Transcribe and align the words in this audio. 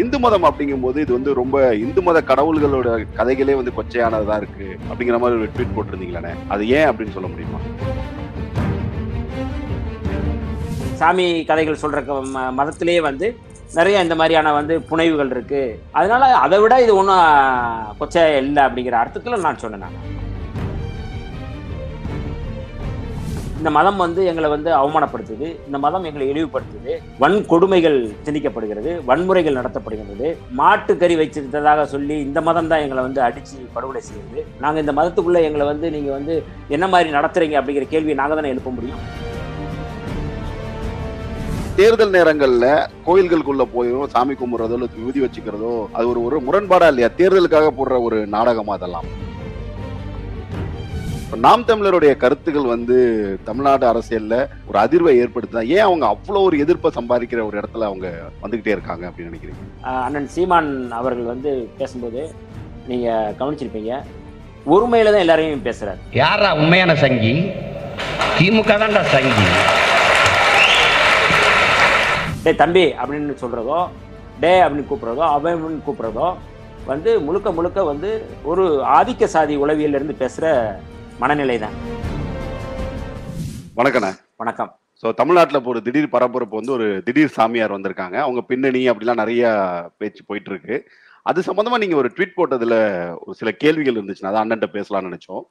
இந்து 0.00 0.18
மதம் 0.18 0.44
அப்படிங்கும்போது 0.44 0.96
இது 0.96 1.12
வந்து 1.12 1.34
ரொம்ப 1.34 1.56
இந்து 1.76 2.02
மத 2.02 2.22
கடவுள்களோட 2.22 2.88
கதைகளே 3.18 3.54
வந்து 3.54 3.72
கொச்சையானதா 3.76 4.36
இருக்கு 4.36 4.66
அப்படிங்கிற 4.88 5.18
மாதிரி 5.18 5.38
ஒரு 5.40 5.48
ட்வீட் 5.54 5.74
போட்டிருந்தீங்களே 5.76 6.32
அது 6.48 6.68
ஏன் 6.70 6.88
அப்படின்னு 6.88 7.12
சொல்ல 7.12 7.28
முடியுமா? 7.28 7.60
சாமி 10.96 11.44
கதைகள் 11.44 11.82
சொல்ற 11.82 12.04
க- 12.04 12.24
ம- 12.32 12.50
மதத்திலேயே 12.58 13.00
வந்து 13.00 13.26
நிறைய 13.74 14.02
இந்த 14.02 14.14
மாதிரியான 14.14 14.52
வந்து 14.52 14.80
புனைவுகள் 14.80 15.30
இருக்கு. 15.30 15.60
அதனால 15.92 16.24
அதை 16.36 16.58
விட 16.60 16.80
இது 16.80 16.96
ஒன்றும் 16.96 17.22
கொச்சையா 18.00 18.36
இல்லை 18.36 18.62
அப்படிங்கிற 18.64 18.92
அர்த்தத்தில் 18.94 19.40
நான் 19.40 19.58
சொன்னேன் 19.58 19.96
இந்த 23.60 23.70
மதம் 23.76 23.98
வந்து 24.02 24.20
எங்களை 24.30 24.48
வந்து 24.52 24.70
அவமானப்படுத்துது. 24.80 25.46
இந்த 25.68 25.78
மதம் 25.84 26.06
எங்களை 26.08 26.26
இழிவுபடுத்துது. 26.32 26.92
வன்கொடுமைகள் 27.22 27.98
திணிக்கப்படுகிறது. 28.26 28.90
வன்முறைகள் 29.08 29.58
நடத்தப்படுகிறது 29.58 30.28
மாட்டுக்கறி 30.60 31.16
வச்சிருந்ததாக 31.20 31.84
சொல்லி 31.94 32.16
இந்த 32.26 32.40
மதம் 32.46 32.70
தான் 32.70 32.84
எங்களை 32.84 33.02
வந்து 33.06 33.20
அடித்து 33.26 33.58
படுகொலை 33.74 34.02
செய்யுது. 34.08 34.42
நாங்கள் 34.64 34.82
இந்த 34.84 34.94
மதத்துக்குள்ளே 34.98 35.42
எங்களை 35.48 35.66
வந்து 35.72 35.86
நீங்கள் 35.96 36.16
வந்து 36.18 36.36
என்ன 36.76 36.88
மாதிரி 36.94 37.10
நடத்துறீங்க 37.18 37.58
அப்படிங்கிற 37.60 37.88
கேள்வியை 37.94 38.16
நாங்கள் 38.22 38.40
தானே 38.40 38.52
எழுப்ப 38.54 38.72
முடியும். 38.76 39.02
தேர்தல் 41.80 42.16
நேரங்கள்ல 42.18 42.66
கோயில்களுக்குள்ள 43.08 43.64
போயிடும் 43.74 44.12
சாமி 44.14 44.34
கும்பிடுறதோ 44.40 44.86
விதி 45.08 45.20
வச்சுக்கிறதோ 45.24 45.74
அது 45.96 46.06
ஒரு 46.12 46.22
ஒரு 46.28 46.38
முரண்பாடா 46.46 46.88
இல்லையா? 46.92 47.10
தேர்தலுக்காக 47.20 47.68
போடுற 47.80 47.98
ஒரு 48.06 48.20
நாடகமா 48.36 48.74
அதெல்லாம்? 48.78 49.08
நாம் 51.38 51.66
தமிழருடைய 51.66 52.16
கருத்துக்கள் 52.16 52.70
வந்து 52.72 52.96
தமிழ்நாடு 53.44 53.84
அரசியல்ல 53.90 54.34
ஒரு 54.68 54.78
அதிர்வை 54.78 55.12
ஏற்படுத்துதா? 55.22 55.62
ஏன் 55.74 55.84
அவங்க 55.88 56.06
அவ்வளவு 56.06 56.44
ஒரு 56.44 56.56
எதிர்ப்பை 56.58 56.90
சம்பாதிக்கிற 56.96 57.40
ஒரு 57.48 57.56
இடத்துல 57.60 57.86
அவங்க 57.90 58.06
வந்துகிட்டே 58.42 58.72
இருக்காங்க 58.76 59.04
அப்படின்னு 59.08 59.30
நினைக்கிறீங்க? 59.30 59.62
அண்ணன் 60.06 60.28
சீமான் 60.34 60.70
அவர்கள் 61.00 61.30
வந்து 61.32 61.50
பேசும்போது 61.78 62.22
நீங்க 62.88 63.08
கவனிச்சிருப்பீங்க. 63.40 63.92
ஒருமையில 64.66 65.12
தான் 65.12 65.24
எல்லாரையும் 65.24 65.64
பேசுறாரு. 65.68 66.00
யாரா 66.22 66.50
உண்மையான 66.62 66.96
சங்கி? 67.04 67.32
திமுக 68.38 68.72
தான்டா 68.82 69.04
சங்கி. 69.14 69.46
டேய் 72.44 72.60
தம்பி 72.64 72.86
அப்படின்னு 73.00 73.40
சொல்றதோ 73.44 73.80
டே 74.42 74.52
அப்படின்னு 74.64 74.88
கூப்பிடுறதோ 74.90 75.24
அவன் 75.36 75.54
அப்படின்னு 75.56 75.86
கூப்பிடுறதோ 75.88 76.28
வந்து 76.86 77.20
முழுக்க 77.20 77.52
முழுக்க 77.52 77.80
வந்து 77.84 78.10
ஒரு 78.44 78.62
ஆதிக்க 78.98 79.24
சாதி 79.24 79.56
உளவியல்ல 79.64 79.98
இருந்து 79.98 80.22
பேசுற 80.22 80.44
மனநிலை 81.22 81.56
தான் 81.58 81.76
வணக்கண்ணே. 83.76 84.10
வணக்கம். 84.36 84.70
ஸோ 85.02 85.08
தமிழ்நாட்டில் 85.12 85.58
இப்போ 85.58 85.70
ஒரு 85.70 85.80
திடீர் 85.86 86.12
பரபரப்பு 86.14 86.54
வந்து 86.58 86.72
ஒரு 86.72 86.86
திடீர் 87.06 87.36
சாமியார் 87.36 87.74
வந்திருக்காங்க. 87.76 88.16
அவங்க 88.24 88.40
பின்னணி 88.50 88.82
அப்படிலாம் 88.90 89.20
நிறைய 89.22 89.42
பேச்சு 90.00 90.22
போயிட்டு 90.28 90.50
இருக்கு 90.52 90.76
அது 91.26 91.40
சம்பந்தமா 91.48 91.78
நீங்க 91.78 91.96
ஒரு 91.96 92.08
ட்வீட் 92.16 92.36
போட்டதுல 92.36 92.74
ஒரு 93.24 93.34
சில 93.34 93.50
கேள்விகள் 93.62 93.98
இருந்துச்சுன்னா 93.98 94.32
அதை 94.32 94.40
அண்ணன்ட்ட 94.42 94.68
பேசலாம்னு 94.76 95.10
நினைச்சோம். 95.10 95.42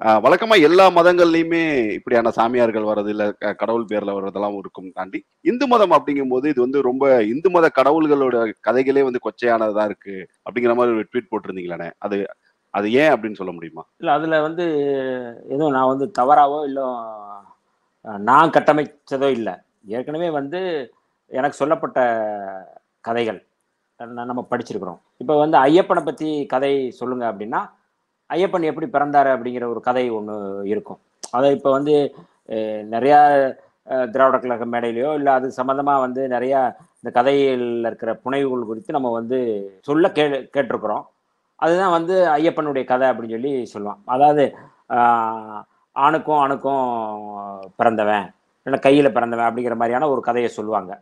ஆஹ் 0.00 0.20
வழக்கமா 0.24 0.56
எல்லா 0.68 0.86
மதங்கள்லயுமே 0.90 1.60
இப்படியான 1.98 2.32
சாமியார்கள் 2.38 2.88
வர்றது 2.90 3.10
இல்ல 3.14 3.24
கடவுள் 3.60 3.88
பேர்ல 3.90 4.14
வர்றதெல்லாம் 4.16 4.56
இருக்கும் 4.58 4.88
தாண்டி 4.92 5.18
இந்து 5.44 5.66
மதம் 5.66 5.94
அப்படிங்கும்போது 5.98 6.46
இது 6.52 6.60
வந்து 6.60 6.80
ரொம்ப 6.82 7.04
இந்து 7.24 7.50
மத 7.50 7.68
கடவுள்களோட 7.78 8.36
கதைகளே 8.68 9.04
வந்து 9.08 9.24
கொச்சையானதா 9.26 9.84
இருக்கு 9.84 10.16
அப்படிங்கிற 10.46 10.74
மாதிரி 10.74 10.96
ஒரு 10.96 11.06
ட்வீட் 11.12 11.30
போட்டிருந்தீங்களே 11.32 11.90
அது 11.98 12.18
அது 12.76 12.86
ஏன் 13.02 13.12
அப்படின்னு 13.14 13.40
சொல்ல 13.40 13.52
முடியுமா? 13.56 13.82
இல்லை 14.00 14.12
அதில் 14.18 14.44
வந்து 14.46 14.64
எதுவும் 15.54 15.74
நான் 15.76 15.90
வந்து 15.92 16.06
தவறாவோ 16.18 16.58
இல்லை 16.68 16.84
நான் 18.30 18.54
கட்டமைச்சதோ 18.56 19.28
இல்லை. 19.38 19.54
ஏற்கனவே 19.96 20.28
வந்து 20.40 20.60
எனக்கு 21.30 21.60
சொல்லப்பட்ட 21.62 21.98
கதைகள் 23.08 23.40
நம்ம 24.30 24.42
படிச்சிருக்கிறோம். 24.50 25.00
இப்போ 25.22 25.34
வந்து 25.42 25.56
ஐயப்பனை 25.66 26.02
பற்றி 26.08 26.28
கதை 26.52 26.72
சொல்லுங்கள் 27.00 27.30
அப்படின்னா 27.32 27.60
ஐயப்பன் 28.30 28.70
எப்படி 28.70 28.86
பிறந்தார் 28.94 29.30
அப்படிங்கிற 29.34 29.64
ஒரு 29.72 29.80
கதை 29.88 30.04
ஒன்று 30.18 30.36
இருக்கும். 30.72 31.00
அதை 31.36 31.48
இப்போ 31.56 31.70
வந்து 31.78 31.94
நிறையா 32.94 33.20
திராவிட 34.14 34.36
கழக 34.42 34.64
மேடையிலையோ 34.72 35.10
இல்லை 35.18 35.32
அது 35.38 35.46
சம்மந்தமாக 35.58 36.04
வந்து 36.04 36.22
நிறையா 36.34 36.60
இந்த 37.00 37.10
கதையில் 37.16 37.66
இருக்கிற 37.88 38.10
புனைவுகள் 38.24 38.68
குறித்து 38.68 38.96
நம்ம 38.96 39.10
வந்து 39.18 39.38
சொல்ல 39.88 40.08
கே 40.16 40.24
கேட்டிருக்கிறோம். 40.54 41.04
அதுதான் 41.64 41.94
வந்து 41.96 42.14
ஐயப்பனுடைய 42.36 42.84
கதை 42.92 43.08
அப்படின்னு 43.10 43.36
சொல்லி 43.36 43.52
சொல்லுவான். 43.74 44.00
அதாவது 44.14 44.44
ஆணுக்கும் 45.96 46.40
ஆணுக்கும் 46.44 46.84
பிறந்தவன் 47.80 48.28
இல்லை 48.66 48.78
கையில் 48.86 49.14
பிறந்தவன் 49.16 49.48
அப்படிங்கிற 49.48 49.74
மாதிரியான 49.80 50.08
ஒரு 50.12 50.20
கதையை 50.28 50.50
சொல்லுவாங்க. 50.58 50.92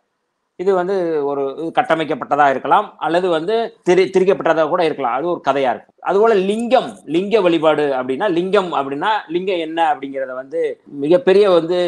இது 0.63 0.71
வந்து 0.79 0.97
ஒரு 1.31 1.43
இது 1.61 2.49
இருக்கலாம் 2.55 2.87
அல்லது 3.07 3.27
வந்து 3.37 3.55
திரி 3.89 4.03
திரிக்கப்பட்டதாக 4.15 4.71
கூட 4.73 4.83
இருக்கலாம். 4.89 5.17
அது 5.19 5.27
ஒரு 5.33 5.41
கதையாக 5.49 5.73
இருக்கும். 5.75 5.97
அதுபோல் 6.09 6.43
லிங்கம் 6.51 6.91
லிங்க 7.15 7.41
வழிபாடு 7.47 7.85
அப்படின்னா 7.99 8.27
லிங்கம் 8.39 8.71
அப்படின்னா 8.81 9.13
லிங்கம் 9.35 9.63
என்ன 9.67 9.79
அப்படிங்கிறத 9.93 10.35
வந்து 10.43 10.61
மிகப்பெரிய 11.05 11.47
வந்து 11.59 11.79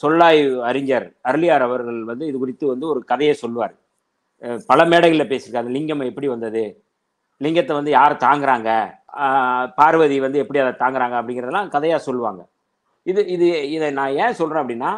சொல்லாய் 0.00 0.40
சொல்லாய்வு 0.40 0.58
அறிஞர் 0.70 1.06
அருளியார் 1.28 1.64
அவர்கள் 1.68 2.00
வந்து 2.10 2.24
இது 2.30 2.36
குறித்து 2.42 2.64
வந்து 2.72 2.86
ஒரு 2.92 3.00
கதையை 3.12 3.34
சொல்லுவார். 3.42 3.74
பல 4.70 4.80
மேடைகளில் 4.90 5.30
பேசியிருக்காரு. 5.32 5.74
லிங்கம் 5.76 6.08
எப்படி 6.10 6.28
வந்தது? 6.34 6.62
லிங்கத்தை 7.40 7.74
வந்து 7.78 7.92
யார் 7.98 8.14
தாங்குறாங்க? 8.26 8.70
பார்வதி 9.78 10.16
வந்து 10.24 10.40
எப்படி 10.42 10.60
அதை 10.64 10.72
தாங்குறாங்க 10.82 11.14
அப்படிங்கிறதெல்லாம் 11.20 11.70
கதையாக 11.76 12.00
சொல்லுவாங்க. 12.08 12.42
இது 13.06 13.20
இது 13.34 13.46
இதை 13.76 13.88
நான் 13.98 14.16
ஏன் 14.24 14.38
சொல்கிறேன் 14.40 14.62
அப்படின்னா 14.62 14.90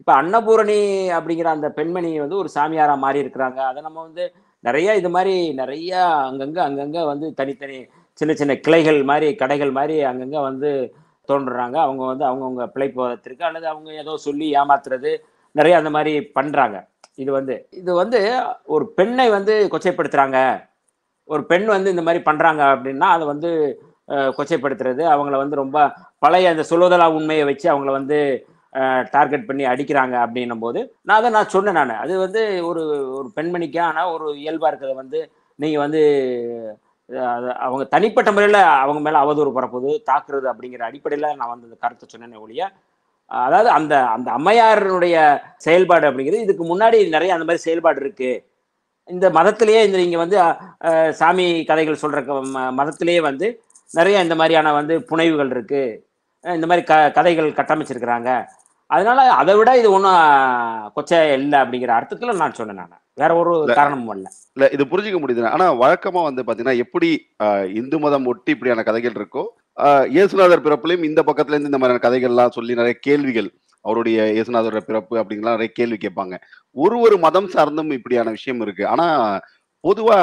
இப்போ 0.00 0.12
அன்னபூரணி 0.20 0.78
அப்படிங்கிற 1.16 1.48
அந்த 1.56 1.68
பெண்மணி 1.78 2.10
வந்து 2.24 2.40
ஒரு 2.42 2.48
சாமியாராக 2.56 3.02
மாறி 3.04 3.22
இருக்கிறாங்க. 3.24 3.60
அதை 3.70 3.80
நம்ம 3.86 3.98
வந்து 4.06 4.24
நிறைய 4.64 4.88
இது 5.00 5.10
மாதிரி 5.16 5.34
நிறைய 5.60 5.92
அங்கங்கே 6.28 6.62
அங்கங்கே 6.68 7.02
வந்து 7.12 7.26
தனித்தனி 7.40 7.78
சின்ன 8.18 8.32
சின்ன 8.40 8.52
கிளைகள் 8.66 9.00
மாதிரி 9.10 9.28
கடைகள் 9.42 9.72
மாதிரி 9.78 9.96
அங்கங்கே 10.10 10.40
வந்து 10.48 10.70
தோன்றுறாங்க. 11.28 11.76
அவங்க 11.86 12.02
வந்து 12.12 12.24
அவங்கவுங்க 12.30 12.64
பிழைப்பதற்கு 12.74 13.44
அல்லது 13.48 13.66
அவங்க 13.72 13.90
ஏதோ 14.02 14.14
சொல்லி 14.26 14.48
ஏமாத்துறது 14.60 15.12
நிறைய 15.54 15.74
அந்த 15.80 15.90
மாதிரி 15.96 16.12
பண்ணுறாங்க 16.38 16.76
இது 17.22 17.30
வந்து 17.38 17.54
இது 17.80 17.90
வந்து 18.02 18.20
ஒரு 18.74 18.84
பெண்ணை 18.98 19.26
வந்து 19.36 19.54
கொச்சைப்படுத்துகிறாங்க 19.72 20.38
ஒரு 21.28 21.42
பெண் 21.50 21.66
வந்து 21.68 21.92
இந்த 21.94 22.02
மாதிரி 22.02 22.20
பண்ணுறாங்க 22.26 22.62
அப்படின்னா 22.72 23.08
அதை 23.14 23.24
வந்து 23.30 23.50
கொச்சைப்படுத்துறது 24.36 25.02
அவங்கள 25.12 25.36
வந்து 25.38 25.60
ரொம்ப 25.60 25.78
பழைய 26.22 26.50
அந்த 26.50 26.64
சொல்லுவதலா 26.70 27.06
உண்மையை 27.16 27.44
வச்சு 27.48 27.66
அவங்கள 27.72 27.92
வந்து 27.92 28.18
டார்கெட் 29.14 29.48
பண்ணி 29.48 29.64
அடிக்கிறாங்க 29.70 30.14
அப்படின்னும் 30.22 30.62
போது 30.62 30.78
நான் 31.02 31.18
அதை 31.18 31.28
நான் 31.34 31.52
சொன்னேன் 31.52 31.78
நான். 31.80 31.92
அது 32.04 32.14
வந்து 32.24 32.40
ஒரு 32.68 32.82
ஒரு 33.18 33.28
பெண்மணிக்கான 33.36 34.06
ஒரு 34.14 34.26
இயல்பாக 34.40 34.70
இருக்கிறத 34.70 34.96
வந்து 35.02 35.20
நீங்கள் 35.58 35.84
வந்து 35.84 36.00
அது 37.28 37.48
அவங்க 37.64 37.84
தனிப்பட்ட 37.92 38.30
முறையில் 38.32 38.58
அவங்க 38.76 39.00
மேலே 39.00 39.18
அவதூறு 39.22 39.50
பரப்புது 39.56 39.90
தாக்குறது 40.08 40.46
அப்படிங்கிற 40.52 40.82
அடிப்படையில் 40.88 41.36
நான் 41.38 41.52
வந்து 41.52 41.68
இந்த 41.68 41.78
கருத்தை 41.80 42.06
சொன்னேனே 42.06 42.42
ஒழிய 42.44 42.62
அதாவது 43.30 43.68
அந்த 43.76 43.94
அந்த 44.14 44.28
அம்மையாருடைய 44.38 45.16
செயல்பாடு 45.64 46.08
அப்படிங்கிறது 46.08 46.46
இதுக்கு 46.46 46.64
முன்னாடி 46.66 46.98
நிறைய 47.14 47.36
அந்த 47.36 47.46
மாதிரி 47.48 47.66
செயல்பாடு 47.66 48.00
இருக்குது 48.00 48.32
இந்த 49.08 49.30
மதத்திலேயே 49.30 49.84
இந்த 49.84 49.98
நீங்க 49.98 50.16
வந்து 50.16 50.36
சாமி 51.14 51.64
கதைகள் 51.64 51.96
ம- 51.96 52.74
மதத்திலேயே 52.78 53.20
வந்து 53.20 53.46
நிறைய 53.92 54.20
இந்த 54.20 54.34
மாதிரியான 54.34 54.72
வந்து 54.72 54.94
புனைவுகள் 55.02 55.50
இருக்கு. 55.50 55.82
அஹ் 56.44 56.54
இந்த 56.54 56.66
மாதிரி 56.66 56.86
க 56.86 57.10
கதைகள் 57.10 57.52
கட்டமைச்சிருக்கிறாங்க. 57.52 58.30
அதனால 58.90 59.20
அதை 59.32 59.56
விட 59.56 59.78
இது 59.78 59.92
ஒன்றும் 59.92 60.18
கொச்சை 60.96 61.32
இல்லை 61.32 61.58
அப்படிங்கிற 61.58 61.86
அர்த்தத்தில் 61.88 62.36
நான் 62.36 62.52
சொன்னேன் 62.52 62.76
நான். 62.76 63.02
வேற 63.14 63.34
ஒரு. 63.34 63.74
காரணமும் 63.74 64.16
இல்லை. 64.16 64.30
இல்ல 64.52 64.70
இது 64.70 64.84
புரிஞ்சுக்க 64.84 65.20
முடியுது 65.22 65.48
ஆனா 65.48 65.74
வழக்கமா 65.74 66.22
வந்து 66.22 66.42
பாத்தீங்கன்னா 66.42 66.76
எப்படி 66.76 67.10
இந்து 67.74 67.98
மதம் 67.98 68.26
ஒட்டி 68.26 68.50
இப்படியான 68.50 68.82
கதைகள் 68.82 69.12
இருக்கோ 69.12 69.44
இயேசுநாதர் 70.12 70.64
பிறப்புலையும் 70.64 71.04
இந்த 71.04 71.22
பக்கத்துல 71.22 71.54
இருந்து 71.54 71.70
இந்த 71.70 71.78
மாதிரியான 71.78 72.02
கதைகள்லாம் 72.04 72.50
சொல்லி 72.50 72.74
நிறைய 72.74 72.96
கேள்விகள் 73.00 73.48
அவருடைய 73.84 74.18
இயேசுநாதரோட 74.36 74.82
பிறப்பு 74.90 75.14
அப்படிங்கலாம் 75.20 75.56
நிறைய 75.56 75.72
கேள்வி 75.78 75.98
கேட்பாங்க. 76.04 76.34
ஒரு 76.76 76.96
ஒரு 77.06 77.18
மதம் 77.26 77.50
சார்ந்தும் 77.56 77.92
இப்படியான 77.98 78.30
விஷயம் 78.38 78.62
இருக்கு. 78.66 78.84
ஆனா 78.94 79.06
பொதுவா 79.84 80.18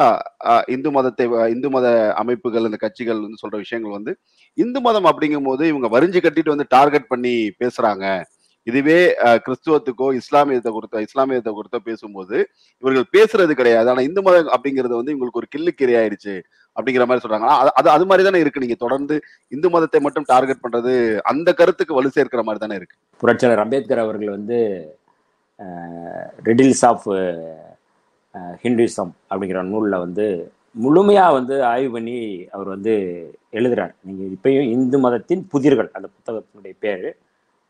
இந்து 0.75 0.89
மதத்தை 0.95 1.25
இந்து 1.53 1.69
மத 1.73 1.87
அமைப்புகள் 2.21 2.67
இந்த 2.69 2.77
கட்சிகள் 2.83 3.19
வந்து 3.25 3.41
சொல்ற 3.41 3.57
விஷயங்கள் 3.63 3.97
வந்து 3.97 4.11
இந்து 4.57 4.79
மதம் 4.85 5.09
அப்படிங்கும் 5.11 5.49
போது 5.49 5.63
இவங்க 5.71 5.87
வரிஞ்சு 5.95 6.19
கட்டிட்டு 6.25 6.53
வந்து 6.53 6.67
டார்கெட் 6.75 7.11
பண்ணி 7.11 7.33
பேசுறாங்க. 7.61 8.05
இதுவே 8.67 8.97
கிறிஸ்துவத்துக்கோ 9.45 10.07
இஸ்லாமியத்தை 10.21 10.71
கொடுத்த 10.77 11.03
இஸ்லாமியத்தை 11.07 11.51
கொடுத்த 11.59 11.77
பேசும்போது 11.89 12.37
இவர்கள் 12.83 13.07
பேசுறது 13.15 13.53
கிடையாது. 13.61 13.87
ஆனா 13.93 14.01
இந்து 14.09 14.21
மதம் 14.27 14.51
அப்படிங்கிறது 14.55 14.95
வந்து 14.99 15.13
இவங்களுக்கு 15.15 15.41
ஒரு 15.43 15.49
கில்லுக்கிரை 15.55 15.95
ஆயிடுச்சு 16.01 16.35
அப்படிங்கிற 16.75 17.05
மாதிரி 17.05 17.19
சொல்றாங்க. 17.27 17.47
அது- 17.47 17.87
அது 17.87 18.05
மாதிரி 18.05 18.23
தானே 18.23 18.39
இருக்கு. 18.39 18.59
நீங்க 18.59 18.75
தொடர்ந்து 18.75 19.21
இந்து 19.47 19.69
மதத்தை 19.69 19.99
மட்டும் 19.99 20.23
டார்கெட் 20.27 20.57
பண்றது 20.63 21.17
அந்த 21.17 21.53
கருத்துக்கு 21.53 21.93
வலு 21.93 22.09
சேர்க்கிற 22.09 22.43
மாதிரி 22.43 22.65
தானே 22.65 22.75
இருக்கு. 22.75 22.97
புரட்சியாளர் 23.17 23.63
அம்பேத்கர் 23.63 23.99
அவர்கள் 23.99 24.29
வந்து 24.29 24.89
ரிடில்ஸ் 26.43 26.85
ஆஃப் 26.85 27.09
ஹிந்துசம் 28.63 29.11
அப்படிங்கிற 29.29 29.61
நூலில் 29.61 29.99
வந்து 29.99 30.51
முழுமையாக 30.71 31.33
வந்து 31.33 31.63
ஆய்வு 31.63 31.91
பண்ணி 31.91 32.47
அவர் 32.51 32.67
வந்து 32.67 32.93
எழுதுறார். 33.51 33.93
நீங்கள் 34.01 34.27
இப்பயும் 34.27 34.69
இந்து 34.69 34.99
மதத்தின் 34.99 35.47
புதிர்கள் 35.53 35.89
அந்த 35.91 36.07
புத்தகத்தினுடைய 36.07 36.75
பேர். 36.79 37.17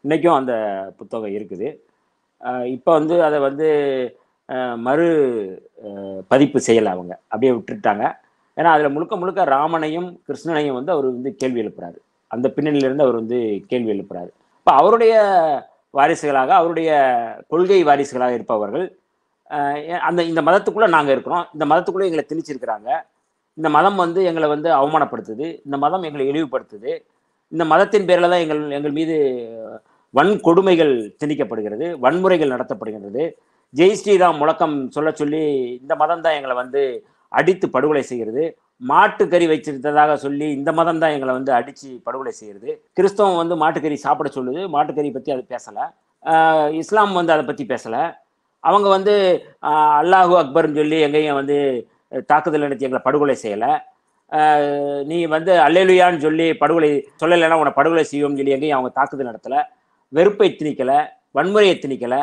இன்றைக்கும் 0.02 0.34
அந்த 0.34 0.86
புத்தகம் 0.98 1.30
இருக்குது. 1.30 1.78
இப்போ 2.66 2.92
வந்து 2.94 3.24
அதை 3.24 3.40
வந்து 3.40 4.16
மறு 4.76 5.72
பதிப்பு 6.28 6.62
செய்யலை 6.68 6.86
அவங்க. 6.86 7.20
அப்படியே 7.28 7.52
விட்டுட்டாங்க. 7.52 8.16
ஏன்னா 8.58 8.70
அதில் 8.76 8.94
முழுக்க 8.96 9.16
முழுக்க 9.22 9.44
ராமனையும் 9.56 10.10
கிருஷ்ணனையும் 10.28 10.78
வந்து 10.78 10.94
அவர் 10.96 11.08
வந்து 11.16 11.32
கேள்வி 11.42 11.62
எழுப்புறாரு. 11.64 11.98
அந்த 12.32 12.48
பின்னணியிலிருந்து 12.56 13.06
அவர் 13.06 13.20
வந்து 13.22 13.38
கேள்வி 13.72 13.92
எழுப்புறாரு. 13.96 14.32
இப்போ 14.62 14.72
அவருடைய 14.80 15.14
வாரிசுகளாக 16.00 16.52
அவருடைய 16.60 16.90
கொள்கை 17.52 17.80
வாரிசுகளாக 17.90 18.38
இருப்பவர்கள் 18.38 18.86
அந்த 20.08 20.20
இந்த 20.32 20.42
மதத்துக்குள்ளே 20.48 20.90
நாங்கள் 20.96 21.14
இருக்கிறோம். 21.16 21.46
இந்த 21.56 21.66
மதத்துக்குள்ளே 21.72 22.10
எங்களை 22.10 22.24
திணிச்சிருக்கிறாங்க. 22.28 22.90
இந்த 23.58 23.70
மதம் 23.78 23.98
வந்து 24.04 24.20
எங்களை 24.30 24.48
வந்து 24.56 24.70
அவமானப்படுத்துது. 24.80 25.48
இந்த 25.66 25.78
மதம் 25.84 26.06
எங்களை 26.10 26.26
இழிவுபடுத்துது. 26.32 26.92
இந்த 27.52 27.64
மதத்தின் 27.72 28.08
பேரில் 28.10 28.32
தான் 28.34 28.44
எங்கள் 28.44 28.62
எங்கள் 28.78 28.98
மீது 29.00 29.16
வன்கொடுமைகள் 30.14 30.94
திணிக்கப்படுகிறது. 31.22 31.88
வன்முறைகள் 32.06 32.54
நடத்தப்படுகின்றது. 32.54 33.24
ஜெய் 33.74 33.98
ஸ்ரீராம் 34.00 34.40
முழக்கம் 34.42 34.76
சொல்ல 34.96 35.10
சொல்லி 35.22 35.44
இந்த 35.82 35.94
மதம் 36.02 36.24
தான் 36.26 36.38
எங்களை 36.38 36.56
வந்து 36.62 36.82
அடித்து 37.40 37.66
படுகொலை 37.76 38.04
செய்கிறது. 38.12 38.44
மாட்டுக்கறி 38.92 39.46
வச்சிருந்ததாக 39.52 40.14
சொல்லி 40.26 40.46
இந்த 40.58 40.70
மதம் 40.80 41.02
தான் 41.02 41.14
எங்களை 41.16 41.34
வந்து 41.38 41.52
அடித்து 41.58 41.90
படுகொலை 42.08 42.34
செய்கிறது. 42.40 42.70
கிறிஸ்தவம் 42.98 43.42
வந்து 43.42 43.56
மாட்டுக்கறி 43.64 43.98
சாப்பிட 44.06 44.30
சொல்லுது. 44.38 44.62
மாட்டுக்கறி 44.76 45.12
பற்றி 45.18 45.32
அது 45.36 45.44
பேசலை. 45.54 45.86
இஸ்லாம் 46.82 47.20
வந்து 47.20 47.34
அதை 47.36 47.44
பற்றி 47.50 47.66
பேசலை. 47.74 48.02
அவங்க 48.64 48.88
வந்து 48.96 49.14
அல்லாஹூ 49.70 50.34
அல்லாஹு 50.34 50.34
அக்பர்னு 50.42 50.80
சொல்லி 50.82 50.98
எங்கேயும் 51.06 51.40
வந்து 51.42 51.58
தாக்குதல் 52.32 52.66
நடத்தி 52.66 52.88
எங்களை 52.88 53.02
படுகொலை 53.06 53.36
செய்யலை. 53.44 53.72
நீ 55.10 55.18
வந்து 55.36 55.54
அல்லேலுயான்னு 55.68 56.26
சொல்லி 56.26 56.46
படுகொலை 56.62 56.90
சொல்லலைன்னா 57.22 57.58
உன்னை 57.62 57.74
படுகொலை 57.80 58.04
செய்வோம்னு 58.12 58.40
சொல்லி 58.42 58.56
எங்கேயும் 58.58 58.78
அவங்க 58.78 58.92
தாக்குதல் 59.00 59.30
நடத்தலை. 59.32 59.62
வெறுப்பை 60.14 60.50
திணிக்கலை. 60.60 61.00
வன்முறையை 61.38 61.76
திணிக்கலை. 61.86 62.22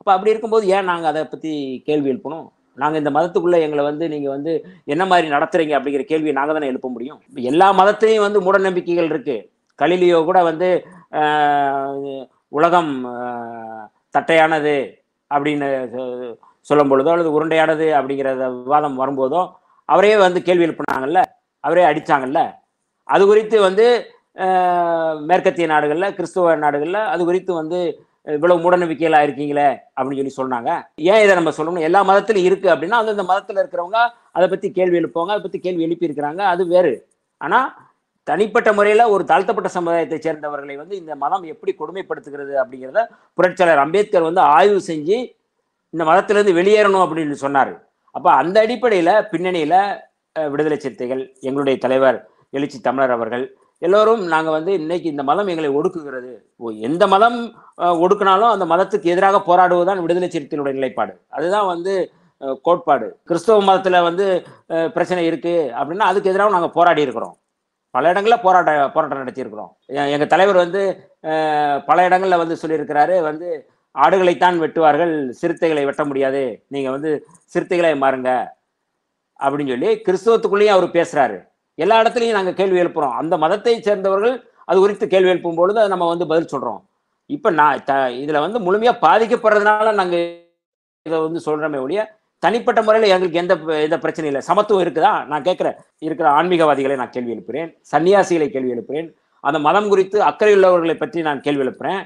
அப்போ 0.00 0.10
அப்படி 0.14 0.32
இருக்கும்போது 0.32 0.64
ஏன் 0.76 0.88
நாங்கள் 0.90 1.10
அதை 1.12 1.22
பற்றி 1.32 1.52
கேள்வி 1.88 2.10
எழுப்பணும் 2.12 2.46
நாங்கள் 2.78 3.00
இந்த 3.00 3.10
மதத்துக்குள்ளே 3.10 3.58
எங்களை 3.62 3.82
வந்து 3.84 4.04
நீங்கள் 4.08 4.32
வந்து 4.32 4.52
என்ன 4.88 5.02
மாதிரி 5.06 5.26
நடத்துறீங்க 5.28 5.74
அப்படிங்கிற 5.76 6.04
கேள்வியை 6.04 6.34
நாங்கள் 6.34 6.56
தானே 6.56 6.70
எழுப்ப 6.70 6.88
முடியும்? 6.90 7.18
எல்லா 7.46 7.68
மதத்திலையும் 7.72 8.26
வந்து 8.26 8.40
மூடநம்பிக்கைகள் 8.40 9.10
இருக்குது 9.10 9.44
கலிலியோ 9.78 10.18
கூட 10.24 10.38
வந்து 10.42 10.68
உலகம் 12.52 12.92
தட்டையானது 14.14 14.74
அப்படின்னு 15.30 15.68
சொ- 15.92 16.34
சொல்லும் 16.66 16.90
பொழுதோ 16.90 17.12
அல்லது 17.12 17.34
உருண்டையானது 17.34 17.86
அப்படிங்கிற 17.98 18.28
விவாதம் 18.58 19.00
வரும்போதோ 19.00 19.40
அவரே 19.88 20.12
வந்து 20.20 20.40
கேள்வி 20.42 20.66
எழுப்பினாங்கல்ல 20.66 21.20
அவரே 21.64 21.84
அடித்தாங்கல்ல 21.84 22.40
அது 23.08 23.22
குறித்து 23.26 23.56
வந்து 23.62 23.86
மேற்கத்திய 25.26 25.66
நாடுகளில் 25.68 26.14
கிறிஸ்துவ 26.16 26.54
நாடுகளில் 26.62 27.00
அது 27.10 27.22
குறித்து 27.24 27.52
வந்து 27.54 27.80
இவ்வளவு 28.26 28.62
மூடநம்பிக்கைகளா 28.64 29.18
இருக்கீங்களே 29.26 29.68
அப்படின்னு 29.96 30.20
சொல்லி 30.20 30.38
சொன்னாங்க. 30.40 30.70
ஏன் 31.12 31.22
இதை 31.24 31.32
நம்ம 31.38 31.50
சொல்லணும்? 31.56 31.86
எல்லா 31.88 32.00
மதத்திலும் 32.10 32.46
இருக்கு 32.48 32.68
அப்படின்னா 32.74 32.98
அந்தந்த 33.00 33.24
மதத்தில் 33.30 33.60
இருக்கிறவங்க 33.62 33.98
அதை 34.36 34.46
பத்தி 34.52 34.68
கேள்வி 34.78 34.98
எழுப்புவாங்க 35.00 35.32
அதை 35.34 35.42
பத்தி 35.46 35.58
கேள்வி 35.66 35.86
எழுப்பி 35.86 36.08
இருக்கிறாங்க 36.08 36.42
அது 36.52 36.62
வேறு. 36.74 36.92
ஆனா 37.40 37.58
தனிப்பட்ட 38.28 38.68
முறையில் 38.76 39.10
ஒரு 39.14 39.22
தாழ்த்தப்பட்ட 39.30 39.70
சமுதாயத்தை 39.76 40.18
சேர்ந்தவர்களை 40.26 40.74
வந்து 40.82 40.94
இந்த 41.00 41.14
மதம் 41.24 41.44
எப்படி 41.52 41.72
கொடுமைப்படுத்துகிறது 41.80 42.54
அப்படிங்கிறத 42.62 43.02
புரட்சியாளர் 43.38 43.82
அம்பேத்கர் 43.82 44.28
வந்து 44.28 44.42
ஆய்வு 44.56 44.78
செஞ்சு 44.90 45.16
இந்த 45.94 46.04
மதத்திலேருந்து 46.10 46.56
வெளியேறணும் 46.60 47.04
அப்படின்னு 47.06 47.36
சொன்னார். 47.44 47.72
அப்போ 48.16 48.30
அந்த 48.42 48.56
அடிப்படையில் 48.64 49.14
பின்னணியில் 49.32 49.78
விடுதலை 50.52 50.78
சிறுத்தைகள் 50.78 51.22
எங்களுடைய 51.48 51.76
தலைவர் 51.84 52.18
எழுச்சி 52.56 52.78
தமிழர் 52.80 53.14
அவர்கள் 53.16 53.44
எல்லோரும் 53.84 54.22
நாங்கள் 54.32 54.56
வந்து 54.56 54.72
இன்னைக்கு 54.80 55.06
இந்த 55.12 55.22
மதம் 55.30 55.50
எங்களை 55.52 55.70
ஒடுக்குகிறது. 55.78 56.32
ஓ, 56.56 56.70
எந்த 56.88 57.04
மதம் 57.14 57.38
ஒடுக்கினாலும் 58.02 58.02
ஒடுக்குனாலும் 58.04 58.52
அந்த 58.54 58.66
மதத்துக்கு 58.72 59.12
எதிராக 59.14 59.40
போராடுவதுதான் 59.48 60.02
விடுதலை 60.04 60.28
சிறுத்தைகளுடைய 60.34 60.76
நிலைப்பாடு. 60.78 61.12
அதுதான் 61.36 61.70
வந்து 61.72 61.94
கோட்பாடு. 62.66 63.06
கிறிஸ்தவ 63.28 63.62
மதத்தில் 63.68 64.06
வந்து 64.08 64.26
பிரச்சனை 64.94 65.22
இருக்குது 65.30 65.68
அப்படின்னா 65.80 66.06
அதுக்கு 66.10 66.30
எதிராக 66.32 66.54
நாங்கள் 66.56 66.76
போராடி 66.78 67.02
இருக்கிறோம். 67.06 67.36
பல 67.94 68.10
இடங்களில் 68.12 68.44
போராட்ட 68.44 68.72
போராட்டம் 68.94 69.20
நடத்தியிருக்கிறோம். 69.22 69.70
எங்கள் 70.14 70.32
தலைவர் 70.32 70.62
வந்து 70.64 70.82
பல 71.88 71.98
இடங்களில் 72.08 72.42
வந்து 72.42 72.56
சொல்லியிருக்கிறாரு 72.62 73.16
வந்து 73.28 73.48
ஆடுகளைத்தான் 73.94 74.56
வெட்டுவார்கள் 74.62 75.14
சிறுத்தைகளை 75.40 75.84
வெட்ட 75.88 76.04
முடியாது. 76.10 76.42
நீங்கள் 76.74 76.94
வந்து 76.96 77.12
சிறுத்தைகளை 77.54 77.92
மாறுங்க. 78.04 78.30
அப்படின்னு 79.44 79.72
சொல்லி 79.74 79.90
கிறிஸ்தவத்துக்குள்ளேயும் 80.06 80.76
அவர் 80.76 80.96
பேசுகிறாரு 80.98 81.38
எல்லா 81.82 81.96
இடத்துலையும் 82.02 82.38
நாங்கள் 82.38 82.58
கேள்வி 82.58 82.80
எழுப்புறோம். 82.82 83.14
அந்த 83.20 83.34
மதத்தை 83.44 83.74
சேர்ந்தவர்கள் 83.86 84.34
அது 84.70 84.78
குறித்து 84.82 85.06
கேள்வி 85.14 85.30
எழுப்பும் 85.32 85.58
பொழுது 85.60 85.78
அதை 85.80 85.90
நம்ம 85.94 86.08
வந்து 86.12 86.26
பதில் 86.32 86.52
சொல்றோம். 86.52 86.80
இப்போ 87.34 87.48
நான் 87.60 87.82
த 87.88 87.92
வந்து 88.46 88.60
முழுமையாக 88.66 89.02
பாதிக்கப்படுறதுனால 89.06 89.92
நாங்கள் 90.00 90.24
இதை 91.08 91.18
வந்து 91.26 91.40
சொல்றோமே 91.46 91.78
ஒழிய 91.84 92.02
தனிப்பட்ட 92.44 92.80
முறையில் 92.86 93.12
எங்களுக்கு 93.14 93.40
எந்த 93.42 93.54
எந்த 93.86 93.96
பிரச்சனையும் 94.04 94.32
இல்லை. 94.32 94.42
சமத்துவம் 94.48 94.82
இருக்குதா? 94.84 95.12
நான் 95.30 95.44
கேட்குறேன் 95.48 95.76
இருக்கிற 96.06 96.26
ஆன்மீகவாதிகளை 96.38 96.96
நான் 97.00 97.14
கேள்வி 97.14 97.34
எழுப்புறேன். 97.34 97.68
சன்னியாசிகளை 97.92 98.48
கேள்வி 98.54 98.72
எழுப்புறேன். 98.74 99.08
அந்த 99.44 99.58
மதம் 99.66 99.88
குறித்து 99.92 100.18
அக்கறையுள்ளவர்களை 100.30 100.96
பற்றி 101.02 101.22
நான் 101.28 101.42
கேள்வி 101.46 101.64
எழுப்புறேன். 101.64 102.02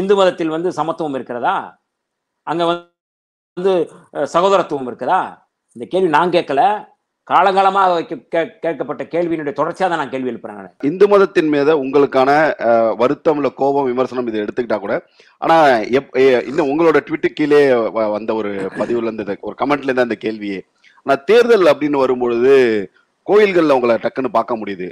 இந்து 0.00 0.14
மதத்தில் 0.20 0.54
வந்து 0.56 0.70
சமத்துவம் 0.78 1.16
இருக்கிறதா? 1.18 1.56
அங்கே 2.46 2.64
வந்து 2.70 3.72
சகோதரத்துவம் 4.34 4.88
இருக்குதா? 4.90 5.20
இந்த 5.76 5.84
கேள்வி 5.92 6.10
நான் 6.16 6.34
கேட்கல. 6.36 6.62
காலங்காலமாக 7.32 8.00
கே- 8.30 8.50
கேட்கப்பட்ட 8.62 9.02
கேள்வியினுடைய 9.04 9.52
தொடர்ச்சியாக 9.52 9.94
தான் 9.94 10.02
நான் 10.02 10.10
கேள்வி 10.10 10.30
எழுப்புறேன் 10.30 10.70
இந்து 10.82 11.08
மதத்தின் 11.08 11.48
மீது 11.48 11.84
உங்களுக்கான 11.84 12.30
வருத்தம் 12.96 13.36
இல்லை 13.36 13.52
கோபம் 13.54 13.84
விமர்சனம் 13.84 14.26
இதை 14.26 14.40
எடுத்துக்கிட்டா 14.40 14.78
கூட 14.78 14.94
ஆனால் 15.38 15.70
எப்- 15.90 16.16
இந்த 16.18 16.42
இன்னும் 16.42 16.70
உங்களோட 16.70 17.00
ட்விட்டு 17.00 17.26
கீழே 17.32 17.62
வ- 17.96 18.10
வந்த 18.10 18.34
ஒரு 18.34 18.52
பதிவுல 18.78 19.02
இருந்து 19.02 19.38
ஒரு 19.40 19.56
கமெண்ட்ல 19.58 19.90
இருந்து 19.90 20.02
அந்த 20.02 20.18
கேள்வியே. 20.24 20.60
ஆனால் 21.06 21.24
தேர்தல் 21.24 21.70
அப்படின்னு 21.72 21.96
வரும்பொழுது 21.96 22.52
கோயில்களில் 23.26 23.70
உங்களை 23.70 23.96
டக்குன்னு 23.96 24.28
பார்க்க 24.32 24.56
முடியுது. 24.56 24.86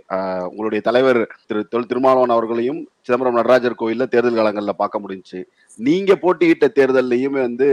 உங்களுடைய 0.48 0.80
தலைவர் 0.80 1.20
திரு 1.46 1.66
தொல் 1.66 1.86
திருமாவளவன் 1.86 2.28
அவர்களையும் 2.28 2.88
சிதம்பரம் 3.00 3.34
நடராஜர் 3.34 3.74
கோயிலில் 3.74 4.08
தேர்தல் 4.08 4.34
காலங்களில் 4.34 4.76
பார்க்க 4.76 5.00
முடிஞ்சுச்சு. 5.00 5.40
நீங்கள் 5.78 6.18
போட்டியிட்ட 6.18 6.68
தேர்தல்லையுமே 6.74 7.40
வந்து 7.40 7.68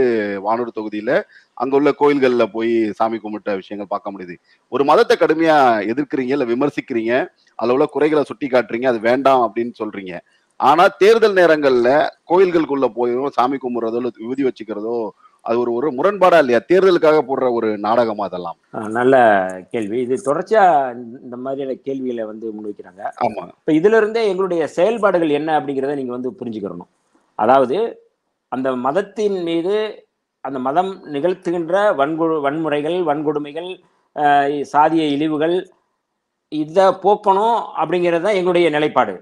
வானூர் 0.45 0.73
தொகுதியில் 0.73 1.13
அங்க 1.57 1.75
உள்ள 1.75 1.89
கோயில்கள்ல 1.99 2.45
போய் 2.51 2.91
சாமி 2.91 3.17
கும்பிட்ட 3.17 3.55
விஷயங்கள் 3.55 3.87
பார்க்க 3.87 4.11
முடியுது. 4.11 4.35
ஒரு 4.71 4.83
மதத்தை 4.83 5.17
கடுமையா 5.19 5.57
எதிர்க்கிறீங்க 5.91 6.33
இல்ல 6.35 6.45
விமர்சிக்கிறீங்க 6.45 7.13
அதுல 7.59 7.73
உள்ள 7.73 7.85
குறைகளை 7.85 8.23
சுட்டி 8.23 8.47
காட்டுறீங்க 8.47 8.85
அது 8.85 8.99
வேண்டாம் 8.99 9.43
அப்படின்னு 9.43 9.73
சொல்றீங்க. 9.79 10.13
ஆனா 10.59 10.87
தேர்தல் 10.97 11.35
நேரங்கள்ல 11.35 11.89
கோயில்களுக்குள்ள 12.29 12.85
போயும் 12.93 13.31
சாமி 13.31 13.57
கும்பிடுறதோ 13.57 13.95
இல்ல 13.95 14.11
விபூதி 14.17 14.43
வச்சுக்கிறதோ 14.43 14.97
அது 15.45 15.59
ஒரு 15.59 15.73
ஒரு 15.73 15.91
முரண்பாடா 15.91 16.37
இல்லையா? 16.37 16.61
தேர்தலுக்காக 16.71 17.19
போடுற 17.27 17.53
ஒரு 17.53 17.77
நாடகமா 17.77 18.23
அதெல்லாம். 18.25 18.57
நல்ல 18.89 19.15
கேள்வி. 19.71 20.01
இது 20.01 20.15
தொடர்ச்சியா 20.25 20.63
இந்த- 20.93 21.19
இந்த 21.23 21.37
மாதிரியான 21.37 21.73
கேள்விகளை 21.83 22.23
வந்து 22.23 22.53
முன்வைக்கிறாங்க. 22.53 23.01
ஆமா. 23.21 23.43
இப்போ 23.51 23.71
இதுல 23.71 23.97
இருந்தே 23.97 24.27
எங்களுடைய 24.27 24.67
செயல்பாடுகள் 24.67 25.29
என்ன 25.29 25.59
அப்படிங்கிறத 25.59 25.95
நீங்க 25.95 26.11
வந்து 26.11 26.31
புரிஞ்சுக்கிறணும் 26.39 26.91
அதாவது 27.39 27.77
அந்த 28.51 28.75
மதத்தின் 28.75 29.43
மீது 29.43 29.75
அந்த 30.47 30.59
மதம் 30.67 30.91
நிகழ்த்துகின்ற 31.13 31.75
வன்கொ 31.99 32.25
வன்முறைகள் 32.45 32.97
வன்கொடுமைகள் 33.09 33.69
சாதிய 34.73 35.03
இழிவுகள் 35.15 35.55
இதை 36.51 36.85
போக்கணும் 37.03 37.57
அப்படிங்கிறது 37.81 38.25
தான் 38.25 38.37
எங்களுடைய 38.39 38.67
நிலைப்பாடு. 38.69 39.13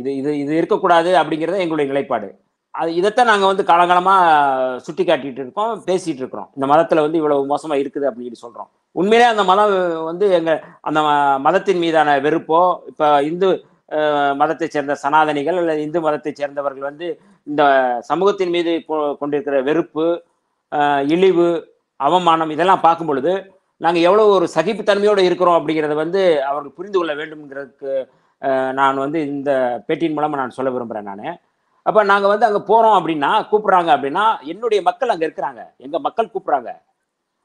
இது 0.00 0.10
இது 0.20 0.30
இது 0.38 0.52
இருக்கக்கூடாது 0.56 1.10
அப்படிங்கிறது 1.20 1.54
தான் 1.56 1.64
எங்களுடைய 1.64 1.88
நிலைப்பாடு. 1.92 2.28
அது 2.74 2.90
இதைத்தான் 2.94 3.30
நாங்கள் 3.30 3.50
வந்து 3.52 3.64
காலங்காலமாக 3.70 4.78
சுட்டி 4.78 5.04
காட்டிட்டு 5.04 5.42
இருக்கோம் 5.44 5.72
பேசிகிட்டு 5.86 6.22
இருக்கிறோம். 6.22 6.50
இந்த 6.56 6.66
மதத்தில் 6.66 7.04
வந்து 7.04 7.18
இவ்வளவு 7.18 7.50
மோசமாக 7.52 7.80
இருக்குது 7.82 8.08
அப்படின்னு 8.10 8.38
சொல்கிறோம் 8.44 8.70
உண்மையிலே 8.96 9.26
அந்த 9.28 9.42
மதம் 9.44 9.72
வந்து 10.04 10.26
எங்கள் 10.30 10.60
அந்த 10.80 11.00
ம- 11.00 11.40
மதத்தின் 11.40 11.78
மீதான 11.78 12.16
வெறுப்போ 12.20 12.60
இப்போ 12.90 13.08
இந்து 13.22 13.48
மதத்தை 13.90 14.38
மதத்தைச் 14.40 14.74
சேர்ந்த 14.74 14.94
சனாதனிகள் 15.02 15.56
அல்லது 15.56 15.82
இந்து 15.82 16.00
மதத்தைச் 16.00 16.38
சேர்ந்தவர்கள் 16.40 16.88
வந்து 16.90 17.06
இந்த 17.46 17.62
சமூகத்தின் 18.00 18.50
மீது 18.50 18.72
கொ- 18.88 19.16
கொண்டிருக்கிற 19.16 19.56
வெறுப்பு 19.62 20.04
இழிவு 21.14 21.48
அவமானம் 22.00 22.54
இதெல்லாம் 22.54 22.84
பார்க்கும் 22.86 23.10
பொழுது 23.10 23.32
நாங்கள் 23.84 24.04
எவ்வளோ 24.08 24.24
ஒரு 24.36 24.46
சகிப்புத்தன்மையோடு 24.56 25.22
இருக்கிறோம் 25.28 25.58
அப்படிங்கிறத 25.58 25.94
வந்து 26.02 26.22
அவர்கள் 26.48 26.76
புரிந்து 26.78 26.98
கொள்ள 26.98 27.12
வேண்டும்ங்கிறதுக்கு 27.20 27.92
நான் 28.78 29.02
வந்து 29.04 29.18
இந்த 29.34 29.50
பேட்டியின் 29.86 30.16
மூலமாக 30.16 30.40
நான் 30.42 30.56
சொல்ல 30.58 30.70
விரும்புகிறேன் 30.74 31.08
நான். 31.10 31.38
அப்போ 31.88 32.00
நாங்கள் 32.10 32.32
வந்து 32.32 32.46
அங்கே 32.48 32.60
போகிறோம் 32.70 32.96
அப்படின்னா 32.98 33.30
கூப்பிட்றாங்க 33.50 33.90
அப்படின்னா 33.96 34.24
என்னுடைய 34.52 34.80
மக்கள் 34.88 35.12
அங்கே 35.14 35.26
இருக்கிறாங்க. 35.28 35.62
எங்கள் 35.86 36.04
மக்கள் 36.06 36.32
கூப்பிட்றாங்க. 36.32 36.70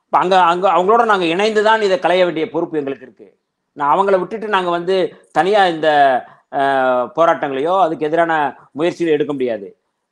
இப்போ 0.06 0.18
அங்கே 0.24 0.38
அங்கே 0.52 0.68
அவங்களோட 0.76 1.04
நாங்கள் 1.12 1.32
இணைந்து 1.34 1.62
தான் 1.68 1.86
இதை 1.88 1.98
களைய 2.06 2.24
வேண்டிய 2.28 2.48
பொறுப்பு 2.56 2.80
எங்களுக்கு 2.82 3.08
இருக்குது 3.08 3.34
நான் 3.78 3.94
அவங்கள 3.94 4.16
விட்டுட்டு 4.22 4.56
நாங்கள் 4.56 4.76
வந்து 4.78 4.96
தனியாக 5.38 5.74
இந்த 5.76 5.90
போராட்டங்களையோ 7.18 7.74
அதுக்கு 7.86 8.08
எதிரான 8.10 8.34
முயற்சிகளை 8.80 9.16
எடுக்க 9.18 9.32
முடியாது. 9.38 9.68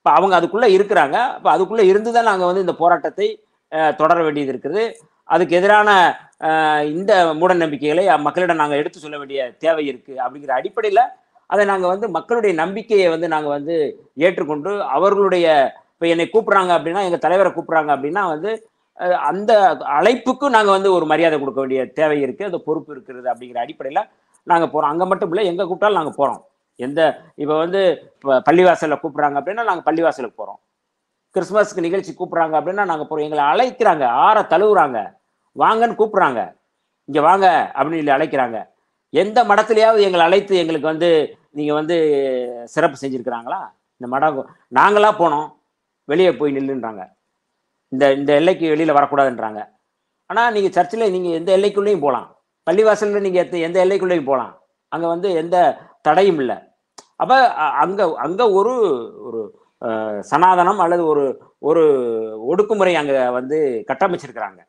இப்போ 0.06 0.14
அவங்க 0.20 0.34
அதுக்குள்ளே 0.38 0.68
இருக்கிறாங்க. 0.76 1.18
இப்போ 1.38 1.50
அதுக்குள்ளே 1.56 1.84
இருந்து 1.90 2.10
தான் 2.16 2.28
நாங்கள் 2.30 2.50
வந்து 2.50 2.64
இந்த 2.64 2.74
போராட்டத்தை 2.80 3.28
தொடர 4.00 4.18
வேண்டியது 4.26 4.52
இருக்குது. 4.54 4.82
அதுக்கு 5.30 5.54
எதிரான 5.60 5.90
இந்த 6.96 7.12
மூட 7.40 7.52
நம்பிக்கைகளை 7.62 8.04
மக்களிடம் 8.26 8.60
நாங்கள் 8.62 8.82
எடுத்து 8.82 9.04
சொல்ல 9.04 9.18
வேண்டிய 9.22 9.46
தேவை 9.64 9.84
இருக்குது 9.92 10.20
அப்படிங்கிற 10.24 10.54
அடிப்படையில் 10.58 11.02
அதை 11.50 11.64
நாங்கள் 11.72 11.94
வந்து 11.94 12.08
மக்களுடைய 12.18 12.54
நம்பிக்கையை 12.62 13.08
வந்து 13.16 13.28
நாங்கள் 13.36 13.56
வந்து 13.58 13.76
ஏற்றுக்கொண்டு 14.26 14.72
அவர்களுடைய 14.96 15.48
இப்போ 15.94 16.08
என்னை 16.14 16.28
கூப்பிட்றாங்க 16.30 16.74
அப்படின்னா 16.78 17.06
எங்கள் 17.08 17.26
தலைவரை 17.26 17.52
கூப்பிட்றாங்க 17.54 17.92
அப்படின்னா 17.96 18.24
வந்து 18.34 18.52
அந்த 19.30 19.52
அழைப்புக்கும் 19.98 20.56
நாங்கள் 20.58 20.78
வந்து 20.78 20.92
ஒரு 20.98 21.08
மரியாதை 21.12 21.38
கொடுக்க 21.40 21.62
வேண்டிய 21.62 21.84
தேவை 22.00 22.18
இருக்குது 22.26 22.50
அந்த 22.52 22.62
பொறுப்பு 22.68 22.92
இருக்கிறது 22.96 23.28
அப்படிங்கிற 23.34 23.62
அடிப்படையில் 23.64 24.10
நாங்கள் 24.48 24.74
போகிறோம் 24.74 24.92
அங்கே 24.94 25.08
மட்டும் 25.12 25.32
இல்லை 25.34 25.46
எங்கே 25.52 25.66
கூப்பிட்டாலும் 25.66 26.02
நாங்கள் 26.02 26.20
போகிறோம் 26.20 26.42
எந்த 26.76 27.22
இப்போ 27.36 27.58
வந்து 27.58 27.82
பள்ளிவாசலில் 28.24 29.00
கூப்பிட்றாங்க 29.04 29.38
அப்படின்னா 29.40 29.64
நாங்கள் 29.64 29.94
பள்ளிவாசலுக்கு 29.94 30.36
போகிறோம் 30.36 30.60
கிறிஸ்மஸ்க்கு 31.36 31.80
நிகழ்ச்சி 31.80 32.16
கூப்பிட்றாங்க 32.20 32.56
அப்படின்னா 32.60 32.86
நாங்கள் 32.86 33.08
போகிறோம் 33.08 33.32
எங்களை 33.32 33.44
அழைக்கிறாங்க 33.44 34.06
ஆற 34.06 34.42
தழுவுறாங்க. 34.42 35.14
வாங்கன்னு 35.60 35.98
கூப்பிட்றாங்க. 35.98 36.56
இங்கே 37.06 37.20
வாங்க 37.20 37.72
அப்படின்னு 37.76 38.06
சொல்லி 38.06 38.12
அழைக்கிறாங்க. 38.12 38.68
எந்த 39.10 39.44
மடத்துலையாவது 39.44 40.02
எங்களை 40.02 40.20
அழைத்து 40.20 40.58
எங்களுக்கு 40.58 40.88
வந்து 40.88 41.38
நீங்கள் 41.52 41.76
வந்து 41.76 41.98
சிறப்பு 42.64 43.08
செஞ்சிருக்கிறாங்களா? 43.08 43.60
இந்த 43.98 44.08
மடம் 44.08 44.56
நாங்களாக 44.76 45.16
போனோம். 45.20 45.54
வெளியே 46.06 46.32
போய் 46.34 46.56
நில்லுன்றாங்க. 46.56 47.10
இந்த 47.90 48.14
இந்த 48.14 48.34
எல்லைக்கு 48.34 48.68
வெளியில் 48.68 48.96
வரக்கூடாதுன்றாங்க. 48.96 49.68
ஆனால் 50.26 50.54
நீங்கள் 50.54 50.72
சர்ச்சில் 50.72 51.12
நீங்கள் 51.12 51.32
எந்த 51.32 51.58
எல்லைக்குள்ளேயும் 51.58 52.00
போகலாம் 52.00 52.38
பள்ளிவாசலில் 52.70 53.20
நீங்கள் 53.20 53.44
எத்த- 53.46 53.58
எந்த 53.58 53.86
எல்லைக்குள்ளேயும் 53.86 54.26
போகலாம் 54.26 54.62
அங்கே 54.88 55.06
வந்து 55.06 55.32
எந்த 55.32 55.78
தடையும் 56.04 56.40
இல்லை. 56.40 56.58
அப்ப 57.16 57.36
அ- 57.50 57.74
அங்க 57.84 58.14
அங்க 58.16 58.52
ஒரு 58.52 58.74
ஒரு 59.24 59.42
சனாதனம் 60.32 60.78
அல்லது 60.78 61.06
ஒரு 61.06 61.24
ஒரு 61.60 61.84
ஒடுக்குமுறை 62.50 62.94
அங்க 62.94 63.32
வந்து 63.32 63.84
கட்டமைச்சிருக்கிறாங்க. 63.88 64.60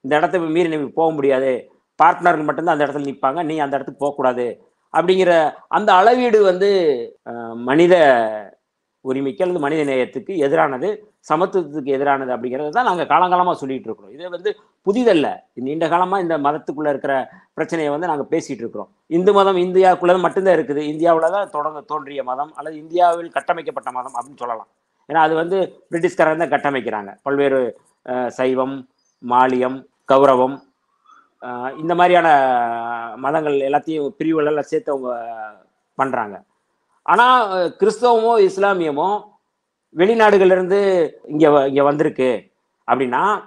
இந்த 0.00 0.16
இடத்த 0.16 0.38
மீறி 0.38 0.68
நீ 0.68 0.90
போக 0.94 1.12
முடியாது. 1.12 1.52
பார்ட்னர்கள் 2.02 2.44
மட்டும்தான் 2.44 2.78
அந்த 2.78 2.86
இடத்துல 2.86 3.02
நிற்பாங்க 3.02 3.44
நீ 3.44 3.58
அந்த 3.58 3.76
இடத்துக்கு 3.76 3.96
போகக்கூடாது. 3.98 4.46
அப்படிங்கிற 4.96 5.52
அந்த 5.68 5.90
அளவீடு 5.92 6.42
வந்து 6.42 6.70
மனித 7.54 7.94
உரிமைக்கு 9.10 9.42
அல்லது 9.44 9.60
மனித 9.64 9.82
நேயத்துக்கு 9.90 10.32
எதிரானது 10.46 10.88
சமத்துவத்துக்கு 11.30 11.94
எதிரானது 11.96 12.30
அப்படிங்கிறத 12.34 12.72
தான் 12.76 12.88
நாங்கள் 12.90 13.08
காலங்காலமாக 13.12 13.56
சொல்லிட்டு 13.62 13.88
இருக்கிறோம். 13.88 14.12
இது 14.16 14.30
வந்து 14.36 14.50
புதிதல்ல. 14.86 15.26
நீண்ட 15.66 15.86
காலமாக 15.92 16.24
இந்த 16.24 16.36
மதத்துக்குள்ளே 16.46 16.92
இருக்கிற 16.94 17.14
பிரச்சனையை 17.56 17.90
வந்து 17.94 18.10
நாங்கள் 18.10 18.30
பேசிகிட்டு 18.32 18.62
இருக்கிறோம். 18.64 18.90
இந்து 19.16 19.32
மதம் 19.38 19.60
இந்தியாவுக்குள்ளே 19.66 20.16
மட்டும்தான் 20.26 20.56
இருக்குது. 20.58 20.82
இந்தியாவில் 20.92 21.34
தான் 21.36 21.52
தொடங்க 21.56 21.82
தோன்றிய 21.92 22.22
மதம் 22.30 22.52
அல்லது 22.58 22.76
இந்தியாவில் 22.82 23.34
கட்டமைக்கப்பட்ட 23.36 23.90
மதம் 23.98 24.16
அப்படின்னு 24.18 24.42
சொல்லலாம். 24.44 24.70
ஏன்னா 25.08 25.22
அது 25.26 25.34
வந்து 25.42 25.58
பிரிட்டிஷ்காரன் 25.90 26.42
தான் 26.44 26.54
கட்டமைக்கிறாங்க. 26.54 27.12
பல்வேறு 27.26 27.62
சைவம் 28.38 28.76
மாலியம் 29.32 29.78
கௌரவம் 30.12 30.56
இந்த 31.82 31.92
மாதிரியான 31.98 32.28
மதங்கள் 33.24 33.56
எல்லாத்தையும் 33.68 34.14
பிரிவுகள் 34.18 34.50
எல்லாம் 34.50 34.68
சேர்த்து 34.70 34.92
அவங்க 34.94 35.12
பண்ணுறாங்க 35.98 36.36
ஆனால் 37.02 37.68
கிறிஸ்தவமோ 37.80 38.50
இஸ்லாமியமோ 38.50 39.22
வெளிநாடுகள்ல 39.96 40.58
இங்கே 40.58 41.14
இங்கே 41.26 41.46
வ- 41.46 41.84
வந்திருக்கு 41.84 42.50
அப்படின்னா 42.86 43.42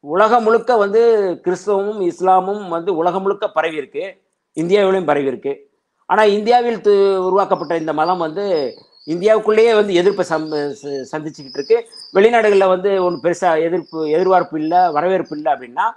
உலகம் 0.00 0.42
முழுக்க 0.42 0.76
வந்து 0.76 1.32
கிறிஸ்தவமும் 1.44 2.00
இஸ்லாமும் 2.00 2.68
வந்து 2.68 2.96
உலகம் 2.96 3.22
முழுக்க 3.22 3.50
பரவி 3.50 3.76
இருக்கு. 3.76 4.22
இந்தியாவிலையும் 4.54 5.06
பரவி 5.06 5.26
இருக்கு. 5.26 5.70
ஆனால் 6.06 6.28
இந்தியாவில் 6.28 6.76
து- 6.76 7.16
உருவாக்கப்பட்ட 7.16 7.76
இந்த 7.76 7.92
மதம் 7.92 8.18
வந்து 8.18 8.74
இந்தியாவுக்குள்ளேயே 9.06 9.74
வந்து 9.74 9.94
எதிர்ப்பை 9.94 10.24
சம் 10.24 10.52
ச- 10.52 11.04
சந்திச்சுக்கிட்டு 11.12 11.54
இருக்கு. 11.54 11.88
வெளிநாடுகளில் 12.12 12.68
வந்து 12.68 13.04
ஒன்றும் 13.04 13.22
பெருசாக 13.22 13.60
எதிர்ப்பு 13.62 14.10
எதிர்பார்ப்பு 14.10 14.60
இல்லை 14.60 14.90
வரவேற்பு 14.90 15.36
இல்லை 15.36 15.52
அப்படின்னா 15.52 15.92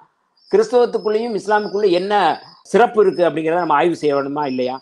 கிறிஸ்தவத்துக்குள்ளேயும் 0.51 1.39
இஸ்லாமுக்குள்ளேயும் 1.43 1.91
என்ன 1.91 2.41
சிறப்பு 2.63 3.05
இருக்குது 3.05 3.29
அப்படிங்கிறத 3.29 3.57
நம்ம 3.57 3.73
ஆய்வு 3.73 3.95
செய்ய 3.95 4.15
வேணுமா 4.15 4.45
இல்லையா? 4.45 4.81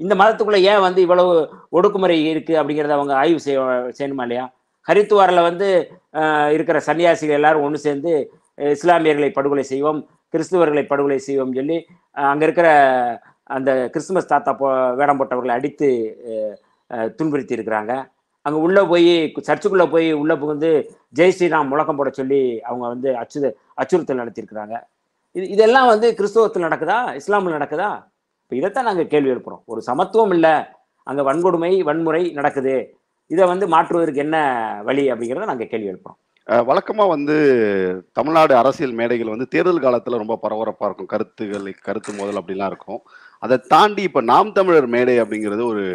இந்த 0.00 0.14
மதத்துக்குள்ள 0.20 0.58
ஏன் 0.70 0.84
வந்து 0.86 1.00
இவ்வளவு 1.06 1.32
ஒடுக்குமுறை 1.76 2.16
இருக்கு 2.32 2.54
அப்படிங்கிறத 2.60 2.94
அவங்க 2.98 3.14
ஆய்வு 3.22 3.40
செய்ய 3.46 3.58
செய்யணுமா 3.98 4.24
இல்லையா? 4.26 4.44
ஹரித்துவாரில் 4.88 5.46
வந்து 5.48 5.68
இருக்கிற 6.54 6.78
சன்னியாசிகள் 6.88 7.38
எல்லாரும் 7.40 7.64
ஒன்று 7.66 7.84
சேர்ந்து 7.86 8.12
இஸ்லாமியர்களை 8.76 9.28
படுகொலை 9.36 9.64
செய்வோம் 9.72 10.00
கிறிஸ்துவர்களை 10.34 10.84
படுகொலை 10.90 11.18
செய்வோம் 11.26 11.54
சொல்லி 11.58 11.76
அங்கே 12.32 12.44
இருக்கிற 12.48 12.68
அந்த 13.56 13.70
கிறிஸ்துமஸ் 13.94 14.32
தாத்தா 14.32 14.52
போ 14.60 14.68
வேடம் 14.98 15.18
போட்டவர்களை 15.20 15.54
அடித்து 15.58 15.88
துன்புறுத்தி 17.18 17.56
இருக்கிறாங்க. 17.56 17.92
அங்கே 18.46 18.58
உள்ளே 18.66 18.82
போய் 18.92 19.10
சர்ச்சுக்குள்ளே 19.48 19.86
போய் 19.94 20.08
உள்ளே 20.20 20.34
புகுந்து 20.42 20.70
ஜெய் 21.18 21.34
ஸ்ரீராம் 21.36 21.70
முழக்கம் 21.72 21.98
போட 21.98 22.10
சொல்லி 22.20 22.40
அவங்க 22.68 22.84
வந்து 22.94 23.10
அச்சு 23.20 23.38
அச்சுறுத்தல் 23.80 24.22
நடத்தியிருக்கிறாங்க. 24.22 24.76
இது 25.36 25.44
இதெல்லாம் 25.54 25.90
வந்து 25.92 26.08
கிறிஸ்தவத்தில் 26.18 26.66
நடக்குதா? 26.66 26.98
இஸ்லாமில் 27.20 27.56
நடக்குதா? 27.58 27.90
இப்போ 28.52 28.60
இதைத்தான் 28.60 28.86
நாங்கள் 28.88 29.06
கேள்வி 29.12 29.30
எழுப்புறோம். 29.32 29.60
ஒரு 29.72 29.80
சமத்துவம் 29.86 30.32
இல்லை 30.36 30.50
அங்கே 31.10 31.22
வன்கொடுமை 31.28 31.70
வன்முறை 31.88 32.20
நடக்குது 32.38 32.74
இதை 33.32 33.44
வந்து 33.50 33.66
மாற்றுவதற்கு 33.74 34.20
என்ன 34.24 34.36
வழி 34.88 35.04
அப்படிங்கிறத 35.12 35.46
நாங்கள் 35.50 35.70
கேள்வி 35.70 35.88
எழுப்புறோம். 35.92 36.18
வழக்கமாக 36.68 37.12
வந்து 37.14 37.36
தமிழ்நாடு 38.18 38.54
அரசியல் 38.60 38.94
மேடைகள் 38.98 39.32
வந்து 39.34 39.46
தேர்தல் 39.54 39.82
காலத்தில் 39.84 40.18
ரொம்ப 40.22 40.36
பரபரப்பாக 40.42 40.88
இருக்கும். 40.88 41.10
கருத்துகள் 41.14 41.70
கருத்து 41.86 42.12
மோதல் 42.18 42.40
அப்படிலாம் 42.40 42.70
இருக்கும். 42.72 43.00
அதை 43.46 43.58
தாண்டி 43.74 44.04
இப்போ 44.08 44.22
நாம் 44.32 44.52
தமிழர் 44.58 44.88
மேடை 44.96 45.16
அப்படிங்கிறது 45.24 45.64
ஒரு 45.72 45.86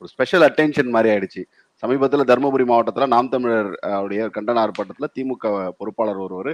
ஒரு 0.00 0.10
ஸ்பெஷல் 0.14 0.46
அட்டென்ஷன் 0.48 0.92
மாதிரி 0.96 1.12
ஆயிடுச்சு. 1.14 1.44
சமீபத்தில் 1.82 2.28
தருமபுரி 2.28 2.64
மாவட்டத்தில் 2.66 3.12
நாம் 3.12 3.30
தமிழர் 3.32 3.70
அஹ், 3.88 4.00
உடைய 4.04 4.24
கண்டன 4.34 4.60
ஆர்ப்பாட்டத்தில் 4.62 5.12
திமுக 5.16 5.46
பொறுப்பாளர் 5.78 6.20
ஒருவர் 6.26 6.52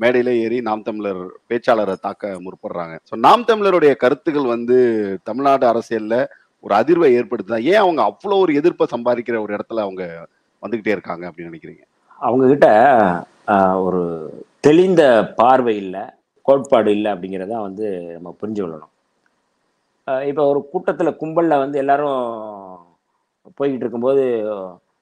மேடையில 0.00 0.32
ஏறி 0.42 0.58
நாம் 0.68 0.86
தமிழர் 0.88 1.22
பேச்சாளரை 1.50 1.96
தாக்க 2.00 2.32
முற்படுறாங்க. 2.44 2.96
ஸோ 3.10 3.16
நாம் 3.24 3.48
தமிழருடைய 3.50 3.94
கருத்துக்கள் 4.02 4.52
வந்து 4.54 4.76
தமிழ்நாடு 5.26 5.66
அரசியலில் 5.72 6.20
ஒரு 6.64 6.74
அதிர்வை 6.78 7.10
ஏற்படுத்துதா? 7.18 7.60
ஏன் 7.72 7.82
அவங்க 7.82 8.02
அவ்வளோ 8.08 8.36
ஒரு 8.44 8.52
எதிர்ப்பை 8.60 8.86
சம்பாதிக்கிற 8.94 9.36
ஒரு 9.44 9.54
இடத்துல 9.56 9.84
அவங்க 9.86 10.04
வந்துக்கிட்டே 10.62 10.94
இருக்காங்க 10.96 11.24
அப்படின்னு 11.28 11.50
நினைக்கிறீங்க? 11.50 11.84
அவங்க 12.20 12.44
கிட்ட 12.48 12.68
ஒரு 13.86 14.00
தெளிந்த 14.64 15.02
பார்வை 15.38 15.74
இல்லை 15.84 16.04
கோட்பாடு 16.46 16.90
இல்லை 16.96 17.10
அப்படிங்கிறத 17.12 17.56
வந்து 17.64 17.86
நம்ம 18.14 18.30
புரிஞ்சு 18.40 18.60
கொள்ளணும். 18.62 18.92
இப்போ 20.28 20.42
ஒரு 20.50 20.60
கூட்டத்தில் 20.70 21.18
கும்பலில் 21.20 21.62
வந்து 21.62 21.78
எல்லாரும் 21.82 22.20
போய்கிட்டு 23.58 23.84
இருக்கும்போது 23.84 24.22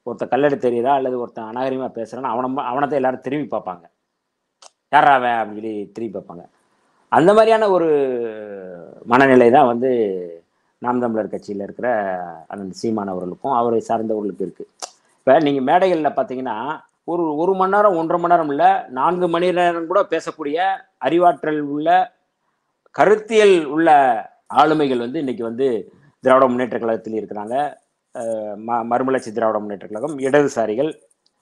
ஒருத்தன் 0.06 0.32
கல்லடை 0.32 0.56
தெரியுதா 0.64 0.92
அல்லது 0.98 1.16
ஒருத்தன் 1.22 1.50
அநாகரிகமாக 1.50 1.92
பேசுகிறான்னு 1.98 2.32
அவனை 2.32 2.64
அவனத்தை 2.70 2.98
எல்லாரும் 3.00 3.24
திரும்பி 3.26 3.48
பார்ப்பாங்க. 3.54 3.84
யாரா 4.94 5.12
அவன் 5.18 5.38
அப்படின்னு 5.40 5.60
சொல்லி 5.60 5.74
திரும்பி 5.94 6.14
பார்ப்பாங்க. 6.16 6.44
அந்த 7.12 7.30
மாதிரியான 7.36 7.68
ஒரு 7.76 7.88
மனநிலை 9.12 9.48
தான் 9.56 9.70
வந்து 9.72 9.90
நாம் 10.82 11.02
தமிழர் 11.04 11.32
கட்சியில் 11.32 11.64
இருக்கிற 11.66 11.88
அந்த 12.52 12.64
சீமானவர்களுக்கும் 12.80 13.56
அவரை 13.60 13.80
சார்ந்தவர்களுக்கு 13.88 14.46
இருக்குது 14.46 14.70
இப்போ 15.18 15.34
நீங்கள் 15.46 15.66
மேடைகளில் 15.68 16.16
பார்த்தீங்கன்னா 16.18 16.56
ஒரு 17.12 17.24
ஒரு 17.42 17.52
மணி 17.60 17.74
நேரம் 17.74 17.96
ஒன்றரை 18.00 18.18
மணி 18.20 18.34
நேரம் 18.34 18.50
இல்லை 18.54 18.70
நான்கு 18.98 19.26
மணி 19.34 19.48
நேரம் 19.58 19.90
கூட 19.90 20.00
பேசக்கூடிய 20.12 20.58
அறிவாற்றல் 21.06 21.60
உள்ள 21.74 21.88
கருத்தியல் 22.98 23.56
உள்ள 23.74 23.88
ஆளுமைகள் 24.60 25.04
வந்து 25.04 25.22
இன்னைக்கு 25.24 25.44
வந்து 25.48 25.66
திராவிட 26.24 26.46
முன்னேற்ற 26.50 26.78
கழகத்தில் 26.78 27.18
இருக்கிறாங்க. 27.18 27.56
ம 28.66 28.84
மறுமலர்ச்சி 28.84 29.32
திராவிட 29.32 29.58
முன்னேற்ற 29.58 29.86
கழகம் 29.86 30.18
இடதுசாரிகள் 30.18 30.94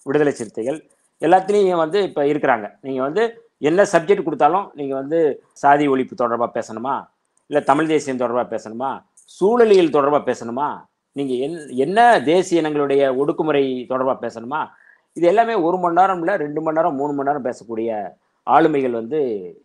விடுதலை 0.04 0.32
சிறுத்தைகள் 0.32 0.88
எல்லாத்துலேயும் 1.20 1.76
வந்து 1.76 2.02
இப்போ 2.02 2.22
இருக்கிறாங்க. 2.22 2.72
நீங்கள் 2.80 3.02
வந்து 3.02 3.48
என்ன 3.58 3.82
சப்ஜெக்ட் 3.82 4.22
கொடுத்தாலும் 4.22 4.70
நீங்கள் 4.74 4.98
வந்து 4.98 5.44
சாதி 5.52 5.88
ஒழிப்பு 5.88 6.14
தொடர்பாக 6.14 6.60
பேசணுமா? 6.60 7.06
இல்லை 7.46 7.64
தமிழ் 7.64 7.86
தேசியம் 7.86 8.16
தொடர்பாக 8.16 8.56
பேசணுமா? 8.56 9.04
சூழலியல் 9.40 9.90
தொடர்பாக 9.90 10.30
பேசணுமா? 10.30 10.84
நீங்கள் 11.12 11.36
என் 11.36 11.68
என்ன 11.68 12.22
தேசிய 12.22 12.62
இனங்களுடைய 12.62 13.14
ஒடுக்குமுறை 13.16 13.86
தொடர்பாக 13.86 14.26
பேசணுமா? 14.26 14.66
இது 15.12 15.26
எல்லாமே 15.26 15.54
ஒரு 15.54 15.78
மணி 15.78 15.94
நேரம் 15.94 16.18
இல்லை 16.18 16.36
ரெண்டு 16.36 16.60
மணி 16.60 16.76
நேரம் 16.76 16.94
மூணு 16.94 17.12
மணி 17.12 17.28
நேரம் 17.28 17.52
பேசக்கூடிய 17.52 18.08
ஆளுமைகள் 18.50 18.90
வந்து 18.90 19.18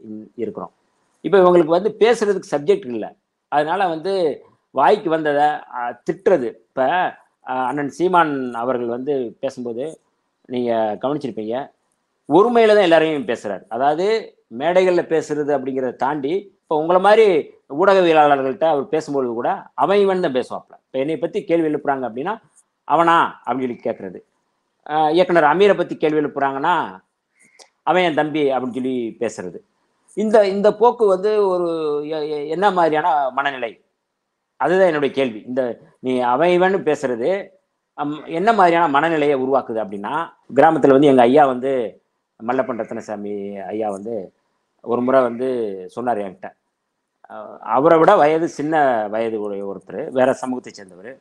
இன்- 0.10 0.28
இருக்கிறோம். 0.36 0.72
இப்போ 1.22 1.38
இவங்களுக்கு 1.38 1.66
வந்து 1.66 1.96
பேசுறதுக்கு 2.00 2.42
சப்ஜெக்ட் 2.52 2.86
இல்லை. 2.86 3.10
அதனால 3.48 3.88
வந்து 3.88 4.44
வாய்க்கு 4.72 5.10
வந்ததை 5.10 5.48
திட்டுறது 6.04 6.54
அப்போ 6.80 6.92
அண்ணன் 7.70 7.90
சீமான் 7.96 8.34
அவர்கள் 8.62 8.92
வந்து 8.96 9.14
பேசும்போது 9.44 9.86
நீங்கள் 10.50 10.98
கவனிச்சிருப்பீங்க. 11.02 11.56
ஒருமையில 12.30 12.76
தான் 12.76 12.88
எல்லாரையும் 12.88 13.26
பேசுகிறார் 13.32 13.64
அதாவது 13.76 14.06
மேடைகளில் 14.60 15.10
பேசுறது 15.12 15.52
அப்படிங்கிறத 15.56 15.98
தாண்டி 16.04 16.34
இப்போ 16.62 16.76
உங்களை 16.82 17.00
மாதிரி 17.08 17.26
ஊடகவியலாளர்கள்ட்ட 17.80 18.68
அவர் 18.74 18.86
பேசும்பொழுது 18.94 19.34
கூட 19.40 19.50
அவன் 19.84 20.02
இவன் 20.04 20.24
தான் 20.26 20.38
பேசுவாப்ல. 20.38 20.74
இப்போ 20.86 20.98
என்னை 21.04 21.18
பற்றி 21.24 21.42
கேள்வி 21.50 21.70
எழுப்புறாங்க 21.72 22.06
அப்படின்னா 22.10 22.36
அவனா 22.88 23.18
அப்படின்னு 23.46 23.68
சொல்லி 23.68 23.88
கேட்குறது 23.88 24.22
இயக்குனர் 25.18 25.52
அமீரை 25.52 25.76
பற்றி 25.82 25.98
கேள்வி 26.04 26.22
எழுப்புறாங்கன்னா 26.24 26.76
அவன் 27.90 28.06
என் 28.08 28.20
தம்பி 28.22 28.44
அப்படின்னு 28.54 28.80
சொல்லி 28.80 28.96
பேசுறது. 29.24 29.60
இந்த 30.18 30.38
இந்த 30.56 30.70
போக்கு 30.82 31.06
வந்து 31.16 31.32
ஒரு 31.54 31.70
என்ன 32.56 32.66
மாதிரியான 32.80 33.10
மனநிலை 33.38 33.72
அதுதான் 34.60 34.90
என்னுடைய 34.92 35.12
கேள்வி. 35.20 35.40
இந்த 35.50 35.62
நீ 36.06 36.12
அவன் 36.34 36.54
இவன் 36.58 36.78
பேசுறது 36.90 37.30
அம், 37.98 38.20
என்ன 38.40 38.50
மாதிரியான 38.58 38.90
மனநிலையை 38.96 39.36
உருவாக்குது 39.44 39.80
அப்படின்னா 39.84 40.14
கிராமத்தில் 40.58 40.96
வந்து 40.96 41.10
எங்கள் 41.12 41.28
ஐயா 41.30 41.44
வந்து 41.54 41.72
மல்லப்பன் 42.40 42.80
ரத்னசாமி 42.82 43.34
ஐயா 43.74 43.88
வந்து 43.98 44.14
ஒரு 44.84 45.02
முறை 45.06 45.20
வந்து 45.28 45.48
சொன்னார் 45.96 46.22
என்கிட்ட. 46.26 46.50
அவரை 47.76 47.98
விட 48.02 48.12
வயது 48.22 48.48
சின்ன 48.60 48.76
வயது 49.14 49.38
உடைய 49.46 49.64
ஒருத்தர் 49.72 50.00
வேற 50.18 50.30
சமூகத்தை 50.42 50.72
சேர்ந்தவர். 50.74 51.12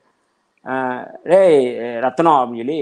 ஏய் 1.39 1.59
ரத்னம் 2.05 2.39
அப்படின்னு 2.41 2.63
சொல்லி 2.63 2.79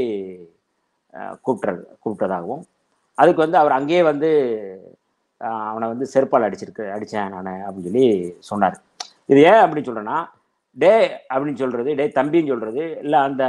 கூப்பிட்றது 1.46 1.82
கூப்பிட்டதாகவும் 2.02 2.62
அதுக்கு 3.18 3.44
வந்து 3.44 3.58
அவர் 3.62 3.78
அங்கேயே 3.78 4.02
வந்து 4.10 4.30
அவனை 5.70 5.86
வந்து 5.92 6.06
செருப்பால் 6.12 6.46
அடிச்சிருக்கு 6.48 6.84
அடித்தேன் 6.94 7.34
நான் 7.36 7.64
அப்படின்னு 7.66 7.88
சொல்லி 7.90 8.06
சொன்னார். 8.50 8.76
இது 9.32 9.40
ஏன் 9.50 9.62
அப்படின்னு 9.64 9.88
சொல்கிறேன்னா 9.88 10.18
டே 10.76 10.92
அப்படின்னு 11.32 11.60
சொல்கிறது 11.62 11.90
டே 12.00 12.06
தம்பின்னு 12.18 12.52
சொல்கிறது 12.52 12.82
இல்லை 13.06 13.18
அந்த 13.28 13.42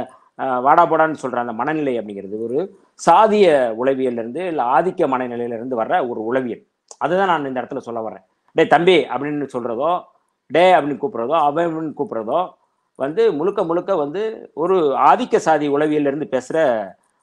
வாடா 0.66 0.82
போடான்னு 0.90 1.22
சொல்கிற 1.22 1.40
அந்த 1.44 1.54
மனநிலை 1.60 1.94
அப்படிங்கிறது 2.00 2.36
ஒரு 2.46 2.58
சாதிய 3.06 3.46
உளவியல்லேருந்து 3.80 4.42
இல்லை 4.52 4.64
ஆதிக்க 4.76 5.08
மனநிலையிலேருந்து 5.14 5.80
வர்ற 5.80 5.94
ஒரு 6.10 6.20
உளவியல். 6.30 6.62
அதுதான் 7.04 7.30
நான் 7.32 7.48
இந்த 7.50 7.60
இடத்துல 7.62 7.82
சொல்ல 7.88 8.00
வர்றேன். 8.06 8.24
டே 8.56 8.64
தம்பி 8.74 8.96
அப்படின்னு 9.12 9.48
சொல்கிறதோ 9.54 9.90
டே 10.50 10.64
அப்படின்னு 10.76 11.02
கூப்பிட்றதோ 11.02 11.36
அவன் 11.48 11.90
கூப்பிட்றதோ 11.98 12.40
வந்து 12.98 13.22
முழுக்க 13.38 13.60
முழுக்க 13.70 13.92
வந்து 13.96 14.22
ஒரு 14.62 14.76
ஆதிக்க 15.10 15.36
சாதி 15.46 15.66
உளவியல்லேருந்து 15.74 16.28
பேசுகிற 16.34 16.60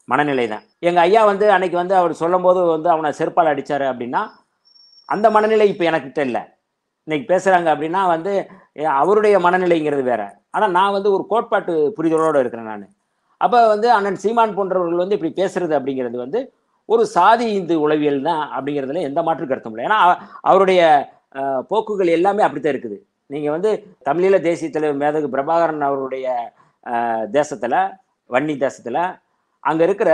மனநிலை 0.08 0.46
தான் 0.48 0.66
எங்கள் 0.88 1.04
ஐயா 1.08 1.22
வந்து 1.30 1.46
அன்னைக்கு 1.54 1.78
வந்து 1.82 1.96
அவர் 2.02 2.14
சொல்லும்போது 2.22 2.60
வந்து 2.66 2.90
அவனை 2.94 3.10
செருப்பால் 3.20 3.52
அடித்தார் 3.52 3.86
அப்படின்னா 3.92 4.22
அந்த 5.10 5.28
மனநிலை 5.36 5.68
இப்போ 5.72 5.84
எனக்கிட்ட 5.90 6.22
இல்லை. 6.30 6.42
இன்னைக்கு 7.08 7.26
பேசுகிறாங்க 7.32 7.68
அப்படின்னா 7.74 8.02
வந்து 8.16 8.32
அவருடைய 9.00 9.36
மனநிலைங்கிறது 9.46 10.04
வேற. 10.12 10.22
ஆனால் 10.56 10.74
நான் 10.78 10.96
வந்து 10.98 11.10
ஒரு 11.16 11.24
கோட்பாட்டு 11.32 11.74
புரிதலோடு 11.98 12.42
இருக்கிறேன் 12.44 12.72
நான். 12.72 12.86
அப்போ 13.42 13.58
வந்து 13.74 13.88
அண்ணன் 13.96 14.22
சீமான் 14.24 14.56
போன்றவர்கள் 14.58 15.04
வந்து 15.04 15.18
இப்படி 15.18 15.34
பேசுறது 15.42 15.74
அப்படிங்கிறது 15.78 16.18
வந்து 16.26 16.40
ஒரு 16.90 17.04
சாதி 17.16 17.46
இந்து 17.60 17.76
உளவியல் 17.86 18.26
தான் 18.30 18.44
அப்படிங்கிறதுல 18.56 19.04
எந்த 19.10 19.20
மாற்று 19.28 19.46
கருத்தும் 19.52 19.74
இல்லை. 19.76 19.86
ஏன்னா 19.88 20.00
அவருடைய 20.50 20.82
போக்குகள் 21.72 22.16
எல்லாமே 22.18 22.46
அப்படித்தான் 22.46 22.76
இருக்குது. 22.76 22.98
நீங்கள் 23.34 23.56
வந்து 23.56 23.72
தமிழீழ 24.08 24.36
தேசிய 24.50 24.70
தலைவர் 24.74 25.02
மேதகு 25.04 25.28
பிரபாகரன் 25.36 25.88
அவருடைய 25.90 26.28
தேசத்துல 27.38 27.76
வன்னி 28.30 28.56
தேசத்துல 28.66 29.00
அங்க 29.64 29.82
இருக்கிற 29.88 30.12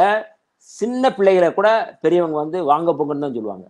சின்ன 0.69 1.03
பிள்ளைகளை 1.17 1.49
கூட 1.59 1.69
பெரியவங்க 2.03 2.37
வந்து 2.43 2.59
வாங்க 2.71 2.91
போங்கன்னு 2.97 3.25
தான் 3.25 3.37
சொல்லுவாங்க. 3.37 3.65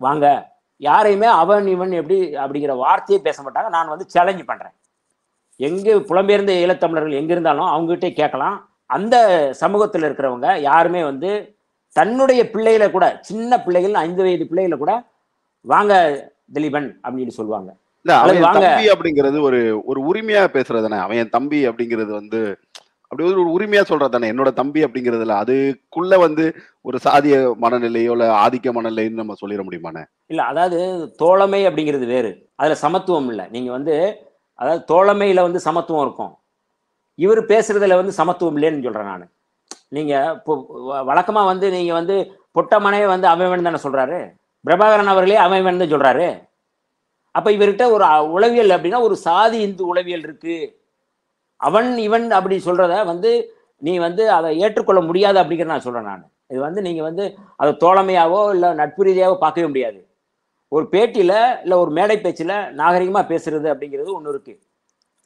வாங்க 0.00 0.26
யாரையுமே 0.76 1.26
அவன் 1.26 1.66
இவன் 1.66 1.92
எப்படி 1.92 2.36
அப்படிங்கிற 2.36 2.76
வார்த்தையே 2.76 3.22
பேச 3.22 3.42
மாட்டாங்க. 3.42 3.68
நான் 3.68 3.88
வந்து 3.88 4.04
சேலஞ்ச் 4.08 4.44
பண்றேன். 4.44 4.74
எங்க 5.56 5.90
புலம்பெயர்ந்த 5.90 6.52
ஈழத்தமிழர்கள் 6.62 7.20
எங்க 7.20 7.32
இருந்தாலும் 7.32 7.66
அவங்ககிட்டே 7.66 8.12
கேட்கலாம். 8.12 8.68
அந்த 8.86 9.16
சமூகத்தில் 9.54 10.02
இருக்கிறவங்க 10.02 10.60
யாருமே 10.60 11.02
வந்து 11.04 11.56
தன்னுடைய 11.92 12.50
பிள்ளைகளை 12.50 12.90
கூட 12.90 13.18
சின்ன 13.20 13.60
பிள்ளைகள் 13.60 13.94
ஐந்து 13.94 14.22
வயது 14.22 14.46
பிள்ளைகளை 14.46 14.78
கூட 14.78 15.04
வாங்க 15.60 15.92
திலீபன் 16.54 16.88
அப்படின்னு 17.02 17.28
சொல்லுவாங்க. 17.28 17.76
இல்ல 18.04 18.16
அவன். 18.16 18.42
தம்பி 18.42 18.88
அப்படிங்கிறது 18.88 19.40
ஒரு 19.40 19.82
ஒரு 19.84 20.00
உரிமையா 20.00 20.42
பேசுறது 20.56 20.82
தானே. 20.82 20.96
அவன் 20.96 21.28
தம்பி 21.28 21.68
அப்படிங்கிறது 21.68 22.10
வந்து 22.10 22.58
அப்படி 23.14 23.34
ஒரு 23.34 23.64
உரிமையா 23.64 23.82
சொல்றது 23.82 24.10
தானே 24.10 24.32
என்னோட 24.32 24.52
தம்பி 24.52 24.84
அப்படிங்கிறதுல 24.84 25.32
அதுக்குள்ள 25.40 26.18
வந்து 26.18 26.54
ஒரு 26.80 26.98
சாதிய 27.04 27.52
மனநிலையோ 27.62 28.10
இல்ல 28.10 28.46
ஆதிக்க 28.46 28.72
மனநிலைன்னு 28.72 29.10
நம்ம 29.10 29.34
சொல்லிட 29.46 29.64
முடியுமாண்ணே? 29.70 30.04
இல்ல 30.26 30.42
அதாவது 30.42 31.10
தோழமை 31.16 31.66
அப்படிங்கிறது 31.66 32.06
வேறு. 32.06 32.48
அதுல 32.54 32.74
சமத்துவம் 32.74 33.28
இல்லை. 33.28 33.44
நீங்க 33.50 33.70
வந்து 33.70 34.16
அதாவது 34.54 34.84
தோழமையில 34.94 35.40
வந்து 35.40 35.60
சமத்துவம் 35.60 36.02
இருக்கும். 36.02 36.36
இவர் 37.14 37.46
பேசுறதுல 37.46 37.94
வந்து 37.94 38.12
சமத்துவம் 38.12 38.56
இல்லைன்னு 38.56 38.82
சொல்றேன் 38.82 39.04
நான். 39.04 39.32
நீங்க 39.88 40.32
இப்போ 40.34 40.66
வ- 40.70 41.08
வழக்கமா 41.08 41.44
வந்து 41.44 41.70
நீங்க 41.70 41.92
வந்து 41.92 42.32
பொட்டமனே 42.54 43.06
வந்து 43.06 43.28
அமைவன் 43.28 43.62
தானே 43.62 43.76
சொல்றாரு? 43.76 44.32
பிரபாகரன் 44.66 45.04
அவர்களே 45.04 45.36
அமைவன் 45.36 45.78
தான் 45.78 45.92
சொல்றாரு? 45.92 46.48
அப்ப 47.30 47.50
இவர்கிட்ட 47.50 47.90
ஒரு 47.90 48.30
உளவியல் 48.30 48.68
அப்படின்னா 48.68 49.00
ஒரு 49.00 49.16
சாதி 49.16 49.60
இந்து 49.60 49.86
உளவியல் 49.86 50.22
இருக்கு. 50.22 50.83
அவன் 51.68 51.88
இவன் 52.06 52.26
அப்படி 52.38 52.56
சொல்றத 52.68 52.94
வந்து 53.12 53.30
நீ 53.86 53.92
வந்து 54.06 54.24
அதை 54.36 54.48
ஏற்றுக்கொள்ள 54.64 55.00
முடியாது 55.08 55.38
அப்படிங்கிற 55.42 55.68
நான் 55.72 55.86
சொல்றேன் 55.86 56.08
நான். 56.10 56.24
இது 56.52 56.60
வந்து 56.66 56.80
நீங்க 56.86 57.02
வந்து 57.08 57.24
அதை 57.62 57.70
தோழமையாவோ 57.84 58.40
இல்லை 58.54 58.70
நட்பு 58.80 59.02
ரீதியாவோ 59.08 59.34
பார்க்கவே 59.44 59.66
முடியாது. 59.70 59.98
ஒரு 60.72 60.84
பேட்டியில 60.94 61.32
இல்லை 61.64 61.76
ஒரு 61.82 61.90
மேடை 61.98 62.16
பேச்சில் 62.24 62.54
நாகரிகமாக 62.80 63.24
பேசுறது 63.32 63.68
அப்படிங்கிறது 63.72 64.10
ஒன்று 64.18 64.32
இருக்கு. 64.34 64.54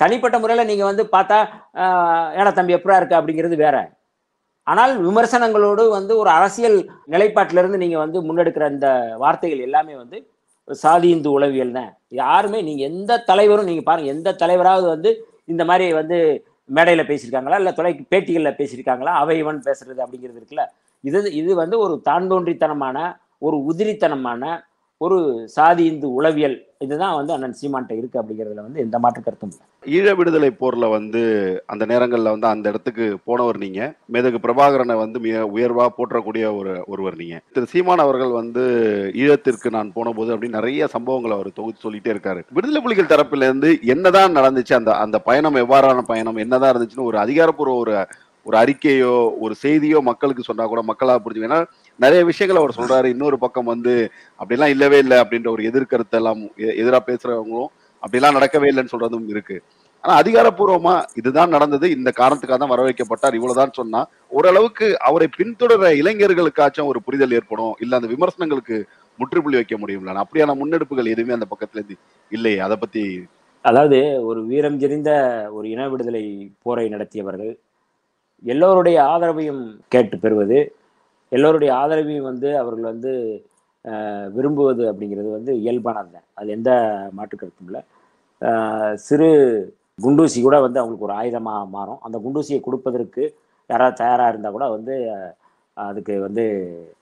தனிப்பட்ட 0.00 0.36
முறையில் 0.42 0.68
நீங்கள் 0.70 0.90
வந்து 0.90 1.04
பார்த்தா 1.14 1.38
ஏடா 2.38 2.50
தம்பி 2.58 2.76
எப்படா 2.78 2.98
இருக்கு 3.00 3.18
அப்படிங்கிறது 3.20 3.56
வேற. 3.66 3.76
ஆனால் 4.66 4.92
விமர்சனங்களோடு 5.06 5.84
வந்து 5.98 6.12
ஒரு 6.22 6.30
அரசியல் 6.38 6.76
நிலைப்பாட்டிலிருந்து 7.12 7.82
நீங்கள் 7.84 8.02
வந்து 8.04 8.18
முன்னெடுக்கிற 8.28 8.64
இந்த 8.74 8.88
வார்த்தைகள் 9.22 9.66
எல்லாமே 9.68 9.94
வந்து 10.02 10.18
சாதி 10.68 11.08
இந்து 11.14 11.30
உளவியல் 11.36 11.76
தான். 11.78 11.90
யாருமே 12.22 12.58
நீங்கள் 12.68 12.88
எந்த 12.90 13.20
தலைவரும் 13.30 13.68
நீங்கள் 13.70 13.88
பாருங்க 13.88 14.14
எந்த 14.16 14.36
தலைவராவது 14.42 14.86
வந்து 14.94 15.10
இந்த 15.48 15.62
மாதிரி 15.64 15.86
வந்து 15.92 16.18
மேடையில் 16.68 17.08
பேசியிருக்காங்களா? 17.10 17.58
இல்லை 17.60 17.72
தொலை 17.72 17.92
பேட்டிகளில் 18.12 18.58
பேசியிருக்காங்களா? 18.60 19.12
அவை 19.22 19.36
இவன் 19.38 19.60
பேசுறது 19.64 20.00
அப்படிங்கிறது 20.04 20.40
இருக்குல்ல. 20.40 20.64
இது 21.04 21.18
இது 21.32 21.50
வந்து 21.54 21.76
ஒரு 21.78 21.94
தாண்டோன்றித்தனமான 22.08 22.98
ஒரு 23.46 23.56
உதிரித்தனமான 23.70 24.44
ஒரு 25.00 25.16
சாதி 25.46 25.82
இந்து 25.84 26.06
உளவியல் 26.10 26.54
இதுதான் 26.84 27.16
வந்து 27.16 27.32
அண்ணன் 27.34 27.56
சீமான்ட்ட 27.58 27.92
இருக்கு 27.98 28.18
அப்படிங்கிறதுல 28.20 28.62
வந்து 28.64 28.82
எந்த 28.84 28.96
மாற்று 28.98 29.20
கருத்தும் 29.22 29.52
ஈழ 29.84 30.06
விடுதலை 30.14 30.48
போர்ல 30.52 30.86
வந்து 30.90 31.20
அந்த 31.66 31.84
நேரங்கள்ல 31.86 32.32
வந்து 32.34 32.48
அந்த 32.48 32.66
இடத்துக்கு 32.68 33.04
போனவர் 33.24 33.58
நீங்க. 33.58 33.80
மேதகு 34.12 34.38
பிரபாகரனை 34.38 34.96
வந்து 34.98 35.18
மிக 35.20 35.44
உயர்வா 35.56 35.86
போற்றக்கூடிய 35.98 36.44
ஒரு 36.56 36.72
ஒருவர் 36.86 37.16
நீங்க. 37.16 37.36
திரு 37.54 37.70
சீமான் 37.72 38.04
அவர்கள் 38.04 38.32
வந்து 38.32 38.64
ஈழத்திற்கு 39.22 39.70
நான் 39.70 39.94
போன 39.94 40.12
போது 40.12 40.32
அப்படின்னு 40.34 40.58
நிறைய 40.60 40.88
சம்பவங்களை 40.96 41.36
அவர் 41.36 41.50
தொகுத்து 41.50 41.84
சொல்லிட்டே 41.86 42.12
இருக்காரு. 42.14 42.42
விடுதலை 42.50 42.82
புலிகள் 42.82 43.12
தரப்புல 43.14 43.48
இருந்து 43.50 43.70
என்னதான் 43.94 44.36
நடந்துச்சு 44.36 44.74
அந்த 44.74 44.94
அந்த 44.96 45.18
பயணம் 45.20 45.60
எவ்வாறான 45.64 46.06
பயணம் 46.12 46.42
என்னதான் 46.44 46.72
இருந்துச்சுன்னு 46.74 47.10
ஒரு 47.10 47.18
அதிகாரப்பூர்வ 47.18 47.76
ஒரு 47.76 47.94
ஒரு 48.46 48.56
அறிக்கையோ 48.56 49.14
ஒரு 49.40 49.54
செய்தியோ 49.62 49.98
மக்களுக்கு 50.02 50.42
சொன்னா 50.42 50.64
கூட 50.66 50.82
மக்களாக 50.82 51.18
புரிஞ்சு 51.22 51.48
ஏன்னா 51.48 51.58
நிறைய 51.98 52.24
விஷயங்கள் 52.24 52.62
அவர் 52.62 52.76
சொல்றாரு. 52.76 53.08
இன்னொரு 53.08 53.38
பக்கம் 53.38 53.64
வந்து 53.64 54.10
அப்படிலாம் 54.38 54.66
இல்லவே 54.66 54.98
இல்லை 54.98 55.20
அப்படின்ற 55.20 55.48
ஒரு 55.48 55.62
எதிர்கருத்தை 55.62 56.10
எல்லாம் 56.10 56.40
எ- 56.58 56.82
எதிரா 56.82 56.98
பேசுறவங்களும் 57.06 57.66
அப்படிலாம் 58.02 58.36
நடக்கவே 58.38 58.68
இல்லைன்னு 58.68 58.88
சொல்றதும் 58.92 59.28
இருக்கு. 59.28 59.62
ஆனா 60.00 60.20
அதிகாரப்பூர்வமா 60.20 61.04
இதுதான் 61.14 61.48
நடந்தது. 61.48 61.90
இந்த 61.90 62.12
காரணத்துக்காக 62.16 62.56
தான் 62.56 62.68
வர 62.68 62.84
வைக்கப்பட்டார் 62.84 63.34
இவ்வளவுதான் 63.34 63.72
சொன்னா 63.72 64.08
ஓரளவுக்கு 64.28 64.98
அவரை 65.00 65.28
பின்தொடர 65.36 65.92
இளைஞர்களுக்காச்சும் 65.92 66.84
ஒரு 66.84 67.02
புரிதல் 67.02 67.32
ஏற்படும். 67.32 67.76
இல்ல 67.80 67.96
அந்த 67.96 68.08
விமர்சனங்களுக்கு 68.08 68.86
முற்றுப்புள்ளி 69.18 69.56
வைக்க 69.56 69.78
முடியும்ல. 69.78 70.22
அப்படியான 70.22 70.54
முன்னெடுப்புகள் 70.54 71.04
எதுவுமே 71.04 71.32
அந்த 71.32 71.46
பக்கத்துல 71.50 71.74
இருந்து 71.74 71.96
இல்லையே. 72.30 72.58
அதை 72.58 72.76
பத்தி 72.76 73.24
அதாவது 73.60 74.24
ஒரு 74.24 74.46
வீரம் 74.46 74.78
தெரிந்த 74.78 75.10
ஒரு 75.52 75.70
இன 75.70 75.88
விடுதலை 75.88 76.52
போரை 76.62 76.88
நடத்தியவர்கள் 76.88 77.58
எல்லோருடைய 78.44 79.02
ஆதரவையும் 79.02 79.76
கேட்டு 79.88 80.18
பெறுவது 80.18 80.74
எல்லோருடைய 81.36 81.70
ஆதரவையும் 81.80 82.28
வந்து 82.30 82.48
அவர்கள் 82.62 82.90
வந்து 82.92 83.12
விரும்புவது 84.36 84.84
அப்படிங்கிறது 84.90 85.30
வந்து 85.36 85.52
இயல்பானது 85.64 86.10
தான். 86.14 86.26
அது 86.38 86.48
எந்த 86.56 86.70
மாற்று 87.16 87.36
கருத்தும் 87.36 87.68
இல்லை. 87.68 87.82
சிறு 89.06 89.28
குண்டூசி 90.04 90.40
கூட 90.46 90.56
வந்து 90.64 90.80
அவங்களுக்கு 90.80 91.06
ஒரு 91.08 91.14
ஆயுதமாக 91.20 91.62
மாறும். 91.76 92.00
அந்த 92.06 92.16
குண்டூசியை 92.24 92.60
கொடுப்பதற்கு 92.66 93.22
யாராவது 93.70 94.00
தயாராக 94.02 94.32
இருந்தால் 94.32 94.56
கூட 94.56 94.66
வந்து 94.76 94.94
அதுக்கு 95.76 96.14
வந்து 96.26 96.44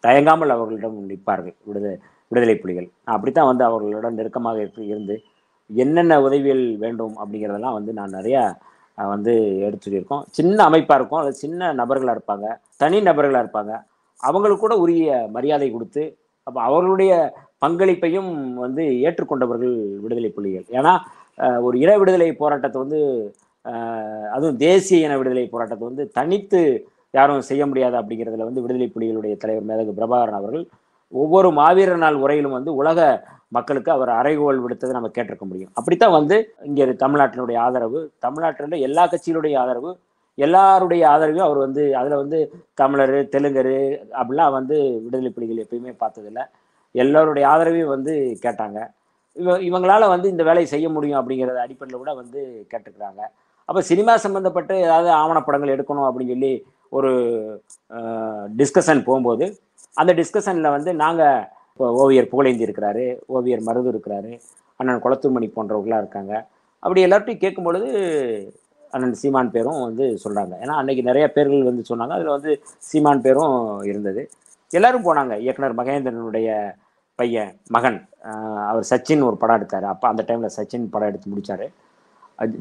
தயங்காமல் 0.06 0.54
அவர்களிடம் 0.54 0.96
நிற்பார்கள். 1.10 1.56
விடுதலை 1.68 1.96
விடுதலை 2.30 2.54
புலிகள். 2.62 2.88
அப்படித்தான் 3.14 3.50
வந்து 3.50 3.64
அவர்களிடம் 3.68 4.16
நெருக்கமாக 4.20 4.58
இருந்து 4.92 5.16
என்னென்ன 5.70 6.14
உதவிகள் 6.24 6.64
வேண்டும் 6.84 7.14
அப்படிங்கிறதெல்லாம் 7.20 7.76
வந்து 7.78 7.92
நான் 7.98 8.16
நிறையா 8.18 8.42
வந்து 8.98 9.32
எடுத்து 9.66 9.84
சொல்லியிருக்கோம் 9.86 10.24
சின்ன 10.38 10.58
அமைப்பாக 10.68 10.98
இருக்கும். 10.98 11.22
அது 11.22 11.32
சின்ன 11.44 11.70
நபர்களாக 11.80 12.16
இருப்பாங்க. 12.16 12.46
தனி 12.82 12.98
நபர்களாக 13.08 13.44
இருப்பாங்க. 13.44 13.74
அவங்களுக்கு 14.22 14.64
கூட 14.64 14.76
உரிய 14.84 15.16
மரியாதை 15.36 15.68
கொடுத்து 15.70 16.02
அப்போ 16.46 16.60
அவர்களுடைய 16.68 17.12
பங்களிப்பையும் 17.64 18.30
வந்து 18.64 18.82
ஏற்றுக்கொண்டவர்கள் 19.06 19.74
விடுதலை 20.02 20.30
புலிகள். 20.36 20.66
ஏன்னா 20.78 20.92
ஒரு 21.66 21.76
இன 21.84 21.92
விடுதலை 22.00 22.28
போராட்டத்தை 22.42 22.78
வந்து 22.84 23.00
அதுவும் 24.34 24.58
தேசிய 24.66 25.06
இன 25.06 25.14
விடுதலை 25.20 25.46
போராட்டத்தை 25.54 25.84
வந்து 25.88 26.04
தனித்து 26.18 26.60
யாரும் 27.14 27.46
செய்ய 27.50 27.62
முடியாது 27.70 27.96
அப்படிங்கிறதுல 28.00 28.48
வந்து 28.48 28.62
விடுதலை 28.64 28.88
புலிகளுடைய 28.94 29.34
தலைவர் 29.42 29.68
மேதகு 29.70 29.92
பிரபாகரன் 29.98 30.38
அவர்கள் 30.40 30.64
ஒவ்வொரு 31.12 31.48
மாவீரர் 31.58 32.04
நாள் 32.04 32.22
உரையிலும் 32.24 32.56
வந்து 32.58 32.70
உலக 32.80 33.00
மக்களுக்கு 33.56 33.90
அவர் 33.96 34.10
அறைகோல் 34.20 34.62
விடுத்ததை 34.62 34.92
நம்ம 34.96 35.10
கேட்டிருக்க 35.16 35.44
முடியும். 35.50 35.72
அப்படித்தான் 35.78 36.16
வந்து 36.18 36.36
இங்கே 36.68 36.86
தமிழ்நாட்டினுடைய 37.04 37.58
ஆதரவு 37.66 38.00
தமிழ்நாட்டில் 38.26 38.84
எல்லா 38.88 39.04
கட்சிகளுடைய 39.12 39.56
ஆதரவு 39.62 39.90
எல்லாருடைய 40.44 41.02
ஆதரவையும் 41.12 41.46
அவர் 41.48 41.60
வந்து 41.66 41.82
அதில் 42.00 42.20
வந்து 42.22 42.38
தமிழர் 42.80 43.16
தெலுங்கர் 43.34 43.74
அப்படிலாம் 44.20 44.56
வந்து 44.58 44.76
விடுதலை 45.04 45.30
புலிகள் 45.36 45.62
எப்பயுமே 45.64 45.92
பார்த்ததில்ல. 46.02 46.42
எல்லோருடைய 46.94 47.44
ஆதரவையும் 47.52 47.94
வந்து 47.94 48.14
கேட்டாங்க. 48.44 48.78
இவ 49.36 49.56
இவங்களால 49.68 50.04
வந்து 50.14 50.28
இந்த 50.34 50.42
வேலையை 50.48 50.68
செய்ய 50.74 50.86
முடியும் 50.96 51.18
அப்படிங்கிறத 51.20 51.60
அடிப்படையில் 51.64 52.02
கூட 52.02 52.12
வந்து 52.20 52.40
கேட்டுக்கிறாங்க. 52.72 53.22
அப்போ 53.68 53.80
சினிமா 53.90 54.12
சம்மந்தப்பட்டு 54.24 54.74
ஏதாவது 54.86 55.10
ஆவணப்படங்கள் 55.20 55.74
எடுக்கணும் 55.74 56.08
அப்படின்னு 56.08 56.34
சொல்லி 56.34 56.52
ஒரு 56.96 57.10
டிஸ்கஷன் 58.60 59.06
போகும்போது 59.08 59.46
அந்த 59.94 60.12
டிஸ்கஷனில் 60.20 60.74
வந்து 60.76 60.90
நாங்கள் 61.02 61.44
இப்போ 61.72 61.86
ஓவியர் 62.02 62.30
புகழேந்தி 62.32 62.64
இருக்கிறாரு 62.66 63.04
ஓவியர் 63.36 63.66
மருது 63.68 63.88
இருக்கிறாரு 63.92 64.32
அண்ணன் 64.80 65.02
குளத்துமணி 65.04 65.48
போன்றவர்களாக 65.56 66.02
இருக்காங்க. 66.04 66.32
அப்படி 66.82 67.00
எல்லார்ட்டையும் 67.06 67.42
கேட்கும் 67.44 67.66
பொழுது 67.68 67.88
அண்ணன் 68.94 69.18
சீமான் 69.20 69.54
பேரும் 69.56 69.80
வந்து 69.88 70.04
சொல்கிறாங்க 70.24 70.54
ஏன்னா 70.64 70.74
அன்னைக்கு 70.80 71.02
நிறைய 71.08 71.26
பேர்கள் 71.36 71.68
வந்து 71.70 71.84
சொன்னாங்க. 71.90 72.14
அதில் 72.18 72.34
வந்து 72.36 72.52
சீமான் 72.88 73.24
பேரும் 73.26 73.56
இருந்தது. 73.90 74.22
எல்லாரும் 74.70 75.06
போனாங்க. 75.08 75.34
இயக்குனர் 75.44 75.78
மகேந்திரனுடைய 75.80 76.48
பையன் 77.18 77.52
மகன். 77.74 77.98
அவர் 78.70 78.88
சச்சின் 78.92 79.26
ஒரு 79.28 79.36
படம் 79.42 79.58
எடுத்தார். 79.58 79.86
அப்போ 79.92 80.06
அந்த 80.12 80.22
டைமில் 80.28 80.56
சச்சின் 80.58 80.90
படம் 80.94 81.10
எடுத்து 81.10 81.32
முடித்தார் 81.32 81.66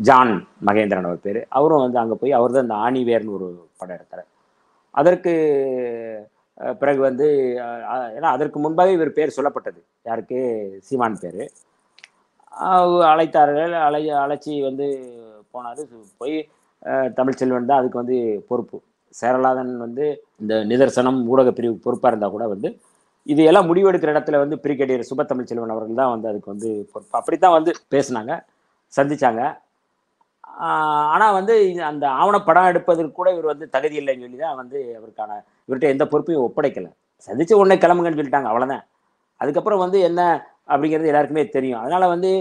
ஜான் 0.08 0.34
மகேந்திரன் 0.68 1.08
அவர் 1.10 1.26
பேர். 1.26 1.40
அவரும் 1.58 1.84
வந்து 1.86 2.00
அங்கே 2.02 2.16
போய் 2.22 2.38
அவர் 2.38 2.56
தான் 2.56 2.66
இந்த 2.68 2.78
ஆணிவேர்னு 2.86 3.36
ஒரு 3.38 3.48
படம் 3.80 3.98
எடுத்தார். 3.98 4.26
அதற்கு 4.96 5.34
பிறகு 6.82 7.02
வந்து 7.08 7.26
ஏன்னா 8.18 8.30
அதற்கு 8.36 8.58
முன்பாகவே 8.66 8.96
இவர் 8.98 9.18
பேர் 9.18 9.36
சொல்லப்பட்டது. 9.38 9.80
யாருக்கு? 10.10 10.40
சீமான் 10.88 11.22
பேர். 11.24 11.44
அழைத்தார்கள். 13.12 13.74
அழை 13.88 14.02
அழைச்சி 14.24 14.54
வந்து 14.68 14.88
போனார். 15.56 15.82
போய் 16.22 16.36
தமிழ்ச்செல்வன் 17.20 17.70
தான் 17.72 17.80
அதுக்கு 17.82 18.02
வந்து 18.02 18.18
பொறுப்பு. 18.50 18.78
சேரலாதன் 19.20 19.74
வந்து 19.86 20.06
இந்த 20.42 20.54
நிதர்சனம் 20.72 21.20
ஊடக 21.34 21.52
பிரிவு 21.58 21.76
பொறுப்பாக 21.86 22.12
இருந்தால் 22.12 22.34
கூட 22.36 22.46
வந்து 22.54 22.70
இது 23.34 23.42
எல்லாம் 23.50 23.68
முடிவெடுக்கிற 23.70 24.10
இடத்துல 24.14 24.40
வந்து 24.42 24.56
பிரிகேடியர் 24.64 25.08
சுப 25.10 25.24
தமிழ்ச்செல்வன் 25.30 25.74
அவர்கள் 25.76 26.02
தான் 26.02 26.12
வந்து 26.16 26.28
அதுக்கு 26.32 26.52
வந்து 26.54 26.70
பொறுப்பு. 26.92 27.16
அப்படி 27.20 27.38
தான் 27.46 27.56
வந்து 27.58 27.72
பேசினாங்க 27.94 28.34
சந்திச்சாங்க. 28.94 29.42
ஆனால் 31.14 31.34
வந்து 31.38 31.54
இது 31.70 31.82
அந்த 31.92 32.06
ஆவணப்படம் 32.20 32.70
எடுப்பதற்கு 32.72 33.18
கூட 33.20 33.30
இவர் 33.36 33.52
வந்து 33.54 33.66
தகுதி 33.76 33.96
இல்லைன்னு 34.02 34.26
சொல்லி 34.26 34.40
தான் 34.44 34.60
வந்து 34.62 34.78
அவருக்கான 35.00 35.32
இவர்கிட்ட 35.66 35.88
எந்த 35.96 36.06
பொறுப்பையும் 36.12 36.46
ஒப்படைக்கலை. 36.48 36.92
சந்திச்சு 37.28 37.60
உடனே 37.62 37.78
கிளம்புங்கன்னு 37.84 38.20
சொல்லிட்டாங்க 38.20 38.52
அவ்வளோதான் 38.52 38.86
அதுக்கப்புறம் 39.42 39.84
வந்து 39.86 39.98
என்ன 40.10 40.22
அப்படிங்கிறது 40.74 41.12
எல்லாருக்குமே 41.12 41.44
தெரியும். 41.56 41.82
அதனால் 41.84 42.14
வந்து 42.14 42.32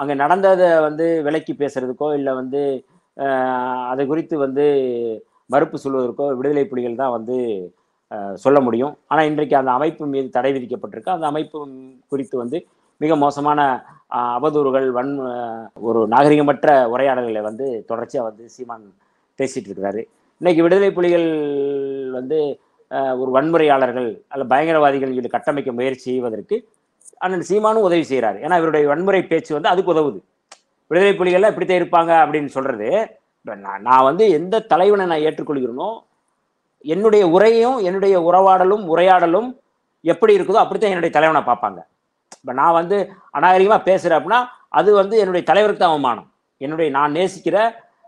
அங்கே 0.00 0.14
நடந்ததை 0.22 0.68
வந்து 0.88 1.06
விலக்கி 1.26 1.52
பேசுறதுக்கோ 1.62 2.08
இல்லை 2.18 2.32
வந்து 2.40 2.62
அதை 3.92 4.02
குறித்து 4.10 4.34
வந்து 4.44 4.64
மறுப்பு 5.54 5.76
சொல்வதற்கோ 5.84 6.26
விடுதலை 6.38 6.64
புலிகள் 6.70 7.00
தான் 7.02 7.14
வந்து 7.16 7.36
சொல்ல 8.44 8.58
முடியும். 8.66 8.94
ஆனால் 9.10 9.28
இன்றைக்கு 9.30 9.54
அந்த 9.58 9.70
அமைப்பு 9.78 10.04
மீது 10.14 10.28
தடை 10.36 10.50
விதிக்கப்பட்டிருக்கு. 10.54 11.16
அந்த 11.16 11.26
அமைப்பு 11.32 11.58
குறித்து 12.12 12.36
வந்து 12.42 12.58
மிக 13.00 13.12
மோசமான 13.24 13.60
அவதூறுகள் 14.38 14.88
வன் 14.98 15.12
ஒரு 15.88 16.00
நாகரிகமற்ற 16.14 16.68
உரையாடல்களை 16.94 17.42
வந்து 17.48 17.66
தொடர்ச்சியாக 17.90 18.26
வந்து 18.28 18.44
சீமான் 18.54 18.84
பேசிட்டு 19.38 19.68
இருக்கிறாரு. 19.68 20.02
இன்னைக்கு 20.40 20.64
விடுதலை 20.66 20.90
புலிகள் 20.98 21.26
வந்து 22.18 22.38
ஒரு 23.22 23.30
வன்முறையாளர்கள் 23.36 24.08
அல்ல 24.32 24.44
பயங்கரவாதிகள் 24.52 25.12
இது 25.18 25.28
கட்டமைக்க 25.34 25.70
முயற்சி 25.78 26.06
செய்வதற்கு 26.08 26.56
அண்ணன் 27.22 27.48
சீமானும் 27.48 27.86
உதவி 27.88 28.04
செய்கிறார் 28.10 28.38
ஏன்னா 28.44 28.56
இவருடைய 28.60 28.84
வன்முறை 28.92 29.20
பேச்சு 29.32 29.50
வந்து 29.56 29.72
அதுக்கு 29.72 29.92
உதவுது. 29.94 30.18
விடுதலை 30.90 31.12
புலிகள்லாம் 31.20 31.52
இப்படித்தான் 31.52 31.80
இருப்பாங்க 31.82 32.12
அப்படின்னு 32.22 32.50
சொல்றது. 32.56 32.88
இப்போ 33.40 33.54
நான் 33.66 33.84
நான் 33.88 34.06
வந்து 34.08 34.24
எந்த 34.38 34.64
தலைவனை 34.72 35.04
நான் 35.12 35.24
ஏற்றுக்கொள்கிறேனோ 35.28 35.90
என்னுடைய 36.84 37.24
உரையும் 37.36 37.78
என்னுடைய 37.88 38.14
உறவாடலும் 38.28 38.84
உரையாடலும் 38.92 39.48
எப்படி 40.04 40.32
இருக்குதோ 40.36 40.62
அப்படித்தான் 40.62 40.92
என்னுடைய 40.94 41.12
தலைவனை 41.16 41.42
பார்ப்பாங்க. 41.48 41.80
இப்போ 42.40 42.52
நான் 42.60 42.76
வந்து 42.80 42.96
அநாகரிகமாக 43.38 43.82
பேசுகிறேன் 43.88 44.18
அப்படின்னா 44.18 44.40
அது 44.78 44.90
வந்து 45.00 45.16
என்னுடைய 45.22 45.42
தலைவருக்கு 45.50 45.82
தான் 45.82 45.94
அவமானம். 45.94 46.28
என்னுடைய 46.60 46.88
நான் 46.98 47.16
நேசிக்கிற 47.18 47.56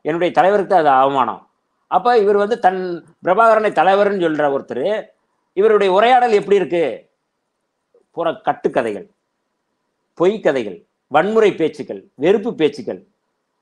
என்னுடைய 0.04 0.30
தலைவருக்கு 0.38 0.72
தான் 0.72 0.84
அது 0.84 0.92
அவமானம். 1.04 1.40
அப்போ 1.90 2.10
இவர் 2.24 2.42
வந்து 2.44 2.56
தன் 2.66 2.80
பிரபாகரனை 3.26 3.70
தலைவர்னு 3.80 4.24
சொல்கிற 4.26 4.46
ஒருத்தர் 4.56 4.86
இவருடைய 5.56 5.90
உரையாடல் 5.96 6.38
எப்படி 6.40 6.60
இருக்குது 6.60 6.86
புற 8.16 8.30
கட்டுக்கதைகள் 8.46 9.06
பொய் 10.20 10.34
கதைகள் 10.46 10.78
வன்முறை 11.14 11.50
பேச்சுக்கள் 11.60 12.00
வெறுப்பு 12.24 12.50
பேச்சுக்கள். 12.60 13.00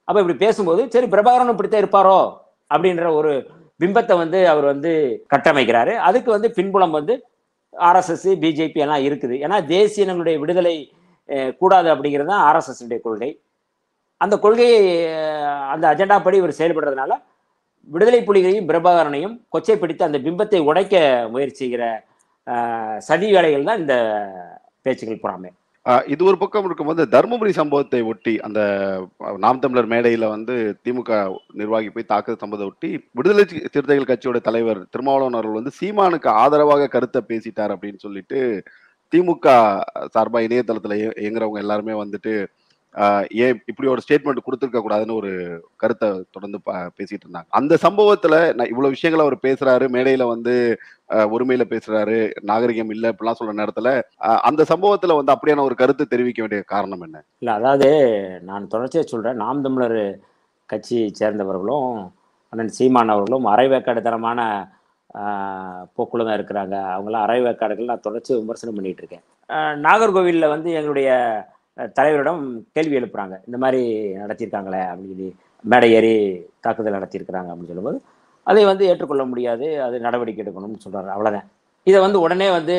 அப்போ 0.09 0.19
இப்படி 0.23 0.37
பேசும்போது 0.45 0.83
சரி 0.95 1.07
பிரபாகரன் 1.15 1.53
இப்படித்தான் 1.55 1.83
இருப்பாரோ? 1.85 2.19
அப்படின்ற 2.75 3.07
ஒரு 3.19 3.33
பிம்பத்தை 3.83 4.15
வந்து 4.23 4.39
அவர் 4.53 4.67
வந்து 4.73 4.91
கட்டமைக்கிறாரு. 5.33 5.95
அதுக்கு 6.09 6.31
வந்து 6.37 6.49
பின்புலம் 6.59 6.97
வந்து 6.99 7.15
ஆர்எஸ்எஸ் 7.89 8.29
பிஜேபி 8.43 8.81
எல்லாம் 8.85 9.05
இருக்குது. 9.09 9.35
ஏன்னா 9.45 9.59
தேசியங்களுடைய 9.75 10.37
விடுதலை 10.43 10.77
கூடாது 11.61 11.89
அப்படிங்கிறது 11.95 12.31
தான் 12.33 12.45
ஆர்எஸ்எஸ் 12.49 12.85
கொள்கை. 13.07 13.31
அந்த 14.25 14.35
கொள்கையை 14.45 14.81
அந்த 15.73 15.85
அஜெண்டா 15.93 16.17
படி 16.25 16.37
இவர் 16.41 16.59
செயல்படுறதுனால 16.61 17.13
விடுதலை 17.95 18.21
புலிகளையும் 18.27 18.69
பிரபாகரனையும் 18.71 19.35
கொச்சை 19.55 19.77
பிடித்து 19.79 20.09
அந்த 20.09 20.19
பிம்பத்தை 20.27 20.61
உடைக்க 20.71 20.97
முயற்சிக்கிற 21.35 21.85
சதி 23.01 23.29
வேலைகள் 23.33 23.69
தான் 23.69 23.83
இந்த 23.83 23.97
பேச்சுக்கள் 24.87 25.25
புறாமே. 25.25 25.51
இது 26.07 26.23
ஒரு 26.25 26.37
பக்கம் 26.41 26.67
இருக்கும்போது 26.67 27.03
தருமபுரி 27.13 27.53
சம்பவத்தை 27.53 28.01
ஒட்டி 28.03 28.35
அந்த 28.39 28.61
நாம் 29.39 29.61
தமிழர் 29.61 29.89
மேடையில் 29.93 30.27
வந்து 30.27 30.55
திமுக 30.85 31.13
நிர்வாகி 31.53 31.89
போய் 31.89 32.11
தாக்குதல் 32.11 32.43
சம்பவத்தை 32.43 32.67
ஒட்டி 32.67 32.91
விடுதலை 33.19 33.45
சிறுத்தைகள் 33.67 34.11
கட்சியோட 34.11 34.41
தலைவர் 34.49 34.81
திருமாவளவன் 34.93 35.39
அவர்கள் 35.39 35.59
வந்து 35.61 35.75
சீமானுக்கு 35.81 36.31
ஆதரவாக 36.35 36.89
கருத்தை 36.89 37.23
பேசிட்டார் 37.31 37.75
அப்படின்னு 37.77 38.01
சொல்லிட்டு 38.01 38.41
திமுக 39.13 39.49
சார்பாக 40.15 40.47
இணையதளத்தில் 40.47 40.97
இயங்குறவங்க 41.23 41.65
எல்லாருமே 41.65 41.97
வந்துட்டு 41.99 42.35
ஏன் 43.43 43.59
இப்படி 43.71 43.87
ஒரு 43.89 44.03
ஸ்டேட்மெண்ட் 44.05 44.45
கொடுத்துருக்க 44.45 44.81
கூடாதுன்னு 44.81 45.19
ஒரு 45.19 45.31
கருத்தை 45.77 46.07
தொடர்ந்து 46.31 46.59
பேசிட்டு 46.97 47.25
இருந்தாங்க. 47.25 47.49
அந்த 47.59 47.75
சம்பவத்துல 47.83 48.35
நான் 48.57 48.71
இவ்வளவு 48.71 48.95
விஷயங்களை 48.95 49.23
அவர் 49.25 49.37
பேசுறாரு 49.45 49.87
மேடையில 49.95 50.25
வந்து 50.31 50.55
ஆஹ், 51.11 51.29
ஒருமையில 51.33 51.65
பேசுறாரு 51.71 52.19
நாகரிகம் 52.49 52.93
இல்ல 52.95 53.13
இப்படிலாம் 53.13 53.39
சொல்ற 53.39 53.55
நேரத்துல 53.59 53.89
அந்த 54.45 54.63
சம்பவத்துல 54.69 55.17
வந்து 55.17 55.35
அப்படியான 55.35 55.65
ஒரு 55.65 55.77
கருத்து 55.77 56.05
தெரிவிக்க 56.09 56.43
வேண்டிய 56.43 56.63
காரணம் 56.69 57.05
என்ன? 57.07 57.19
இல்லை 57.43 57.55
அதாவது 57.59 57.89
நான் 58.45 58.71
தொடர்ச்சியாக 58.73 59.07
சொல்கிறேன் 59.09 59.43
நாம் 59.43 59.65
தமிழர் 59.65 59.99
கட்சியை 60.69 61.09
சேர்ந்தவர்களும் 61.15 61.91
அண்ணன் 62.53 62.75
சீமான் 62.77 63.13
அவர்களும் 63.13 63.47
அரைவேக்காடுத்தனமான 63.53 64.41
போக்குல 65.97 66.25
தான் 66.25 66.39
இருக்கிறாங்க. 66.39 66.75
அவங்களாம் 66.93 67.25
அரைவேக்காடுகள் 67.25 67.91
நான் 67.91 68.07
தொடர்ச்சி 68.07 68.33
விமர்சனம் 68.37 68.77
பண்ணிட்டு 68.77 69.03
இருக்கேன். 69.03 69.25
நாகர்கோவிலில் 69.85 70.53
வந்து 70.53 70.71
எங்களுடைய 70.73 71.11
தலைவரிடம் 71.97 72.43
கேள்வி 72.73 72.99
எழுப்புறாங்க. 73.01 73.35
இந்த 73.49 73.59
மாதிரி 73.59 73.83
நடத்தியிருக்காங்களே 74.23 74.83
அப்படின்னு 74.89 75.13
சொல்லி 75.13 75.29
மேடை 75.65 75.89
ஏறி 75.99 76.15
தாக்குதல் 76.65 76.97
நடத்தியிருக்கிறாங்க 76.99 77.51
அப்படின்னு 77.51 77.73
சொல்லும்போது 77.73 77.99
அதை 78.47 78.63
வந்து 78.65 78.85
ஏற்றுக்கொள்ள 78.91 79.25
முடியாது 79.33 79.67
அது 79.85 79.97
நடவடிக்கை 80.07 80.41
எடுக்கணும்னு 80.45 80.85
சொல்கிறார் 80.85 81.15
அவ்வளோதான் 81.15 81.49
இதை 81.87 81.99
வந்து 82.01 82.19
உடனே 82.21 82.49
வந்து 82.51 82.77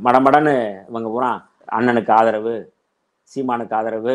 மடமடன்னு 0.00 0.54
இவங்க 0.90 1.08
பூரா 1.08 1.30
அண்ணனுக்கு 1.68 2.12
ஆதரவு 2.12 2.54
சீமானுக்கு 3.30 3.74
ஆதரவு 3.74 4.14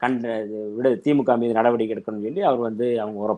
கண் 0.00 0.16
கண்டு 0.20 0.30
இது 0.46 0.58
விடு 0.76 0.90
திமுக 1.04 1.34
மீது 1.36 1.52
நடவடிக்கை 1.52 1.94
எடுக்கணும்னு 1.94 2.26
சொல்லி 2.26 2.42
அவர் 2.48 2.66
வந்து 2.68 2.86
அவங்க 3.00 3.18
உர 3.18 3.34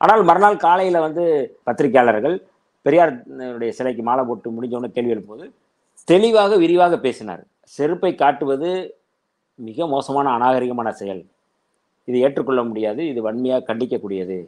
ஆனால் 0.00 0.22
மறுநாள் 0.22 0.56
காலையில் 0.56 1.04
வந்து 1.06 1.24
பத்திரிகையாளர்கள் 1.64 2.36
பெரியாருடைய 2.86 3.70
சிலைக்கு 3.70 4.02
மாலை 4.02 4.22
போட்டு 4.24 4.48
முடிஞ்சவொடனே 4.56 4.94
கேள்வி 4.94 5.14
எழுப்பும்போது 5.14 5.46
தெளிவாக 6.10 6.52
விரிவாக 6.62 6.94
பேசினார். 7.06 7.42
செருப்பை 7.74 8.10
காட்டுவது 8.22 8.68
மிக 9.58 9.86
மோசமான 9.94 10.26
அநாகரிகமான 10.36 10.88
செயல். 11.00 11.22
இது 12.08 12.16
ஏற்றுக்கொள்ள 12.26 12.60
முடியாது 12.68 13.00
இது 13.12 13.20
வன்மையாக 13.26 13.66
கண்டிக்கக்கூடியது. 13.70 14.38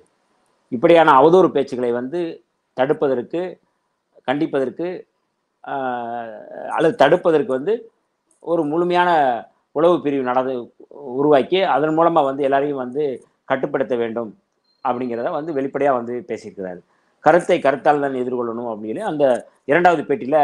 இப்படியான 0.74 1.14
அவதூறு 1.20 1.48
பேச்சுக்களை 1.54 1.90
வந்து 2.00 2.20
தடுப்பதற்கு 2.76 3.40
கண்டிப்பதற்கு 4.28 4.88
அல்லது 6.76 6.94
தடுப்பதற்கு 7.02 7.52
வந்து 7.58 7.74
ஒரு 8.50 8.62
முழுமையான 8.70 9.10
உளவு 9.78 9.96
பிரிவு 10.04 10.24
நடந்து 10.30 10.54
உருவாக்கி 11.18 11.58
அதன் 11.74 11.96
மூலமாக 11.98 12.28
வந்து 12.30 12.46
எல்லாரையும் 12.48 12.82
வந்து 12.84 13.04
கட்டுப்படுத்த 13.50 13.94
வேண்டும் 14.02 14.30
அப்படிங்கிறத 14.84 15.30
வந்து 15.38 15.56
வெளிப்படையாக 15.58 15.98
வந்து 15.98 16.14
பேசியிருக்கிறாரு. 16.30 16.80
கருத்தை 17.24 17.58
கருத்தால் 17.66 18.02
தான் 18.04 18.20
எதிர்கொள்ளணும் 18.22 18.70
அப்படின்னு 18.72 19.02
அந்த 19.10 19.24
இரண்டாவது 19.70 20.02
பேட்டியில் 20.08 20.40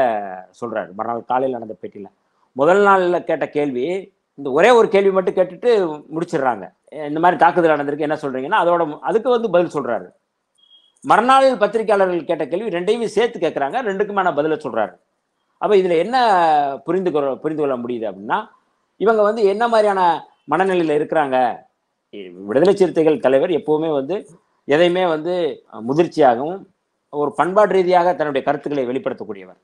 சொல்கிறாரு 0.61 0.91
மறுநாள் 0.99 1.31
காலையில் 1.31 1.57
நடந்த 1.59 1.75
பேட்டியில். 1.81 2.11
முதல் 2.57 2.83
நாளில் 2.89 3.27
கேட்ட 3.29 3.47
கேள்வி 3.57 3.87
இந்த 4.39 4.49
ஒரே 4.59 4.71
ஒரு 4.79 4.89
கேள்வி 4.95 5.13
மட்டும் 5.17 5.37
கேட்டுட்டு 5.39 5.71
முடிச்சிடுறாங்க. 6.15 6.65
இந்த 7.11 7.19
மாதிரி 7.25 7.37
தாக்குதல் 7.43 7.75
நடந்திருக்கு 7.75 8.07
என்ன 8.09 8.19
சொல்கிறீங்கன்னா 8.23 8.61
அதோட 8.63 8.83
அதுக்கு 9.09 9.29
வந்து 9.35 9.49
பதில் 9.55 9.75
சொல்கிறாரு 9.77 10.07
மறுநாள் 11.05 11.47
பத்திரிகையாளர்கள் 11.63 12.29
கேட்ட 12.31 12.45
கேள்வி 12.53 12.75
ரெண்டையுமே 12.77 13.09
சேர்த்து 13.17 13.39
கேட்குறாங்க 13.45 13.81
ரெண்டுக்குமான 13.89 14.33
பதிலை 14.39 14.57
சொல்கிறாரு 14.65 14.95
அப்போ 15.61 15.75
இதில் 15.81 16.01
என்ன 16.05 16.17
புரிந்து 16.87 17.11
கொள்ள 17.13 17.29
புரிந்து 17.43 17.63
கொள்ள 17.63 17.77
முடியுது 17.83 18.07
அப்படின்னா 18.11 18.39
இவங்க 19.01 19.21
வந்து 19.29 19.43
என்ன 19.53 19.65
மாதிரியான 19.73 20.01
மனநிலையில் 20.53 20.97
இருக்கிறாங்க? 20.99 21.37
விடுதலை 22.49 22.75
சிறுத்தைகள் 22.75 23.25
தலைவர் 23.25 23.53
எப்போவுமே 23.59 23.91
வந்து 23.99 24.17
எதையுமே 24.67 25.07
வந்து 25.07 25.65
முதிர்ச்சியாகவும் 25.89 26.65
ஒரு 27.11 27.33
பண்பாட்டு 27.33 27.73
ரீதியாக 27.73 28.15
தன்னுடைய 28.15 28.47
கருத்துக்களை 28.47 28.89
வெளிப்படுத்தக்கூடியவர். 28.89 29.59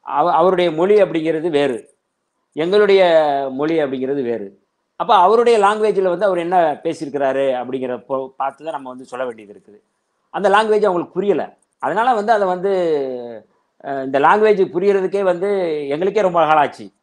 அவ 0.00 0.32
அவருடைய 0.32 0.70
மொழி 0.70 1.02
அப்படிங்கிறது 1.02 1.50
வேறு. 1.50 1.94
எங்களுடைய 2.52 3.02
மொழி 3.52 3.82
அப்படிங்கிறது 3.82 4.22
வேறு. 4.22 4.62
அப்போ 4.96 5.14
அவருடைய 5.14 5.58
லாங்குவேஜில் 5.58 6.08
வந்து 6.08 6.26
அவர் 6.26 6.38
என்ன 6.38 6.74
பேசியிருக்கிறாரு 6.74 7.44
அப்படிங்கிற 7.62 8.04
பொ- 8.08 8.28
பார்த்து 8.28 8.64
தான் 8.64 8.72
நம்ம 8.72 8.88
வந்து 8.88 9.04
சொல்ல 9.04 9.26
வேண்டியது 9.26 9.62
இருக்குது. 9.62 9.80
அந்த 10.30 10.48
லாங்குவேஜ் 10.48 10.84
அவங்களுக்கு 10.84 11.22
புரியலை. 11.22 11.54
அதனால் 11.78 12.14
வந்து 12.14 12.32
அதை 12.32 12.46
வந்து 12.48 12.72
இந்த 13.84 14.18
லாங்குவேஜ் 14.18 14.68
புரியறதுக்கே 14.74 15.22
வந்து 15.22 15.80
எங்களுக்கே 15.88 16.20
ரொம்ப 16.20 16.44
காலாச்சு 16.44 16.94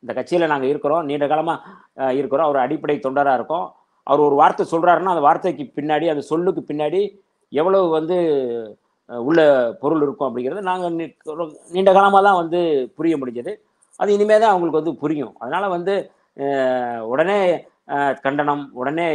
இந்த 0.00 0.14
கட்சியில் 0.14 0.46
நாங்கள் 0.46 0.68
இருக்கிறோம் 0.68 1.04
நீண்ட 1.04 1.26
காலமாக 1.26 2.12
இருக்கிறோம். 2.12 2.44
அவர் 2.44 2.60
அடிப்படை 2.60 2.96
தொண்டராக 2.96 3.34
இருக்கோம். 3.34 3.74
அவர் 4.08 4.26
ஒரு 4.26 4.36
வார்த்தை 4.40 4.64
சொல்கிறாருன்னா 4.72 5.14
அந்த 5.14 5.24
வார்த்தைக்கு 5.28 5.64
பின்னாடி 5.78 6.06
அந்த 6.12 6.22
சொல்லுக்கு 6.32 6.62
பின்னாடி 6.70 7.00
எவ்வளவு 7.52 7.86
வந்து 7.98 8.16
உள்ள 9.10 9.40
பொருள் 9.82 10.04
இருக்கும் 10.04 10.28
அப்படிங்கிறது 10.28 10.68
நாங்கள் 10.70 10.96
நீண்ட 11.74 11.90
காலமாக 11.96 12.22
தான் 12.26 12.40
வந்து 12.42 12.60
புரிய 12.98 13.16
முடிஞ்சது. 13.20 13.52
அது 14.00 14.10
இனிமேல் 14.16 14.42
தான் 14.42 14.52
அவங்களுக்கு 14.52 14.80
வந்து 14.80 14.94
புரியும். 15.02 15.34
அதனால் 15.42 15.74
வந்து 15.76 15.94
உடனே 17.12 17.38
கண்டனம் 18.24 18.64
உடனே 18.80 19.06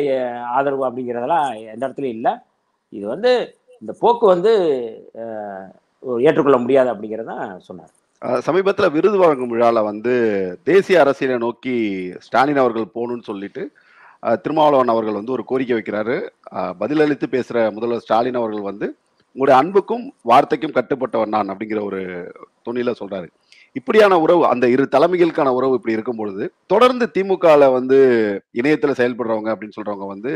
ஆதரவு 0.58 0.84
அப்படிங்கிறதெல்லாம் 0.88 1.48
எந்த 1.74 1.84
இடத்துலையும் 1.86 2.18
இல்லை. 2.18 2.34
இது 2.94 3.06
வந்து 3.14 3.32
இந்த 3.82 3.94
போக்கு 4.02 4.26
வந்து 4.34 4.54
ஏற்றுக்கொள்ள 6.28 6.58
முடியாது 6.64 6.90
அப்படிங்கிறதான் 6.94 7.46
சொன்னார். 7.68 7.92
சமீபத்தில் 8.48 8.94
விருது 8.96 9.18
வழங்கும் 9.22 9.54
விழாவில் 9.54 9.88
வந்து 9.92 10.14
தேசிய 10.70 11.00
அரசியலை 11.04 11.38
நோக்கி 11.46 11.76
ஸ்டாலின் 12.26 12.62
அவர்கள் 12.62 12.94
போகணும்னு 12.98 13.30
சொல்லிட்டு 13.30 13.64
திருமாவளவன் 14.44 14.94
அவர்கள் 14.94 15.20
வந்து 15.20 15.36
ஒரு 15.36 15.44
கோரிக்கை 15.52 15.76
வைக்கிறாரு. 15.78 16.18
பதிலளித்து 16.82 17.28
பேசுகிற 17.36 17.66
முதல்வர் 17.78 18.04
ஸ்டாலின் 18.06 18.42
அவர்கள் 18.42 18.68
வந்து 18.72 18.88
உங்களுடைய 19.36 19.56
அன்புக்கும் 19.62 20.04
வார்த்தைக்கும் 20.32 20.76
கட்டுப்பட்டவன் 20.76 21.34
நான் 21.36 21.52
அப்படிங்கிற 21.52 21.80
ஒரு 21.90 22.02
துணியில 22.66 22.92
சொல்றாரு. 23.00 23.28
இப்படியான 23.80 24.18
உறவு 24.24 24.42
அந்த 24.50 24.66
இரு 24.74 24.84
தலைமைகளுக்கான 24.96 25.52
உறவு 25.58 25.78
இப்படி 25.78 25.96
இருக்கும் 25.96 26.20
பொழுது 26.20 26.44
தொடர்ந்து 26.72 27.06
திமுகல 27.16 27.70
வந்து 27.76 27.98
இணையத்துல 28.60 28.94
செயல்படுறவங்க 29.00 29.50
அப்படின்னு 29.54 29.78
சொல்றவங்க 29.78 30.08
வந்து 30.12 30.32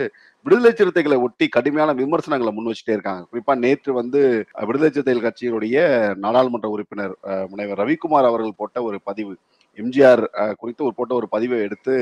விடுதலை 0.46 0.72
சிறுத்தைகளை 0.80 1.18
ஒட்டி 1.26 1.48
கடுமையான 1.56 1.94
விமர்சனங்களை 2.00 2.54
முன் 2.54 2.70
வச்சுட்டே 2.70 2.96
இருக்காங்க. 2.96 3.24
குறிப்பா 3.32 3.56
நேற்று 3.66 3.94
வந்து 4.00 4.22
விடுதலை 4.70 4.90
சிறுத்தைகள் 4.92 5.28
கட்சியினுடைய 5.28 5.78
நாடாளுமன்ற 6.24 6.70
உறுப்பினர் 6.76 7.14
முனைவர் 7.52 7.82
ரவிக்குமார் 7.84 8.30
அவர்கள் 8.32 8.60
போட்ட 8.62 8.84
ஒரு 8.90 9.00
பதிவு 9.10 9.36
எம்ஜிஆர் 9.82 10.24
குறித்து 10.62 10.86
ஒரு 10.88 10.96
போட்ட 11.00 11.14
ஒரு 11.20 11.28
பதிவை 11.36 11.58
எடுத்து 11.66 11.96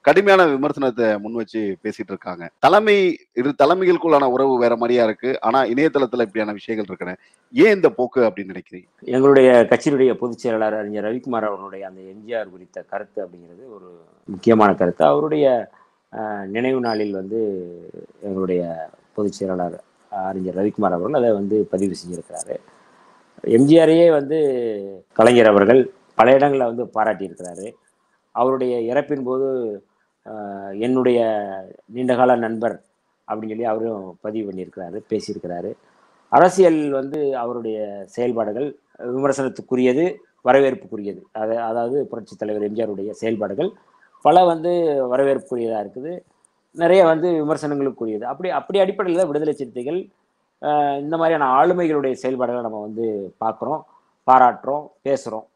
கடுமையான 0.00 0.42
விமர்சனத்தை 0.46 1.18
முன் 1.18 1.32
வச்சு 1.32 1.76
பேசிட்டு 1.82 2.12
இருக்காங்க. 2.12 2.50
தலைமை 2.58 3.18
இரு 3.34 3.54
தலைமைகளுக்குள்ளான 3.62 4.24
உறவு 4.24 4.58
வேற 4.58 4.76
மாதிரியா 4.76 5.04
இருக்கு. 5.04 5.40
ஆனா 5.40 5.64
இணையதளத்துல 5.64 6.26
இப்படியான 6.26 6.52
விஷயங்கள் 6.52 6.88
இருக்குன்னு. 6.88 7.16
ஏன் 7.52 7.74
இந்த 7.74 7.90
போக்கு 7.90 8.20
அப்படின்னு 8.20 8.54
நினைக்கிறீங்க? 8.54 8.86
எங்களுடைய 9.00 9.66
கட்சியினுடைய 9.70 10.14
பொதுச் 10.14 10.38
செயலாளர் 10.38 10.78
அறிஞர் 10.78 11.04
ரவிக்குமார் 11.04 11.48
அவர்களுடைய 11.50 11.86
அந்த 11.86 12.00
எம்ஜிஆர் 12.12 12.50
குறித்த 12.50 12.82
கருத்து 12.82 13.24
அப்படிங்கிறது 13.24 13.64
ஒரு 13.74 13.90
முக்கியமான 14.24 14.74
கருத்து. 14.74 15.04
அவருடைய 15.04 15.70
நினைவு 16.46 16.80
நாளில் 16.80 17.12
வந்து 17.12 17.40
எங்களுடைய 18.20 18.90
பொதுச் 19.14 19.32
செயலாளர் 19.32 19.82
அறிஞர் 20.08 20.56
ரவிக்குமார் 20.56 20.96
அவர்கள் 20.98 21.20
அதை 21.20 21.32
வந்து 21.32 21.66
பதிவு 21.70 21.94
செஞ்சிருக்கிறாரு. 22.00 22.56
எம்ஜிஆரையே 23.44 24.10
வந்து 24.10 24.38
கலைஞர் 25.12 25.46
அவர்கள் 25.46 25.90
பல 26.14 26.32
இடங்களில் 26.32 26.70
வந்து 26.70 26.84
பாராட்டியிருக்கிறாரு. 26.94 27.66
அவருடைய 28.32 28.94
இறப்பின் 28.94 29.22
போது 29.22 29.46
என்னுடைய 30.86 31.18
நீண்டகால 31.96 32.36
நண்பர் 32.46 32.76
அப்படின்னு 33.28 33.52
சொல்லி 33.54 33.68
அவரும் 33.72 34.04
பதிவு 34.24 34.44
பண்ணியிருக்கிறாரு 34.48 34.98
பேசியிருக்கிறாரு. 35.10 35.70
அரசியல் 36.32 36.80
வந்து 37.00 37.18
அவருடைய 37.42 37.78
செயல்பாடுகள் 38.14 38.68
விமர்சனத்துக்குரியது 39.16 40.04
வரவேற்புக்குரியது. 40.48 41.20
அது 41.40 41.54
அதாவது 41.68 41.98
புரட்சித் 42.10 42.40
தலைவர் 42.40 42.66
எம்ஜிஆருடைய 42.68 43.10
செயல்பாடுகள் 43.20 43.70
பல 44.24 44.36
வந்து 44.52 44.72
வரவேற்புக்குரியதாக 45.12 45.82
இருக்குது. 45.84 46.12
நிறைய 46.76 47.02
வந்து 47.12 47.28
விமர்சனங்களுக்குரியது. 47.42 48.24
அப்படி 48.32 48.48
அப்படி 48.58 48.78
அடிப்படையில் 48.84 49.20
தான் 49.20 49.30
விடுதலை 49.30 49.54
சிறுத்தைகள் 49.60 50.00
இந்த 51.02 51.14
மாதிரியான 51.20 51.48
ஆளுமைகளுடைய 51.58 52.14
செயல்பாடுகளை 52.22 52.62
நம்ம 52.66 52.80
வந்து 52.86 53.06
பார்க்குறோம் 53.42 53.82
பாராட்டுறோம் 54.26 54.84
பேசுகிறோம் 55.06 55.46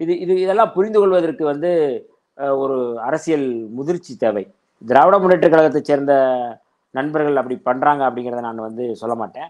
இது 0.00 0.12
இது 0.24 0.32
இதெல்லாம் 0.44 0.74
புரிந்து 0.76 0.98
கொள்வதற்கு 1.00 1.44
வந்து 1.50 1.70
ஒரு 2.62 2.76
அரசியல் 3.08 3.46
முதிர்ச்சி 3.76 4.12
தேவை. 4.24 4.44
திராவிட 4.82 5.16
முன்னேற்ற 5.22 5.48
கழகத்தைச் 5.52 5.90
சேர்ந்த 5.90 6.14
நண்பர்கள் 6.98 7.40
அப்படி 7.40 7.56
பண்ணுறாங்க 7.68 8.02
அப்படிங்கிறத 8.08 8.42
நான் 8.48 8.66
வந்து 8.68 8.84
சொல்ல 9.02 9.14
மாட்டேன். 9.20 9.48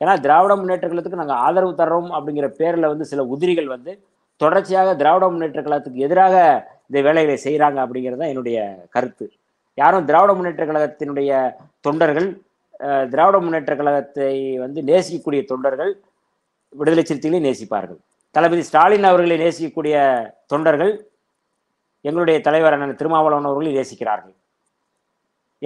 ஏன்னா 0.00 0.12
திராவிட 0.24 0.52
முன்னேற்ற 0.60 0.86
கழகத்துக்கு 0.88 1.22
நாங்கள் 1.22 1.42
ஆதரவு 1.46 1.72
தர்றோம் 1.80 2.10
அப்படிங்கிற 2.18 2.48
பேரில் 2.60 2.90
வந்து 2.92 3.04
சில 3.12 3.24
உதிரிகள் 3.34 3.70
வந்து 3.74 3.92
தொடர்ச்சியாக 4.40 4.88
திராவிட 5.00 5.26
முன்னேற்ற 5.32 5.60
கழகத்துக்கு 5.62 6.04
எதிராக 6.06 6.34
இந்த 6.88 6.98
வேலைகளை 7.06 7.38
செய்கிறாங்க 7.46 7.78
அப்படிங்கிறது 7.84 8.20
தான் 8.22 8.32
என்னுடைய 8.32 8.58
கருத்து. 8.94 9.26
யாரும் 9.78 10.06
திராவிட 10.10 10.32
முன்னேற்ற 10.36 10.64
கழகத்தினுடைய 10.70 11.32
தொண்டர்கள் 11.86 12.28
திராவிட 13.12 13.36
முன்னேற்ற 13.44 13.72
கழகத்தை 13.80 14.34
வந்து 14.64 14.80
நேசிக்கக்கூடிய 14.90 15.40
தொண்டர்கள் 15.52 15.92
விடுதலை 16.80 17.04
சிறுத்தைகளை 17.08 17.40
நேசிப்பார்கள். 17.48 17.98
தளபதி 18.34 18.62
ஸ்டாலின் 18.68 19.08
அவர்களை 19.10 19.36
நேசிக்கக்கூடிய 19.44 19.96
தொண்டர்கள் 20.52 20.92
எங்களுடைய 22.08 22.36
தலைவர் 22.48 22.74
அண்ணன் 22.76 22.98
திருமாவளவன் 23.00 23.48
அவர்களை 23.50 23.72
நேசிக்கிறார்கள். 23.78 24.34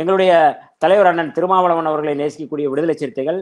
எங்களுடைய 0.01 0.33
தலைவர் 0.85 1.09
அண்ணன் 1.11 1.35
திருமாவளவன் 1.39 1.89
அவர்களை 1.91 2.15
நேசிக்கக்கூடிய 2.23 2.67
விடுதலை 2.73 2.95
சிறுத்தைகள் 3.01 3.41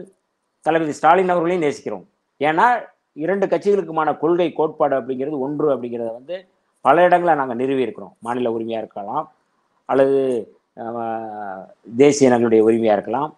தளபதி 0.65 0.93
ஸ்டாலின் 0.97 1.33
அவர்களையும் 1.33 1.65
நேசிக்கிறோம். 1.65 2.05
ஏன்னா 2.47 2.65
இரண்டு 3.23 3.45
கட்சிகளுக்குமான 3.51 4.09
கொள்கை 4.23 4.49
கோட்பாடு 4.57 4.95
அப்படிங்கிறது 4.99 5.37
ஒன்று 5.45 5.67
அப்படிங்கிறத 5.73 6.11
வந்து 6.17 6.35
பல 6.85 7.03
இடங்களில் 7.07 7.39
நாங்கள் 7.39 7.59
நிறுவி 7.61 7.85
இருக்கிறோம் 7.85 8.13
மாநில 8.25 8.51
உரிமையாக 8.55 8.83
இருக்கலாம் 8.83 9.25
அல்லது 9.91 10.19
தேசிய 12.03 12.29
இனங்களுடைய 12.29 12.61
உரிமையாக 12.67 12.97
இருக்கலாம் 12.97 13.31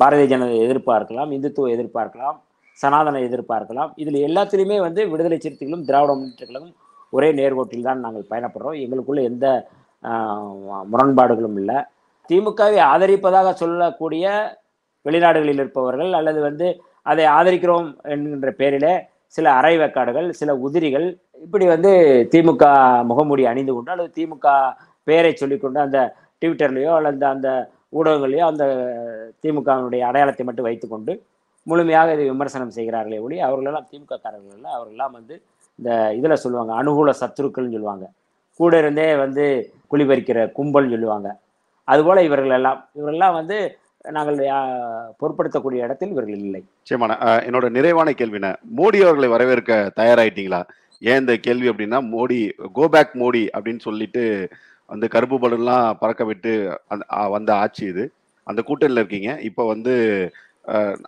பாரதிய 0.00 0.28
ஜனதா 0.32 0.54
எதிர்ப்பாக 0.66 0.98
இருக்கலாம் 1.00 1.32
இந்துத்துவ 1.36 1.72
எதிர்ப்பாக 1.74 2.04
இருக்கலாம் 2.04 2.38
சனாதன 2.78 3.20
எதிர்ப்பாக 3.28 3.58
இருக்கலாம். 3.60 3.90
இதில் 4.02 4.18
எல்லாத்துலேயுமே 4.28 4.78
வந்து 4.86 5.02
விடுதலை 5.10 5.38
சிறுத்தைகளும் 5.38 5.84
திராவிட 5.88 6.12
முன்னேற்ற 6.14 6.46
ஒரே 7.12 7.28
நேர்கோட்டில் 7.38 7.88
தான் 7.88 8.02
நாங்கள் 8.04 8.30
பயணப்படுறோம். 8.32 8.78
எங்களுக்குள்ள 8.84 9.22
எந்த 9.30 9.46
முரண்பாடுகளும் 10.92 11.58
இல்லை. 11.62 11.78
திமுகவை 12.30 12.78
ஆதரிப்பதாக 12.92 13.48
சொல்லக்கூடிய 13.62 14.26
வெளிநாடுகளில் 15.06 15.62
இருப்பவர்கள் 15.62 16.12
அல்லது 16.18 16.40
வந்து 16.48 16.66
அதை 17.10 17.24
ஆதரிக்கிறோம் 17.36 17.88
என்கின்ற 18.12 18.50
பேரிலே 18.60 18.92
சில 19.34 19.46
அரை 19.58 19.74
வேக்காடுகள் 19.80 20.26
சில 20.40 20.50
உதிரிகள் 20.66 21.06
இப்படி 21.44 21.66
வந்து 21.74 21.92
திமுக 22.32 22.64
முகமூடி 23.10 23.44
அணிந்து 23.52 23.72
கொண்டு 23.74 23.92
அல்லது 23.94 24.10
திமுக 24.18 24.48
பெயரை 25.06 25.32
சொல்லிக்கொண்டு 25.32 25.78
அந்த 25.84 26.00
ட்விட்டர்லேயோ 26.42 26.92
அல்லது 26.98 27.26
அந்த 27.34 27.48
ஊடகங்களையோ 27.98 28.44
அந்த 28.52 28.64
திமுகவினுடைய 29.44 30.02
அடையாளத்தை 30.10 30.44
மட்டும் 30.48 30.68
வைத்துக்கொண்டு 30.68 31.12
முழுமையாக 31.66 32.14
இதை 32.14 32.24
விமர்சனம் 32.30 32.76
செய்கிறார்களே 32.76 33.18
ஒளி 33.24 33.36
அவர்களெல்லாம் 33.46 33.88
திமுக 33.90 34.14
காரர்கள் 34.16 34.56
இல்லை 34.58 34.70
அவர்களெல்லாம் 34.76 35.16
வந்து 35.18 35.34
இந்த 35.82 36.14
இதில் 36.14 36.34
சொல்லுவாங்க 36.34 36.72
அனுகூல 36.82 37.10
சத்துருக்கள்னு 37.20 37.74
சொல்லுவாங்க. 37.74 38.10
கூட 38.56 38.78
இருந்தே 38.78 39.16
வந்து 39.16 39.72
குளிபறிக்கிற 39.90 40.50
கும்பல்னு 40.56 40.90
சொல்லுவாங்க. 40.90 41.38
அதுபோல் 41.84 42.24
இவர்கள் 42.24 42.50
எல்லாம் 42.50 42.88
இவரெல்லாம் 42.94 43.32
வந்து 43.32 43.76
நாங்கள் 44.02 44.36
பொருட்படுத்தக்கூடிய 45.20 45.74
இடத்தில் 45.74 46.10
இவர்கள் 46.10 46.34
இல்லை. 46.34 46.64
நிச்சயமான 46.76 47.36
என்னோட 47.36 47.70
நிறைவான 47.70 48.10
கேள்வின 48.10 48.56
மோடி 48.76 49.00
அவர்களை 49.02 49.28
வரவேற்க 49.28 49.92
தயாராயிட்டீங்களா? 49.96 50.62
ஏன் 51.00 51.20
இந்த 51.20 51.36
கேள்வி 51.36 51.68
அப்படின்னா 51.68 51.98
மோடி 51.98 52.50
கோ 52.72 52.88
பேக் 52.88 53.10
மோடி 53.14 53.48
அப்படின்னு 53.58 53.78
சொல்லிட்டு 53.78 54.48
வந்து 54.86 55.08
கருப்பு 55.08 55.38
பலூன்லாம் 55.38 55.92
பறக்க 56.00 56.24
விட்டு 56.24 56.80
அந்த 56.88 57.28
வந்த 57.28 57.54
ஆட்சி 57.54 57.86
இது. 57.86 58.12
அந்த 58.44 58.62
கூட்டணியில் 58.66 59.00
இருக்கீங்க. 59.00 59.40
இப்போ 59.40 59.66
வந்து 59.66 59.94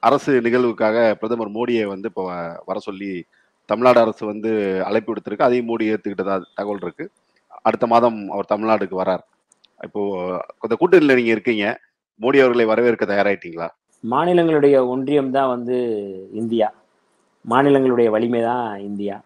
அரசு 0.01 0.41
நிகழ்வுக்காக 0.41 1.13
பிரதமர் 1.13 1.51
மோடியை 1.51 1.85
வந்து 1.85 2.09
இப்போ 2.09 2.23
வ- 2.23 2.59
வர 2.67 2.79
சொல்லி 2.79 3.25
தமிழ்நாடு 3.70 4.00
அரசு 4.05 4.22
வந்து 4.33 4.50
அழைப்பு 4.88 5.11
விடுத்திருக்கு. 5.11 5.46
அதையும் 5.46 5.68
மோடி 5.70 5.85
ஏற்றுக்கிட்டதா 5.92 6.37
தகவல் 6.59 6.85
இருக்கு. 6.87 7.05
அடுத்த 7.68 7.87
மாதம் 7.92 8.18
அவர் 8.35 8.53
தமிழ்நாடுக்கு 8.53 8.96
வரார். 9.03 9.24
இப்போ 9.87 10.03
இந்த 10.66 10.74
கூட்டணியில் 10.81 11.18
நீங்க 11.18 11.33
இருக்கீங்க. 11.37 11.66
மோடி 12.20 12.38
அவர்களை 12.42 12.64
வரவேற்க 12.72 13.05
தயாராயிட்டீங்களா? 13.12 13.68
மாநிலங்களுடைய 14.05 14.77
ஒன்றியம் 14.94 15.31
தான் 15.37 15.53
வந்து 15.55 15.77
இந்தியா. 16.40 16.68
மாநிலங்களுடைய 17.44 18.09
வலிமை 18.14 18.40
தான் 18.50 18.66
இந்தியா. 18.88 19.16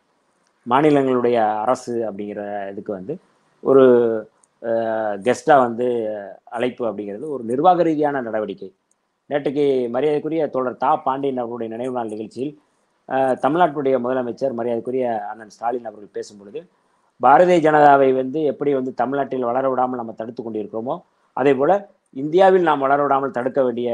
மாநிலங்களுடைய 0.66 1.36
அரசு 1.64 1.94
அப்படிங்கிற 2.08 2.42
இதுக்கு 2.72 2.92
வந்து 2.98 3.14
ஒரு 3.62 3.84
கெஸ்டாக 5.26 5.64
வந்து 5.66 5.86
அழைப்பு 6.56 6.82
அப்படிங்கிறது 6.88 7.26
ஒரு 7.34 7.42
நிர்வாக 7.50 7.82
ரீதியான 7.88 8.22
நடவடிக்கை. 8.28 8.68
நேற்றுக்கு 9.30 9.64
மரியாதைக்குரிய 9.94 10.42
தோழர் 10.54 10.82
தா. 10.84 10.90
பாண்டியன் 11.06 11.42
அவருடைய 11.42 11.68
நினைவு 11.74 11.94
நாள் 11.98 12.12
நிகழ்ச்சியில் 12.14 12.52
தமிழ்நாட்டுடைய 13.42 13.96
முதலமைச்சர் 14.04 14.56
மரியாதைக்குரிய 14.58 15.04
அண்ணன் 15.30 15.52
ஸ்டாலின் 15.54 15.88
அவர்கள் 15.90 16.16
பேசும்பொழுது 16.16 16.60
பாரதிய 17.20 17.58
ஜனதாவை 17.66 18.08
வந்து 18.12 18.40
எப்படி 18.44 18.70
வந்து 18.72 18.92
தமிழ்நாட்டில் 18.94 19.46
வளர 19.50 19.68
விடாமல் 19.70 20.00
நம்ம 20.00 20.12
தடுத்து 20.18 20.40
கொண்டிருக்கிறோமோ 20.42 20.94
அதே 21.36 21.52
போல 21.52 21.72
இந்தியாவில் 22.16 22.66
நாம் 22.68 22.84
வளர 22.86 22.98
விடாமல் 23.02 23.36
தடுக்க 23.38 23.60
வேண்டிய 23.62 23.88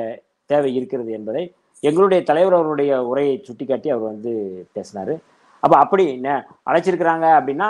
தேவை 0.50 0.70
இருக்கிறது 0.74 1.10
என்பதை 1.18 1.42
எங்களுடைய 1.82 2.20
தலைவர் 2.22 2.56
அவருடைய 2.58 2.92
உரையை 3.10 3.34
சுட்டிக்காட்டி 3.46 3.88
அவர் 3.94 4.10
வந்து 4.12 4.32
பேசினார். 4.72 5.14
அப்போ 5.62 5.76
அப்படி 5.84 6.04
என்ன? 6.14 6.28
அழைச்சிருக்கிறாங்க 6.70 7.26
அப்படின்னா 7.38 7.68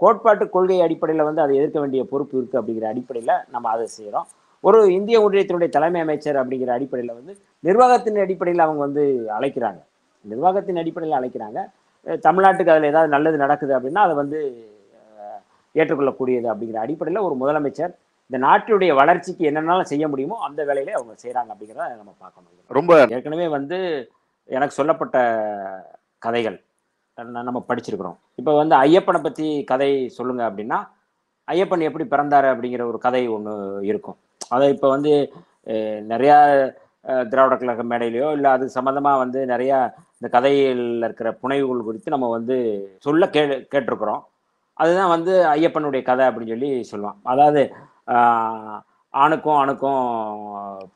கோட்பாட்டு 0.00 0.44
கொள்கை 0.48 0.78
அடிப்படையில் 0.86 1.26
வந்து 1.28 1.42
அதை 1.44 1.54
எதிர்க்க 1.60 1.78
வேண்டிய 1.80 2.02
பொறுப்பு 2.12 2.34
இருக்குது 2.38 2.60
அப்படிங்கிற 2.60 2.86
அடிப்படையில் 2.92 3.34
நம்ம 3.50 3.70
அதை 3.74 3.86
செய்கிறோம் 3.96 4.28
ஒரு 4.64 4.78
இந்திய 4.98 5.16
ஒன்றியத்தினுடைய 5.24 5.70
தலைமை 5.76 6.00
அமைச்சர் 6.04 6.38
அப்படிங்கிற 6.42 6.70
அடிப்படையில் 6.74 7.16
வந்து 7.18 7.32
நிர்வாகத்தின் 7.64 8.22
அடிப்படையில் 8.26 8.64
அவங்க 8.66 8.80
வந்து 8.80 9.04
அழைக்கிறாங்க. 9.30 9.80
நிர்வாகத்தின் 10.24 10.80
அடிப்படையில் 10.82 11.18
அழைக்கிறாங்க. 11.18 11.58
தமிழ்நாட்டுக்கு 12.26 12.72
அதில் 12.72 12.90
ஏதாவது 12.92 13.14
நல்லது 13.14 13.36
நடக்குது 13.42 13.72
அப்படின்னா 13.76 14.02
அதை 14.06 14.14
வந்து 14.22 14.38
ஏற்றுக்கொள்ளக்கூடியது 15.74 16.48
அப்படிங்கிற 16.52 16.80
அடிப்படையில் 16.82 17.26
ஒரு 17.26 17.34
முதலமைச்சர் 17.40 17.92
இந்த 18.30 18.38
நாட்டுடைய 18.44 18.92
வளர்ச்சிக்கு 18.98 19.48
என்னென்னலாம் 19.48 19.90
செய்ய 19.90 20.04
முடியுமோ 20.08 20.36
அந்த 20.46 20.60
வேலையில 20.68 20.94
அவங்க 20.98 21.14
செய்றாங்க 21.22 21.50
அப்படிங்கிறத 21.52 21.96
நம்ம 22.00 22.12
பார்க்கணும். 22.22 22.50
ரொம்ப 22.70 22.92
ஏற்கனவே 23.14 23.46
வந்து 23.56 23.78
எனக்கு 24.48 24.78
சொல்லப்பட்ட 24.78 25.16
கதைகள். 26.22 26.56
நம்ம 27.40 27.60
படிச்சிருக்கிறோம். 27.68 28.16
இப்போ 28.38 28.52
வந்து 28.60 28.74
ஐயப்பனை 28.84 29.20
பற்றி 29.22 29.48
கதை 29.64 29.88
சொல்லுங்க 30.16 30.42
அப்படின்னா 30.48 30.78
ஐயப்பன் 31.48 31.86
எப்படி 31.88 32.04
பிறந்தாரு 32.12 32.48
அப்படிங்கிற 32.52 32.82
ஒரு 32.90 32.98
கதை 32.98 33.22
ஒன்று 33.36 33.52
இருக்கும். 33.90 34.16
அதை 34.50 34.66
இப்போ 34.74 34.88
வந்து 34.94 35.12
அஹ், 35.66 36.00
நிறையா 36.10 36.38
திராவிட 37.30 37.54
கழக 37.56 37.82
மேடையிலையோ 37.90 38.28
இல்லை 38.36 38.50
அது 38.56 38.64
சம்மந்தமாக 38.76 39.20
வந்து 39.22 39.40
நிறையா 39.46 39.78
இந்த 40.20 40.28
கதையில் 40.36 40.84
இருக்கிற 41.06 41.28
புனைவுகள் 41.42 41.86
குறித்து 41.88 42.14
நம்ம 42.14 42.28
வந்து 42.36 42.56
சொல்ல 43.06 43.28
கே 43.34 43.42
கேட்டிருக்கிறோம். 43.72 44.22
அதுதான் 44.82 45.12
வந்து 45.16 45.32
ஐயப்பனுடைய 45.54 46.02
கதை 46.10 46.24
அப்படின்னு 46.28 46.52
சொல்லி 46.54 46.70
சொல்லுவான். 46.92 47.18
அதாவது 47.32 47.62
ஆணுக்கும் 49.14 49.58
ஆணுக்கும் 49.62 50.04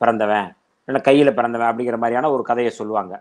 பிறந்தவன் 0.02 0.48
இல்லை 0.88 1.00
கையில் 1.08 1.36
பிறந்தவன் 1.38 1.70
அப்படிங்கிற 1.70 1.98
மாதிரியான 2.02 2.30
ஒரு 2.34 2.42
கதையை 2.50 2.70
சொல்லுவாங்க. 2.78 3.14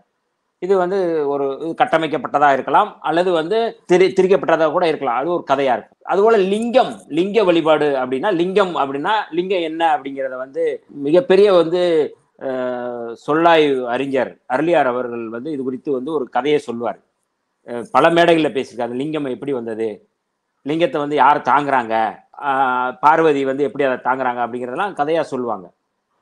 இது 0.65 0.73
வந்து 0.83 0.99
ஒரு 1.33 1.45
இது 1.63 2.53
இருக்கலாம் 2.57 2.89
அல்லது 3.09 3.31
வந்து 3.39 3.57
திரி 3.89 4.05
திரிக்கப்பட்டதாக 4.17 4.71
கூட 4.75 4.85
இருக்கலாம். 4.91 5.19
அது 5.19 5.29
ஒரு 5.35 5.43
கதையாக 5.51 5.75
இருக்கும். 5.77 5.99
அதுபோல் 6.11 6.37
லிங்கம் 6.53 6.93
லிங்க 7.17 7.43
வழிபாடு 7.49 7.89
அப்படின்னா 8.01 8.31
லிங்கம் 8.41 8.73
அப்படின்னா 8.83 9.13
லிங்கம் 9.39 9.67
என்ன 9.69 9.83
அப்படிங்கிறத 9.95 10.37
வந்து 10.45 10.63
மிகப்பெரிய 11.07 11.47
வந்து 11.61 11.81
சொல்லாய்வு 13.25 13.77
அறிஞர் 13.93 14.31
அருளியார் 14.53 14.89
அவர்கள் 14.91 15.23
வந்து 15.35 15.49
இது 15.55 15.61
குறித்து 15.67 15.89
வந்து 15.97 16.11
ஒரு 16.17 16.25
கதையை 16.35 16.59
சொல்லுவார். 16.67 16.99
பல 17.95 18.05
மேடைகளில் 18.17 18.55
பேசியிருக்காரு. 18.57 18.93
லிங்கம் 19.01 19.33
எப்படி 19.35 19.53
வந்தது? 19.59 19.89
லிங்கத்தை 20.65 20.99
வந்து 21.03 21.17
யார் 21.23 21.39
தாங்குறாங்க? 21.51 21.95
பார்வதி 23.03 23.41
வந்து 23.51 23.65
எப்படி 23.67 23.85
அதை 23.87 23.97
தாங்குறாங்க 24.07 24.41
அப்படிங்கிறதெல்லாம் 24.45 24.97
கதையாக 24.99 25.25
சொல்லுவாங்க. 25.33 25.67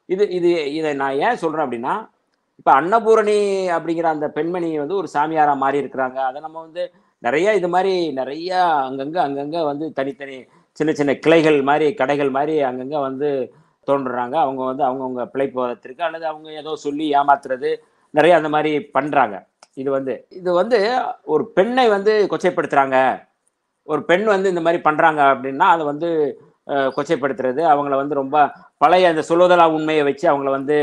இது 0.09 0.23
இது 0.37 0.49
இதை 0.79 0.91
நான் 1.01 1.19
ஏன் 1.27 1.41
சொல்கிறேன் 1.43 1.65
அப்படின்னா 1.67 1.93
இப்போ 2.59 2.71
அன்னபூரணி 2.79 3.37
அப்படிங்கிற 3.77 4.07
அந்த 4.15 4.27
பெண்மணி 4.37 4.69
வந்து 4.83 4.99
ஒரு 5.01 5.07
சாமியாராக 5.15 5.61
மாறி 5.63 5.81
இருக்கிறாங்க. 5.83 6.17
அதை 6.29 6.39
நம்ம 6.45 6.57
வந்து 6.65 6.83
நிறைய 7.23 7.47
இது 7.59 7.67
மாதிரி 7.75 7.93
நிறைய 8.19 8.51
அங்கங்கே 8.87 9.19
அங்கங்கே 9.27 9.61
வந்து 9.71 9.85
தனித்தனி 9.99 10.37
சின்ன 10.77 10.91
சின்ன 10.99 11.11
கிளைகள் 11.25 11.59
மாதிரி 11.69 11.87
கடைகள் 12.01 12.31
மாதிரி 12.37 12.55
அங்கங்கே 12.69 12.99
வந்து 13.07 13.29
தோன்றுறாங்க. 13.89 14.35
அவங்க 14.45 14.61
வந்து 14.69 14.83
அவங்கவுங்க 14.87 15.23
பிழைப்பதற்கு 15.33 16.03
அல்லது 16.07 16.25
அவங்க 16.31 16.47
ஏதோ 16.61 16.71
சொல்லி 16.85 17.05
ஏமாத்துறது. 17.19 17.71
நிறைய 18.13 18.33
அந்த 18.39 18.49
மாதிரி 18.55 18.71
பண்றாங்க. 18.97 19.35
இது 19.81 19.89
வந்து 19.97 20.13
இது 20.39 20.49
வந்து 20.61 20.79
ஒரு 21.33 21.43
பெண்ணை 21.57 21.85
வந்து 21.95 22.13
கொச்சைப்படுத்துறாங்க. 22.31 22.97
ஒரு 23.87 24.01
பெண் 24.09 24.27
வந்து 24.33 24.51
இந்த 24.53 24.61
மாதிரி 24.65 24.79
பண்றாங்க 24.87 25.21
அப்படின்னா 25.33 25.65
அதை 25.75 25.83
வந்து 25.91 26.09
கொச்சைப்படுத்துறது. 26.95 27.61
அவங்கள 27.71 27.95
வந்து 28.01 28.15
ரொம்ப 28.21 28.37
பழைய 28.83 29.11
அந்த 29.13 29.23
சொல்லுவதலா 29.29 29.65
உண்மையை 29.77 30.03
வச்சு 30.07 30.25
அவங்கள 30.31 30.51
வந்து 30.57 30.77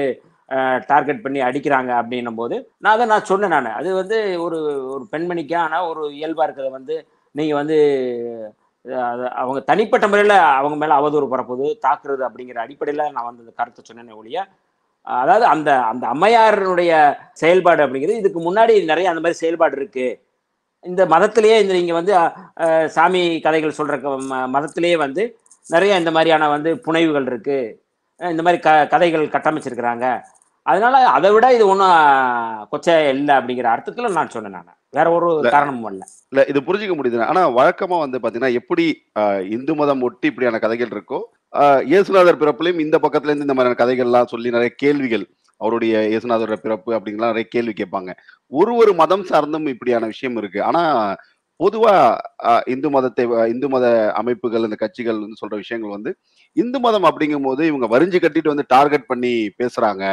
டார்கெட் 0.90 1.22
பண்ணி 1.24 1.40
அடிக்கிறாங்க 1.46 1.90
அப்படின்னும் 2.00 2.38
போது 2.40 2.56
நான் 2.82 2.94
அதை 2.96 3.04
நான் 3.12 3.28
சொன்னேன் 3.30 3.54
நான். 3.54 3.68
அது 3.80 3.90
வந்து 4.00 4.18
ஒரு 4.44 4.58
ஒரு 4.94 5.04
பெண்மணிக்கான 5.12 5.80
ஒரு 5.90 6.02
இயல்பாக 6.18 6.46
இருக்கிறத 6.46 6.72
வந்து 6.78 6.96
நீங்கள் 7.34 7.58
வந்து 7.60 7.78
அவங்க 9.34 9.60
தனிப்பட்ட 9.60 10.08
முறையில் 10.08 10.34
அவங்க 10.34 10.76
மேலே 10.76 10.92
அவதூறு 10.92 11.28
பரப்புது 11.28 11.78
தாக்குறது 11.88 12.28
அப்படிங்கிற 12.28 12.58
அடிப்படையில் 12.58 13.12
நான் 13.12 13.24
வந்து 13.24 13.40
இந்த 13.40 13.52
கருத்தை 13.56 13.84
சொன்னேனே 13.84 14.14
ஒழிய 14.14 14.46
அதாவது 15.02 15.44
அந்த 15.44 15.82
அந்த 15.82 16.06
அம்மையாரனுடைய 16.06 17.16
செயல்பாடு 17.32 17.86
அப்படிங்கிறது 17.86 18.16
இதுக்கு 18.16 18.40
முன்னாடி 18.40 18.84
நிறைய 18.84 19.08
அந்த 19.08 19.20
மாதிரி 19.20 19.32
செயல்பாடு 19.32 19.76
இருக்கு. 19.76 20.24
இந்த 20.80 21.06
மதத்திலேயே 21.06 21.60
இந்த 21.60 21.72
நீங்கள் 21.72 21.94
வந்து 21.94 22.14
சாமி 22.90 23.40
கதைகள் 23.40 23.70
சொல்கிற 23.70 23.98
க- 23.98 24.08
ம- 24.08 24.48
மதத்திலேயே 24.48 24.96
வந்து 24.96 25.38
நிறைய 25.68 25.96
இந்த 25.96 26.10
மாதிரியான 26.10 26.48
வந்து 26.48 26.78
புனைவுகள் 26.78 27.26
இருக்கு. 27.26 27.82
இந்த 28.20 28.42
மாதிரி 28.42 28.62
க 28.62 28.86
கதைகள் 28.86 29.28
கட்டமைச்சிருக்கிறாங்க. 29.28 30.22
அதனால 30.62 31.06
அதை 31.08 31.30
விட 31.30 31.54
இது 31.54 31.66
ஒன்றும் 31.68 31.88
கொச்சை 32.72 33.08
இல்லை 33.08 33.36
அப்படிங்கிற 33.36 33.64
அர்த்தத்தில் 33.64 34.12
நான் 34.12 34.28
சொன்னேன் 34.28 34.52
நான். 34.52 34.76
வேற 34.94 35.06
ஒரு 35.16 35.28
காரணமும் 35.54 35.90
இல்லை 35.92 36.06
இல்ல 36.32 36.40
இது 36.50 36.58
புரிஞ்சுக்க 36.66 36.94
முடியுது 36.96 37.30
ஆனா 37.32 37.42
வழக்கமா 37.58 37.96
வந்து 38.04 38.20
பாத்தீங்கன்னா 38.22 38.58
எப்படி 38.60 38.84
இந்து 39.56 39.74
மதம் 39.80 40.04
ஒட்டி 40.08 40.26
இப்படியான 40.30 40.60
கதைகள் 40.64 40.92
இருக்கோ 40.96 41.20
இயேசுநாதர் 41.92 42.40
பிறப்புலையும் 42.42 42.82
இந்த 42.84 42.96
பக்கத்துல 43.04 43.30
இருந்து 43.30 43.46
இந்த 43.46 43.56
மாதிரியான 43.56 43.80
கதைகள்லாம் 43.80 44.32
சொல்லி 44.34 44.56
நிறைய 44.56 44.72
கேள்விகள் 44.84 45.24
அவருடைய 45.60 45.94
இயேசுநாதரோட 46.12 46.56
பிறப்பு 46.64 46.90
அப்படிங்கலாம் 46.96 47.32
நிறைய 47.32 47.46
கேள்வி 47.54 47.74
கேட்பாங்க. 47.80 48.10
ஒரு 48.52 48.72
ஒரு 48.80 48.92
மதம் 49.02 49.26
சார்ந்தும் 49.30 49.68
இப்படியான 49.74 50.06
விஷயம் 50.12 50.38
இருக்கு. 50.40 50.60
ஆனா 50.68 50.82
பொதுவா 51.60 51.92
இந்து 52.74 52.88
மதத்தை 52.94 53.24
இந்து 53.52 53.68
மத 53.74 53.86
அமைப்புகள் 54.20 54.66
இந்த 54.68 54.76
கட்சிகள் 54.80 55.22
வந்து 55.24 55.40
சொல்ற 55.42 55.56
விஷயங்கள் 55.62 55.96
வந்து 55.96 56.10
இந்து 56.56 56.78
மதம் 56.86 57.06
அப்படிங்கும் 57.10 57.46
போது 57.48 57.62
இவங்க 57.70 57.86
வரிஞ்சு 57.94 58.18
கட்டிட்டு 58.24 58.52
வந்து 58.54 58.66
டார்கெட் 58.74 59.10
பண்ணி 59.12 59.32
பேசுறாங்க. 59.60 60.04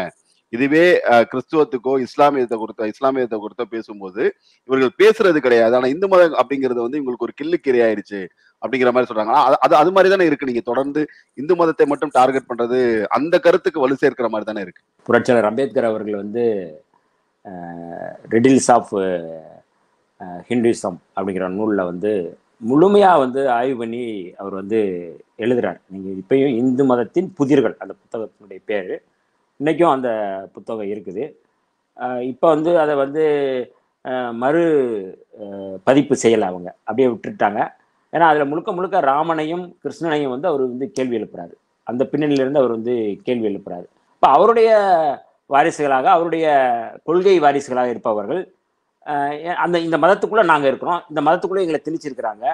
இதுவே 0.50 1.02
கிறிஸ்துவத்துக்கோ 1.08 2.06
இஸ்லாமியத்தை 2.06 2.58
கொடுத்த 2.58 2.92
இஸ்லாமியத்தை 2.92 3.38
கொடுத்த 3.38 3.66
பேசும்போது 3.66 4.34
இவர்கள் 4.66 4.90
பேசுறது 4.98 5.38
கிடையாது. 5.38 5.76
ஆனா 5.76 5.88
இந்து 5.88 6.08
மதம் 6.08 6.34
அப்படிங்கிறது 6.34 6.74
வந்து 6.74 7.04
இவங்களுக்கு 7.04 7.18
ஒரு 7.18 7.34
கில்லுக்கீரை 7.44 7.82
ஆயிடுச்சு 7.82 8.28
அப்படிங்கிற 8.68 8.92
மாதிரி 8.92 9.14
சொல்றாங்க. 9.14 9.34
அது- 9.34 9.60
அது 9.60 9.76
அது 9.76 9.92
மாதிரி 9.92 10.10
தானே 10.10 10.26
இருக்கு. 10.26 10.46
நீங்க 10.46 10.62
தொடர்ந்து 10.62 11.08
இந்து 11.34 11.56
மதத்தை 11.56 11.86
மட்டும் 11.86 12.10
டார்கெட் 12.12 12.50
பண்றது 12.50 13.04
அந்த 13.04 13.40
கருத்துக்கு 13.40 13.80
வலு 13.80 13.96
சேர்க்கிற 13.96 14.30
மாதிரி 14.30 14.52
தானே 14.52 14.62
இருக்கு. 14.62 14.84
புரட்சியாளர் 15.04 15.48
அம்பேத்கர் 15.48 15.86
அவர்கள் 15.86 16.16
வந்து 16.16 16.78
ரெடில்ஸ் 18.30 18.72
ஆஃப் 18.72 18.96
ஹிந்துசம் 20.50 20.98
அப்படிங்கிற 21.16 21.48
நூலில் 21.48 21.86
வந்து 21.86 22.38
முழுமையாக 22.58 23.20
வந்து 23.20 23.50
ஆய்வு 23.50 23.78
பண்ணி 23.78 24.34
அவர் 24.38 24.54
வந்து 24.54 24.80
எழுதுறார். 25.38 25.82
நீங்கள் 25.88 26.14
இப்பயும் 26.14 26.56
இந்து 26.56 26.86
மதத்தின் 26.86 27.34
புதிர்கள் 27.40 27.76
அந்த 27.78 27.94
புத்தகத்தினுடைய 27.94 28.62
பேர். 28.66 29.04
இன்றைக்கும் 29.62 29.94
அந்த 29.96 30.10
புத்தகம் 30.56 30.90
இருக்குது. 30.94 31.24
இப்போ 32.32 32.48
வந்து 32.54 32.72
அதை 32.84 32.94
வந்து 33.02 33.24
மறு 34.42 34.62
பதிப்பு 35.88 36.16
செய்யலை 36.22 36.46
அவங்க. 36.52 36.70
அப்படியே 36.88 37.08
விட்டுட்டாங்க. 37.14 37.60
ஏன்னா 38.14 38.28
அதில் 38.32 38.50
முழுக்க 38.52 38.70
முழுக்க 38.78 39.00
ராமனையும் 39.10 39.66
கிருஷ்ணனையும் 39.84 40.34
வந்து 40.34 40.48
அவர் 40.52 40.64
வந்து 40.74 40.88
கேள்வி 40.98 41.18
எழுப்புறாரு. 41.20 41.54
அந்த 41.92 42.04
பின்னணியிலிருந்து 42.12 42.62
அவர் 42.62 42.76
வந்து 42.78 42.94
கேள்வி 43.26 43.50
எழுப்புறாரு. 43.50 43.86
இப்போ 44.16 44.30
அவருடைய 44.38 44.70
வாரிசுகளாக 45.56 46.10
அவருடைய 46.16 46.46
கொள்கை 47.10 47.36
வாரிசுகளாக 47.46 47.94
இருப்பவர்கள் 47.96 48.42
அந்த 49.66 49.76
இந்த 49.88 49.98
மதத்துக்குள்ளே 50.06 50.48
நாங்கள் 50.54 50.72
இருக்கிறோம். 50.72 51.04
இந்த 51.12 51.22
மதத்துக்குள்ளே 51.28 51.66
எங்களை 51.66 51.82
திணிச்சிருக்கிறாங்க. 51.88 52.46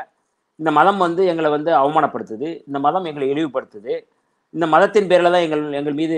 இந்த 0.61 0.71
மதம் 0.79 0.99
வந்து 1.05 1.21
எங்களை 1.31 1.49
வந்து 1.57 1.71
அவமானப்படுத்துது. 1.83 2.49
இந்த 2.67 2.79
மதம் 2.87 3.07
எங்களை 3.11 3.29
இழிவுபடுத்துது. 3.35 3.93
இந்த 4.55 4.65
மதத்தின் 4.73 5.09
பேரில் 5.13 5.33
தான் 5.33 5.45
எங்கள் 5.45 5.63
எங்கள் 5.79 5.99
மீது 6.01 6.17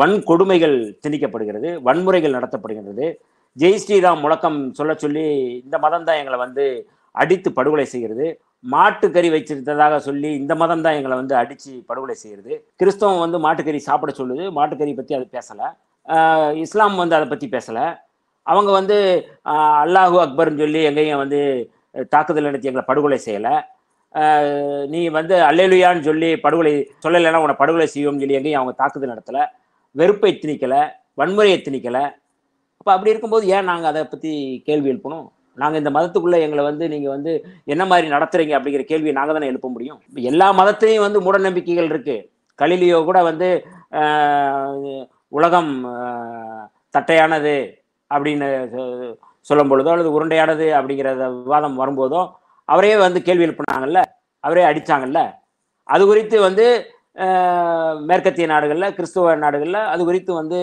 வன்கொடுமைகள் 0.00 0.76
திணிக்கப்படுகிறது 1.04 1.68
வன்முறைகள் 1.86 2.36
நடத்தப்படுகின்றது. 2.36 3.06
ஜெய் 3.60 3.80
ஸ்ரீராம் 3.82 4.22
முழக்கம் 4.24 4.58
சொல்ல 4.78 4.92
சொல்லி 5.04 5.24
இந்த 5.64 5.76
மதம் 5.84 6.06
தான் 6.08 6.20
எங்களை 6.22 6.38
வந்து 6.44 6.64
அடித்து 7.14 7.48
படுகொலை 7.58 7.86
செய்கிறது. 7.92 8.26
மாட்டுக்கறி 8.72 9.28
வச்சிருந்ததாக 9.34 9.98
சொல்லி 10.08 10.30
இந்த 10.40 10.52
மதம் 10.62 10.82
தான் 10.84 10.96
எங்களை 10.98 11.16
வந்து 11.20 11.34
அடித்து 11.40 11.70
படுகொலை 11.90 12.16
செய்கிறது. 12.22 12.52
கிறிஸ்தவம் 12.80 13.22
வந்து 13.24 13.38
மாட்டுக்கறி 13.44 13.80
சாப்பிட 13.88 14.12
சொல்லுது. 14.20 14.44
மாட்டுக்கறி 14.58 14.92
பற்றி 14.98 15.14
அது 15.18 15.26
பேசலை. 15.36 15.68
இஸ்லாம் 16.64 17.00
வந்து 17.02 17.16
அதை 17.18 17.26
பற்றி 17.32 17.46
பேசலை. 17.56 17.86
அவங்க 18.46 18.70
வந்து 18.78 18.96
அல்லாஹூ 19.52 19.84
அல்லாஹு 19.84 20.16
அக்பர்னு 20.24 20.62
சொல்லி 20.64 20.80
எங்கேயும் 20.90 21.22
வந்து 21.24 21.40
தாக்குதல் 22.14 22.48
நடத்தி 22.48 22.68
எங்களை 22.70 22.84
படுகொலை 22.90 23.18
செய்யலை. 23.26 23.54
நீ 24.92 25.00
வந்து 25.18 25.36
அல்லேலுயான்னு 25.50 26.08
சொல்லி 26.08 26.28
படுகொலை 26.44 26.72
சொல்லலைன்னா 27.04 27.40
உன்னை 27.44 27.56
படுகொலை 27.62 27.86
செய்வோம்னு 27.94 28.22
சொல்லி 28.24 28.38
எங்கேயும் 28.38 28.60
அவங்க 28.60 28.74
தாக்குதல் 28.82 29.12
நடத்தலை. 29.14 29.44
வெறுப்பை 29.96 30.30
திணிக்கலை 30.34 30.80
வன்முறையை 31.18 31.58
திணிக்கலை. 31.60 32.04
அப்போ 32.80 32.90
அப்படி 32.92 33.12
இருக்கும்போது 33.12 33.44
ஏன் 33.48 33.64
நாங்கள் 33.64 33.90
அதை 33.90 34.02
பற்றி 34.04 34.30
கேள்வி 34.66 34.88
எழுப்பணும்? 34.92 35.26
நாங்கள் 35.58 35.80
இந்த 35.80 35.90
மதத்துக்குள்ளே 35.90 36.38
எங்களை 36.40 36.62
வந்து 36.64 36.84
நீங்கள் 36.88 37.14
வந்து 37.14 37.32
என்ன 37.66 37.82
மாதிரி 37.86 38.06
நடத்துறீங்க 38.10 38.54
அப்படிங்கிற 38.56 38.84
கேள்வியை 38.84 39.14
நாங்கள் 39.14 39.36
தானே 39.36 39.46
எழுப்ப 39.46 39.68
முடியும்? 39.68 39.98
எல்லா 40.24 40.48
மதத்திலையும் 40.52 41.06
வந்து 41.06 41.20
மூட 41.20 41.36
நம்பிக்கைகள் 41.38 41.90
இருக்குது 41.90 42.24
கலிலியோ 42.58 42.98
கூட 43.04 43.18
வந்து 43.22 43.48
உலகம் 45.32 45.72
தட்டையானது 46.94 47.54
அப்படின்னு 48.10 48.46
சொ- 48.72 49.14
சொல்லும் 49.46 49.70
பொழுதோ 49.70 49.90
அல்லது 49.90 50.14
உருண்டையானது 50.14 50.66
அப்படிங்கிறத 50.76 51.24
விவாதம் 51.38 51.80
வரும்போதோ 51.80 52.20
அவரே 52.68 52.92
வந்து 52.96 53.22
கேள்வி 53.22 53.46
எழுப்பினாங்கல்ல 53.46 54.00
அவரே 54.44 54.62
அடித்தாங்கல்ல 54.64 55.20
அது 55.88 56.04
குறித்து 56.06 56.36
வந்து 56.40 56.66
மேற்கத்திய 58.08 58.46
நாடுகளில் 58.52 58.94
கிறிஸ்துவ 58.96 59.34
நாடுகளில் 59.44 59.80
அது 59.92 60.02
குறித்து 60.08 60.32
வந்து 60.40 60.58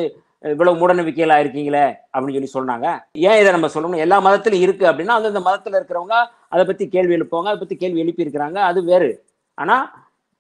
இவ்வளவு 0.54 0.80
மூடநம்பிக்கைகளாக 0.80 1.44
இருக்கீங்களே 1.44 1.84
அப்படின்னு 2.14 2.38
சொல்லி 2.38 2.56
சொன்னாங்க. 2.56 2.88
ஏன் 3.28 3.40
இதை 3.42 3.50
நம்ம 3.56 3.68
சொல்லணும்? 3.76 4.02
எல்லா 4.06 4.18
மதத்திலும் 4.26 4.64
இருக்குது 4.66 4.90
அப்படின்னா 4.90 5.16
அந்தந்த 5.18 5.42
மதத்தில் 5.48 5.78
இருக்கிறவங்க 5.80 6.16
அதை 6.54 6.64
பற்றி 6.70 6.86
கேள்வி 6.96 7.16
எழுப்புவாங்க 7.18 7.50
அதை 7.52 7.60
பற்றி 7.60 7.78
கேள்வி 7.84 8.04
எழுப்பியிருக்கிறாங்க 8.04 8.60
அது 8.70 8.80
வேறு. 8.92 9.10
ஆனால் 9.58 9.86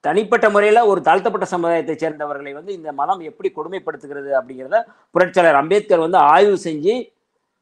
தனிப்பட்ட 0.03 0.45
முறையில் 0.53 0.87
ஒரு 0.91 0.99
தாழ்த்தப்பட்ட 1.07 1.45
சமுதாயத்தை 1.53 1.95
சேர்ந்தவர்களை 2.01 2.51
வந்து 2.57 2.71
இந்த 2.77 2.89
மதம் 3.01 3.21
எப்படி 3.29 3.49
கொடுமைப்படுத்துகிறது 3.57 4.31
அப்படிங்கிறத 4.39 4.79
புரட்சியாளர் 5.15 5.59
அம்பேத்கர் 5.61 6.05
வந்து 6.05 6.19
ஆய்வு 6.33 6.57
செஞ்சு 6.67 6.95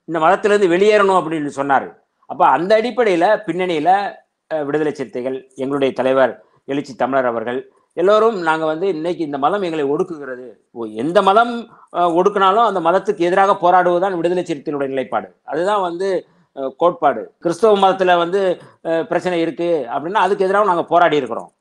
இந்த 0.08 0.20
மதத்திலேருந்து 0.24 0.72
வெளியேறணும் 0.74 1.20
அப்படின்னு 1.20 1.52
சொன்னார். 1.60 1.88
அப்போ 2.32 2.46
அந்த 2.56 2.72
அடிப்படையில் 2.80 3.30
பின்னணியில் 3.48 3.94
விடுதலை 4.52 4.94
சிறுத்தைகள் 5.00 5.38
எங்களுடைய 5.64 5.92
தலைவர் 6.00 6.34
எழுச்சி 6.72 6.94
தமிழர் 7.04 7.30
அவர்கள் 7.32 7.60
எல்லோரும் 8.00 8.38
நாங்கள் 8.48 8.70
வந்து 8.72 8.88
இன்னைக்கு 8.96 9.22
இந்த 9.28 9.38
மதம் 9.38 9.66
எங்களை 9.68 9.86
ஒடுக்குகிறது. 9.94 10.46
ஓ, 10.72 10.86
எந்த 11.04 11.22
மதம் 11.30 11.54
ஒடுக்கினாலும் 12.18 12.18
ஒடுக்குனாலும் 12.18 12.68
அந்த 12.70 12.82
மதத்துக்கு 12.88 13.28
எதிராக 13.30 13.56
போராடுவதுதான் 13.64 14.18
விடுதலை 14.20 14.44
சிறுத்தையினுடைய 14.50 14.92
நிலைப்பாடு. 14.94 15.28
அதுதான் 15.44 15.82
வந்து 15.82 16.10
கோட்பாடு. 16.82 17.22
கிறிஸ்தவ 17.44 17.76
மதத்தில் 17.78 18.22
வந்து 18.22 18.42
பிரச்சனை 19.10 19.38
இருக்கு 19.46 19.70
அப்படின்னா 19.96 20.24
அதுக்கு 20.26 20.46
எதிராக 20.46 20.70
நாங்கள் 20.70 20.90
போராடி 20.94 21.16
இருக்கிறோம். 21.22 21.52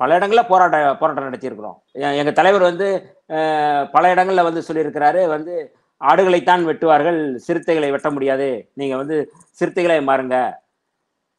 பல 0.00 0.14
இடங்களில் 0.18 0.50
போராட்ட 0.50 0.78
போராட்டம் 1.00 1.26
நடத்தியிருக்கிறோம். 1.26 1.76
எங்கள் 2.20 2.38
தலைவர் 2.38 2.68
வந்து 2.70 2.88
பல 3.94 4.10
இடங்களில் 4.14 4.46
வந்து 4.48 4.62
சொல்லியிருக்கிறாரு 4.68 5.22
வந்து 5.34 5.54
ஆடுகளைத்தான் 6.00 6.62
வெட்டுவார்கள் 6.68 7.20
சிறுத்தைகளை 7.46 7.90
வெட்ட 7.90 8.10
முடியாது. 8.10 8.48
நீங்கள் 8.80 9.00
வந்து 9.02 9.18
சிறுத்தைகளை 9.60 9.98
மாறுங்க. 10.10 10.36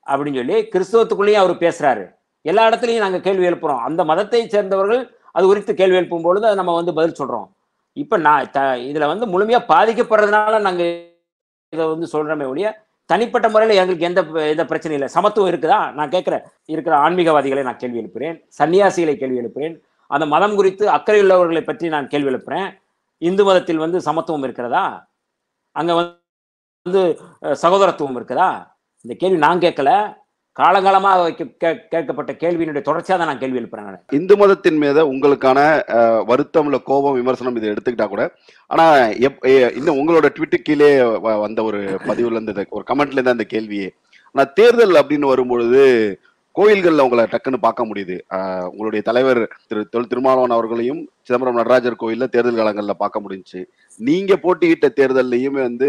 அப்படின்னு 0.08 0.40
சொல்லி 0.42 0.58
கிறிஸ்தவத்துக்குள்ளேயும் 0.74 1.42
அவர் 1.44 1.64
பேசுகிறாரு 1.64 2.06
எல்லா 2.44 2.70
இடத்துலையும் 2.70 2.98
நாங்கள் 2.98 3.22
கேள்வி 3.22 3.46
எழுப்புறோம். 3.46 3.80
அந்த 3.80 4.04
மதத்தை 4.04 4.50
சேர்ந்தவர்கள் 4.50 5.18
அது 5.32 5.46
குறித்து 5.46 5.74
கேள்வி 5.74 5.96
எழுப்பும் 5.96 6.22
பொழுது 6.22 6.46
அதை 6.46 6.58
நம்ம 6.58 6.76
வந்து 6.76 6.94
பதில் 6.94 7.16
சொல்றோம். 7.20 7.50
இப்ப 7.94 8.18
நான் 8.18 8.52
த- 8.52 8.76
இதுல 8.76 9.08
வந்து 9.08 9.26
முழுமையா 9.26 9.62
பாதிக்கப்படுறதுனால 9.68 10.62
நாங்கள் 10.62 11.18
இதை 11.70 11.86
வந்து 11.86 12.08
சொல்கிறோமே 12.12 12.48
ஒழிய 12.48 12.86
தனிப்பட்ட 13.06 13.50
முறையில் 13.50 13.78
எங்களுக்கு 13.78 14.06
எந்த 14.06 14.48
எந்த 14.50 14.64
பிரச்சனையும் 14.64 14.92
இல்லை. 14.92 15.08
சமத்துவம் 15.08 15.52
இருக்குதா? 15.52 15.92
நான் 15.92 16.10
கேட்குற 16.10 16.42
இருக்கிற 16.66 16.98
ஆன்மீகவாதிகளை 16.98 17.62
நான் 17.62 17.78
கேள்வி 17.78 18.00
எழுப்புறேன். 18.00 18.46
சன்னியாசிகளை 18.60 19.16
கேள்வி 19.16 19.40
எழுப்புறேன். 19.40 19.80
அந்த 20.08 20.26
மதம் 20.26 20.56
குறித்து 20.56 20.90
அக்கறை 20.90 21.22
உள்ளவர்களை 21.22 21.62
பற்றி 21.62 21.88
நான் 21.88 22.08
கேள்வி 22.08 22.34
எழுப்புறேன். 22.34 22.82
இந்து 23.18 23.44
மதத்தில் 23.44 23.78
வந்து 23.78 24.02
சமத்துவம் 24.02 24.44
இருக்கிறதா? 24.44 25.10
அங்கே 25.72 26.16
வந்து 26.84 27.20
சகோதரத்துவம் 27.42 28.18
இருக்குதா? 28.18 28.72
இந்த 29.02 29.16
கேள்வி 29.18 29.38
நான் 29.38 29.60
கேட்கல. 29.60 30.22
காலங்காலமாக 30.58 31.30
கே- 31.60 31.80
கேட்கப்பட்ட 31.90 32.32
கேள்வியினுடைய 32.34 32.82
தொடர்ச்சியாக 32.82 33.18
தான் 33.18 33.28
நான் 33.28 33.40
கேள்வி 33.40 33.60
எழுப்புறேன் 33.60 33.82
நான். 33.82 34.02
இந்து 34.12 34.38
மதத்தின் 34.38 34.78
மீது 34.78 35.14
உங்களுக்கான 35.14 35.60
வருத்தம் 36.26 36.64
இல்லை 36.64 36.82
கோபம் 36.84 37.14
விமர்சனம் 37.14 37.56
இதை 37.56 37.70
எடுத்துக்கிட்டா 37.70 38.08
கூட 38.08 38.24
ஆனால் 38.68 39.10
எப்- 39.20 39.46
இந்த 39.46 39.72
இன்னும் 39.72 40.00
உங்களோட 40.00 40.30
ட்விட்டு 40.36 40.56
கீழே 40.62 40.92
வ- 41.18 41.40
வந்த 41.40 41.64
ஒரு 41.64 41.80
பதிவுல 42.08 42.32
இருந்து 42.32 42.68
ஒரு 42.70 42.86
கமெண்ட்ல 42.88 43.12
இருந்து 43.12 43.32
அந்த 43.32 43.46
கேள்வியே. 43.50 43.90
ஆனால் 44.36 44.54
தேர்தல் 44.54 44.92
அப்படின்னு 44.92 45.26
வரும்பொழுது 45.26 45.82
கோயில்களில் 46.56 47.04
உங்களை 47.04 47.24
டக்குன்னு 47.30 47.60
பார்க்க 47.66 47.88
முடியுது. 47.90 48.16
உங்களுடைய 48.72 49.02
தலைவர் 49.08 49.40
திரு 49.70 49.82
தொல் 49.94 50.10
திருமாவளவன் 50.12 50.54
அவர்களையும் 50.56 51.00
சிதம்பரம் 51.28 51.58
நடராஜர் 51.60 51.98
கோயிலில் 52.02 52.32
தேர்தல் 52.34 52.60
காலங்களில் 52.60 53.02
பார்க்க 53.02 53.24
முடிஞ்சுச்சு. 53.24 53.62
நீங்கள் 54.00 54.42
போட்டியிட்ட 54.44 54.88
தேர்தல்லையுமே 55.00 55.62
வந்து 55.68 55.88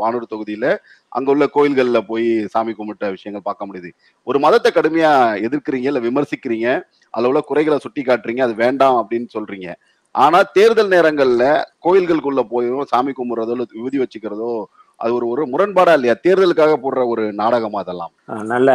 வானூர் 0.00 0.30
தொகுதியில் 0.32 0.70
அங்கே 1.16 1.32
உள்ள 1.34 1.46
கோயில்களில் 1.56 2.06
போய் 2.10 2.28
சாமி 2.52 2.74
கும்பிட்ட 2.78 3.10
விஷயங்கள் 3.16 3.46
பார்க்க 3.48 3.68
முடியுது. 3.70 3.90
ஒரு 4.26 4.40
மதத்தை 4.44 4.72
கடுமையாக 4.78 5.40
எதிர்க்கிறீங்க 5.48 5.90
இல்லை 5.92 6.04
விமர்சிக்கிறீங்க 6.08 6.68
அதில் 7.14 7.30
உள்ள 7.30 7.42
குறைகளை 7.50 7.78
சுட்டி 7.86 8.04
காட்டுறீங்க 8.04 8.44
அது 8.46 8.56
வேண்டாம் 8.64 9.00
அப்படின்னு 9.02 9.28
சொல்கிறீங்க 9.36 9.68
ஆனால் 10.14 10.50
தேர்தல் 10.56 10.94
நேரங்களில் 10.94 11.48
கோயில்களுக்குள்ளே 11.84 12.44
போயும் 12.54 12.88
சாமி 12.90 13.12
கும்பிட்றதோ 13.14 13.54
இல்லை 13.56 13.66
விபதி 13.78 13.98
வச்சுக்கிறதோ 14.02 14.52
அது 14.96 15.14
ஒரு 15.14 15.28
ஒரு 15.28 15.46
முரண்பாடா 15.46 15.92
இல்லையா? 15.92 16.14
தேர்தலுக்காக 16.22 16.76
போடுற 16.82 17.06
ஒரு 17.06 17.32
நாடகமா 17.32 17.80
அதெல்லாம். 17.80 18.12
நல்ல 18.26 18.70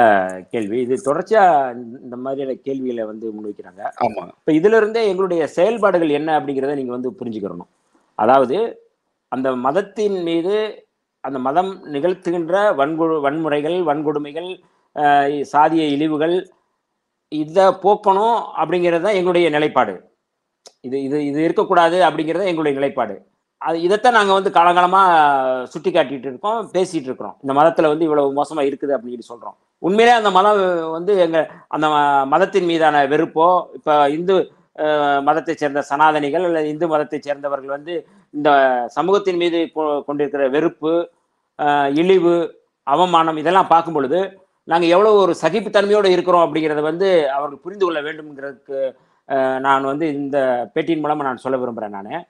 கேள்வி. 0.49 0.81
இது 0.81 0.95
தொடர்ச்சியா 0.95 1.71
இந்த- 1.75 2.15
மாதிரியான 2.15 2.53
கேள்விகளை 2.53 3.03
வந்து 3.03 3.31
முன்வைக்கிறாங்க. 3.31 3.81
ஆமா. 4.01 4.27
இப்போ 4.27 4.51
இதுல 4.51 4.77
இருந்தே 4.77 5.07
எங்களுடைய 5.07 5.47
செயல்பாடுகள் 5.47 6.09
என்ன 6.09 6.39
அப்படிங்கிறத 6.39 6.75
நீங்க 6.75 6.91
வந்து 6.91 7.11
புரிஞ்சுக்கிறணும். 7.11 7.69
அதாவது 8.15 8.83
அந்த 9.27 9.55
மதத்தின் 9.55 10.23
மீது 10.23 10.85
அந்த 11.19 11.39
மதம் 11.39 11.85
நிகழ்த்துகின்ற 11.85 12.75
வன்கு 12.75 13.29
வன்முறைகள் 13.29 13.83
வன்கொடுமைகள் 13.83 14.59
சாதிய 15.51 15.89
இழிவுகள் 15.89 16.49
இதை 17.27 17.63
போக்கணும் 17.65 18.41
அப்படிங்கிறது 18.57 19.01
தான் 19.01 19.13
எங்களுடைய 19.13 19.49
நிலைப்பாடு. 19.49 20.01
இது 20.81 21.01
இது 21.03 21.25
இது 21.25 21.43
இருக்கக்கூடாது 21.43 22.03
அப்படிங்கிறது 22.03 22.45
எங்களுடைய 22.45 22.73
நிலைப்பாடு. 22.73 23.25
அது 23.61 23.81
இதைத்தான் 23.81 24.13
நாங்கள் 24.13 24.33
வந்து 24.33 24.49
காலங்காலமாக 24.49 25.07
சுட்டி 25.65 25.91
காட்டிட்டு 25.91 26.27
இருக்கோம் 26.27 26.69
பேசிட்டு 26.73 27.07
இருக்கிறோம். 27.09 27.35
இந்த 27.41 27.53
மதத்தில் 27.53 27.87
வந்து 27.87 28.03
இவ்வளவு 28.03 28.33
மோசமாக 28.33 28.67
இருக்குது 28.67 28.93
அப்படின்னு 28.97 29.19
சொல்கிறோம் 29.21 29.55
உண்மையிலே 29.81 30.15
அந்த 30.15 30.29
மதம் 30.29 30.59
வந்து 30.91 31.17
எங்கள் 31.17 31.45
அந்த 31.67 31.87
ம- 31.87 32.25
மதத்தின் 32.27 32.65
மீதான 32.65 33.05
வெறுப்போ 33.07 33.47
இப்போ 33.73 34.09
இந்து 34.09 34.35
மதத்தை 34.75 35.23
மதத்தைச் 35.27 35.57
சேர்ந்த 35.57 35.83
சனாதனிகள் 35.89 36.43
அல்லது 36.43 36.69
இந்து 36.69 36.87
மதத்தைச் 36.87 37.21
சேர்ந்தவர்கள் 37.21 37.69
வந்து 37.69 37.93
இந்த 38.33 38.49
சமூகத்தின் 38.87 39.37
மீது 39.37 39.71
கொ- 39.75 40.03
கொண்டிருக்கிற 40.03 40.49
வெறுப்பு 40.49 40.91
இழிவு 41.93 42.35
அவமானம் 42.87 43.37
இதெல்லாம் 43.37 43.67
பார்க்கும் 43.67 43.93
பொழுது 43.93 44.19
நாங்கள் 44.67 44.89
எவ்வளோ 44.89 45.13
ஒரு 45.15 45.35
சகிப்புத்தன்மையோடு 45.41 46.05
இருக்கிறோம் 46.05 46.45
அப்படிங்கிறத 46.45 46.81
வந்து 46.81 47.07
அவர்கள் 47.29 47.63
புரிந்து 47.63 47.85
கொள்ள 47.85 48.01
வேண்டும்ங்கிறதுக்கு 48.01 48.79
நான் 49.59 49.83
வந்து 49.83 50.07
இந்த 50.13 50.37
பேட்டியின் 50.73 51.01
மூலமாக 51.01 51.27
நான் 51.27 51.37
சொல்ல 51.37 51.57
விரும்புகிறேன் 51.57 51.97
நான். 51.99 52.23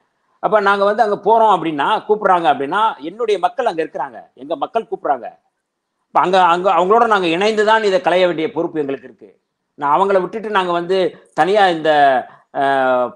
அப்போ 0.45 0.57
நாங்கள் 0.67 0.89
வந்து 0.89 1.03
அங்கே 1.05 1.17
போகிறோம் 1.27 1.53
அப்படின்னா 1.55 1.87
கூப்பிட்றாங்க 2.07 2.47
அப்படின்னா 2.53 2.81
என்னுடைய 3.09 3.37
மக்கள் 3.45 3.69
அங்கே 3.71 3.83
இருக்கிறாங்க. 3.85 4.17
எங்கள் 4.41 4.61
மக்கள் 4.63 4.89
கூப்பிட்றாங்க. 4.89 5.27
இப்போ 6.09 6.19
அங்கே 6.25 6.39
அங்கே 6.53 6.69
அவங்களோட 6.77 7.05
நாங்கள் 7.13 7.33
இணைந்து 7.35 7.63
தான் 7.69 7.87
இதை 7.89 7.99
களைய 8.07 8.25
வேண்டிய 8.29 8.47
பொறுப்பு 8.55 8.81
எங்களுக்கு 8.83 9.09
இருக்குது 9.09 9.35
நான் 9.79 9.95
அவங்கள 9.97 10.17
விட்டுட்டு 10.23 10.49
நாங்கள் 10.57 10.77
வந்து 10.79 10.97
தனியாக 11.39 11.75
இந்த 11.75 11.91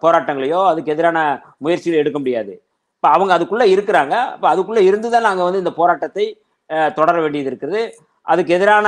போராட்டங்களையோ 0.04 0.60
அதுக்கு 0.72 0.94
எதிரான 0.96 1.20
முயற்சிகளை 1.66 1.98
எடுக்க 2.02 2.18
முடியாது. 2.24 2.54
இப்போ 2.98 3.08
அவங்க 3.16 3.32
அதுக்குள்ளே 3.38 3.66
இருக்கிறாங்க. 3.76 4.16
இப்போ 4.36 4.48
அதுக்குள்ளே 4.54 4.82
இருந்து 4.90 5.08
தான் 5.14 5.28
நாங்கள் 5.28 5.48
வந்து 5.48 5.62
இந்த 5.64 5.74
போராட்டத்தை 5.80 6.26
தொடர 7.00 7.16
வேண்டியது 7.24 7.50
இருக்குது. 7.52 7.82
அதுக்கு 8.32 8.52
எதிரான 8.58 8.88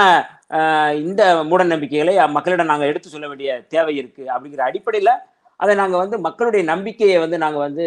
இந்த 1.05 1.21
மூட 1.49 1.61
நம்பிக்கைகளை 1.71 2.13
மக்களிடம் 2.35 2.71
நாங்கள் 2.71 2.89
எடுத்து 2.91 3.13
சொல்ல 3.13 3.27
வேண்டிய 3.31 3.49
தேவை 3.73 3.95
இருக்குது 4.01 4.31
அப்படிங்கிற 4.33 4.63
அடிப்படையில் 4.67 5.11
அதை 5.59 5.73
நாங்கள் 5.81 6.01
வந்து 6.03 6.17
மக்களுடைய 6.27 6.63
நம்பிக்கையை 6.71 7.17
வந்து 7.23 7.37
நாங்கள் 7.43 7.65
வந்து 7.67 7.85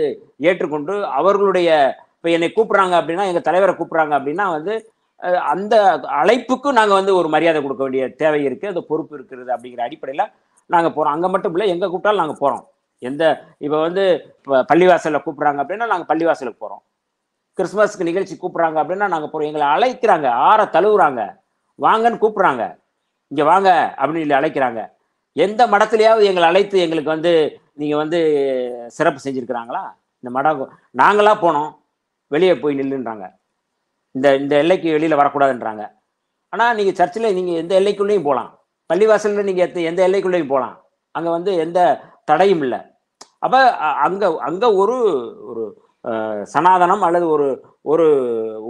ஏற்றுக்கொண்டு 0.48 0.94
அவர்களுடைய 1.18 1.70
இப்போ 2.16 2.28
என்னை 2.36 2.48
கூப்பிட்றாங்க 2.50 2.94
அப்படின்னா 3.00 3.26
எங்கள் 3.30 3.46
தலைவரை 3.48 3.74
கூப்பிட்றாங்க 3.74 4.14
அப்படின்னா 4.18 4.46
வந்து 4.56 4.74
அந்த 5.52 5.74
அழைப்புக்கும் 6.20 6.78
நாங்கள் 6.78 6.98
வந்து 7.00 7.12
ஒரு 7.20 7.28
மரியாதை 7.34 7.60
கொடுக்க 7.62 7.82
வேண்டிய 7.84 8.04
தேவை 8.22 8.40
இருக்குது 8.48 8.72
அந்த 8.72 8.82
பொறுப்பு 8.90 9.16
இருக்கிறது 9.18 9.50
அப்படிங்கிற 9.54 9.82
அடிப்படையில் 9.86 10.26
நாங்கள் 10.70 10.94
போகிறோம் 10.96 11.14
அங்கே 11.14 11.30
மட்டும் 11.34 11.54
இல்லை 11.56 11.68
எங்கே 11.74 11.86
கூப்பிட்டாலும் 11.86 12.22
நாங்கள் 12.24 12.42
போகிறோம் 12.42 12.64
எந்த 13.02 13.24
இப்போ 13.64 13.78
வந்து 13.86 14.04
இப்போ 14.38 14.60
பள்ளிவாசலில் 14.70 15.24
கூப்பிட்றாங்க 15.24 15.62
அப்படின்னா 15.62 15.90
நாங்கள் 15.92 16.10
பள்ளிவாசலுக்கு 16.10 16.62
போகிறோம் 16.64 16.82
கிறிஸ்மஸ்க்கு 17.58 18.08
நிகழ்ச்சி 18.08 18.34
கூப்பிட்றாங்க 18.34 18.78
அப்படின்னா 18.82 19.06
நாங்கள் 19.14 19.30
போகிறோம் 19.30 19.48
எங்களை 19.50 19.68
அழைக்கிறாங்க 19.74 20.28
ஆற 20.48 20.60
தழுவுறாங்க. 20.76 21.22
வாங்கன்னு 21.78 22.20
கூப்பிட்றாங்க. 22.22 22.64
இங்கே 23.30 23.44
வாங்க 23.52 23.68
அப்படின்னு 23.98 24.22
சொல்லி 24.24 24.38
அழைக்கிறாங்க. 24.38 24.80
எந்த 25.36 25.62
மடத்துலையாவது 25.72 26.28
எங்களை 26.30 26.46
அழைத்து 26.50 26.76
எங்களுக்கு 26.84 27.14
வந்து 27.14 27.32
நீங்கள் 27.80 28.00
வந்து 28.02 28.18
சிறப்பு 28.96 29.20
செஞ்சுருக்கிறாங்களா? 29.24 29.82
இந்த 30.22 30.30
மடம் 30.36 30.62
நாங்களாக 31.00 31.36
போனோம். 31.44 31.70
வெளியே 32.34 32.54
போய் 32.62 32.78
நில்லுன்றாங்க. 32.80 33.26
இந்த 34.14 34.26
இந்த 34.42 34.54
எல்லைக்கு 34.62 34.88
வெளியில் 34.96 35.20
வரக்கூடாதுன்றாங்க. 35.20 35.84
ஆனால் 36.52 36.76
நீங்கள் 36.78 36.98
சர்ச்சில் 37.00 37.34
நீங்கள் 37.38 37.60
எந்த 37.62 37.72
எல்லைக்குள்ளேயும் 37.80 38.28
போகலாம் 38.28 38.52
பள்ளிவாசலில் 38.90 39.48
நீங்கள் 39.48 39.66
எத்த 39.66 39.80
எந்த 39.90 40.00
எல்லைக்குள்ளேயும் 40.08 40.52
போகலாம் 40.52 40.76
அங்கே 41.16 41.30
வந்து 41.36 41.50
எந்த 41.64 41.78
தடையும் 42.30 42.62
இல்லை. 42.66 42.80
அப்போ 43.44 43.58
அங்கே 44.06 44.28
அங்கே 44.48 44.68
ஒரு 44.82 44.96
ஒரு 45.50 45.64
சனாதனம் 46.52 47.02
அல்லது 47.06 47.26
ஒரு 47.34 47.46
ஒரு 47.92 48.06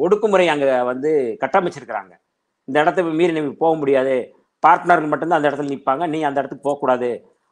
ஒடுக்குமுறை 0.04 0.46
அங்கே 0.54 0.68
வந்து 0.90 1.10
கட்டமைச்சிருக்கிறாங்க. 1.42 2.12
இந்த 2.68 2.76
இடத்த 2.82 3.02
மீறி 3.18 3.36
நீங்கள் 3.36 3.60
போக 3.62 3.72
முடியாது. 3.80 4.16
பார்ட்னர்கள் 4.64 5.12
மட்டும்தான் 5.12 5.40
அந்த 5.40 5.50
இடத்துல 5.50 5.72
நிற்பாங்க 5.74 6.06
நீ 6.14 6.20
அந்த 6.28 6.40
இடத்துக்கு 6.40 6.68
போகக்கூடாது. 6.68 7.10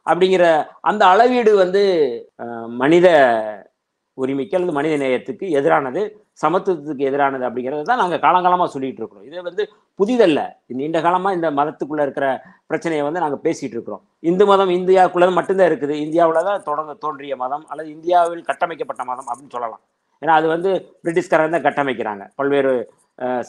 அப்படிங்கிற 0.09 0.45
அந்த 0.89 1.03
அளவீடு 1.13 1.51
வந்து 1.63 1.81
மனித 2.81 3.07
உரிமைக்கு 4.17 4.55
அல்லது 4.57 4.75
மனித 4.77 4.93
நேயத்துக்கு 5.01 5.45
எதிரானது 5.57 6.01
சமத்துவத்துக்கு 6.43 7.03
எதிரானது 7.09 7.43
அப்படிங்கிறத 7.47 7.85
தான் 7.89 8.01
நாங்கள் 8.01 8.21
காலங்காலமாக 8.23 8.69
சொல்லிட்டு 8.73 9.01
இருக்கிறோம். 9.01 9.25
இது 9.29 9.43
வந்து 9.49 9.63
புதிதல்ல. 9.99 10.39
நீண்ட 10.79 10.97
காலமாக 11.05 11.37
இந்த 11.37 11.49
மதத்துக்குள்ளே 11.59 12.03
இருக்கிற 12.07 12.27
பிரச்சனையை 12.69 13.03
வந்து 13.07 13.23
நாங்கள் 13.23 13.41
பேசிகிட்டு 13.45 13.75
இருக்கிறோம். 13.77 14.03
இந்து 14.29 14.45
மதம் 14.51 14.71
இந்தியாவுக்குள்ளே 14.77 15.29
மட்டும்தான் 15.37 15.69
இருக்குது. 15.71 15.95
இந்தியாவில் 16.05 16.47
தான் 16.49 16.65
தொடங்க 16.69 16.93
தோன்றிய 17.03 17.35
மதம் 17.43 17.65
அல்லது 17.71 17.89
இந்தியாவில் 17.95 18.43
கட்டமைக்கப்பட்ட 18.49 19.03
மதம் 19.11 19.29
அப்படின்னு 19.31 19.55
சொல்லலாம். 19.57 19.83
ஏன்னா 20.21 20.35
அது 20.39 20.47
வந்து 20.55 20.71
பிரிட்டிஷ்காரங்க 21.03 21.53
தான் 21.55 21.67
கட்டமைக்கிறாங்க. 21.67 22.23
பல்வேறு 22.39 22.73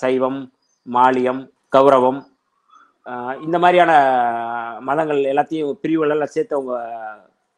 சைவம் 0.03 0.41
மாலியம் 0.87 1.43
கௌரவம் 1.77 2.21
இந்த 3.43 3.59
மாதிரியான 3.59 3.93
மதங்கள் 4.81 5.19
எல்லாத்தையும் 5.19 5.73
பிரிவுகளெல்லாம் 5.83 6.25
சேர்த்து 6.25 6.57
அவங்க 6.57 6.97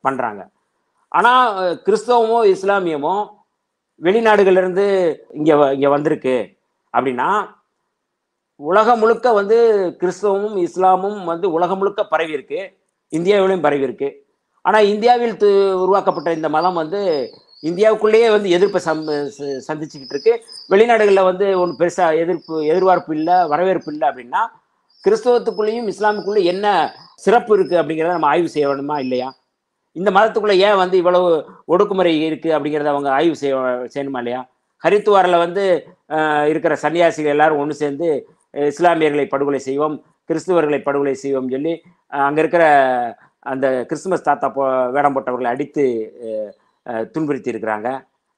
பண்ணுறாங்க 0.04 0.48
ஆனால் 1.08 1.74
கிறிஸ்தவமோ 1.84 2.56
இஸ்லாமியமோ 2.56 3.28
வெளிநாடுகள்லேருந்து 4.02 5.16
இங்கே 5.32 5.72
இங்கே 5.72 5.86
வந்திருக்கு 5.86 6.56
அப்படின்னா 6.92 7.46
உலகம் 8.56 8.98
முழுக்க 8.98 9.32
வந்து 9.32 9.58
கிறிஸ்தவமும் 10.00 10.66
இஸ்லாமும் 10.66 11.24
வந்து 11.24 11.52
உலகம் 11.52 11.78
முழுக்க 11.78 12.06
பரவி 12.06 12.32
இருக்கு. 12.32 12.78
இந்தியாவிலும் 13.08 13.60
பரவி 13.60 13.82
இருக்கு. 13.82 14.26
ஆனால் 14.62 14.84
இந்தியாவில் 14.84 15.32
து- 15.32 15.72
உருவாக்கப்பட்ட 15.72 16.32
இந்த 16.32 16.48
மதம் 16.48 16.74
வந்து 16.74 17.30
இந்தியாவுக்குள்ளேயே 17.62 18.30
வந்து 18.30 18.50
எதிர்ப்பை 18.50 18.80
சம் 18.80 19.08
ச- 19.08 19.60
சந்திச்சுக்கிட்டு 19.68 20.08
இருக்கு. 20.08 20.44
வெளிநாடுகளில் 20.68 21.24
வந்து 21.24 21.60
ஒன்றும் 21.60 21.78
பெருசாக 21.78 22.16
எதிர்ப்பு 22.16 22.66
எதிர்பார்ப்பு 22.66 23.16
இல்லை 23.16 23.46
வரவேற்பு 23.46 23.92
இல்லை 23.92 24.08
அப்படின்னா 24.08 24.46
கிறிஸ்தவத்துக்குள்ளேயும் 25.04 25.90
இஸ்லாமுக்குள்ளே 25.92 26.42
என்ன 26.52 26.66
சிறப்பு 27.24 27.52
இருக்குது 27.56 27.80
அப்படிங்கிறத 27.80 28.16
நம்ம 28.16 28.30
ஆய்வு 28.32 28.52
செய்ய 28.54 28.66
வேணுமா 28.70 28.96
இல்லையா? 29.04 29.28
இந்த 29.96 30.08
மதத்துக்குள்ளே 30.16 30.56
ஏன் 30.66 30.80
வந்து 30.82 30.96
இவ்வளவு 31.02 31.28
ஒடுக்குமுறை 31.72 32.12
இருக்கு 32.26 32.50
அப்படிங்கிறத 32.56 32.90
அவங்க 32.94 33.08
ஆய்வு 33.18 33.36
செய்ய 33.42 33.54
செய்யணுமா 33.94 34.20
இல்லையா? 34.22 34.40
ஹரித்துவாரில் 34.82 35.42
வந்து 35.44 35.64
இருக்கிற 36.50 36.74
சன்னியாசிகள் 36.82 37.34
எல்லாரும் 37.36 37.60
ஒன்று 37.62 37.80
சேர்ந்து 37.82 38.08
இஸ்லாமியர்களை 38.72 39.26
படுகொலை 39.32 39.60
செய்வோம் 39.68 39.96
கிறிஸ்துவர்களை 40.30 40.78
படுகொலை 40.86 41.14
செய்வோம் 41.24 41.50
சொல்லி 41.54 41.72
அங்கே 42.26 42.40
இருக்கிற 42.42 42.64
அந்த 43.52 43.66
கிறிஸ்துமஸ் 43.90 44.28
தாத்தா 44.28 44.48
போ 44.56 44.62
வேடம் 44.94 45.14
போட்டவர்களை 45.16 45.50
அடித்து 45.54 45.84
துன்புறுத்தி 47.14 47.52
இருக்கிறாங்க. 47.52 47.88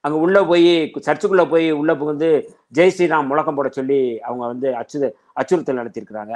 அங்கே 0.03 0.17
உள்ளே 0.25 0.41
போய் 0.51 0.71
சர்ச்சுக்குள்ளே 1.07 1.45
போய் 1.53 1.67
உள்ளே 1.81 1.93
புகுந்து 2.01 2.29
ஜெய் 2.77 2.93
ஸ்ரீராம் 2.95 3.29
முழக்கம் 3.31 3.57
போட 3.59 3.69
சொல்லி 3.77 3.99
அவங்க 4.27 4.43
வந்து 4.53 4.69
அச்சு 4.79 4.97
அச்சுறுத்தல் 5.39 5.79
நடத்தியிருக்கிறாங்க. 5.81 6.33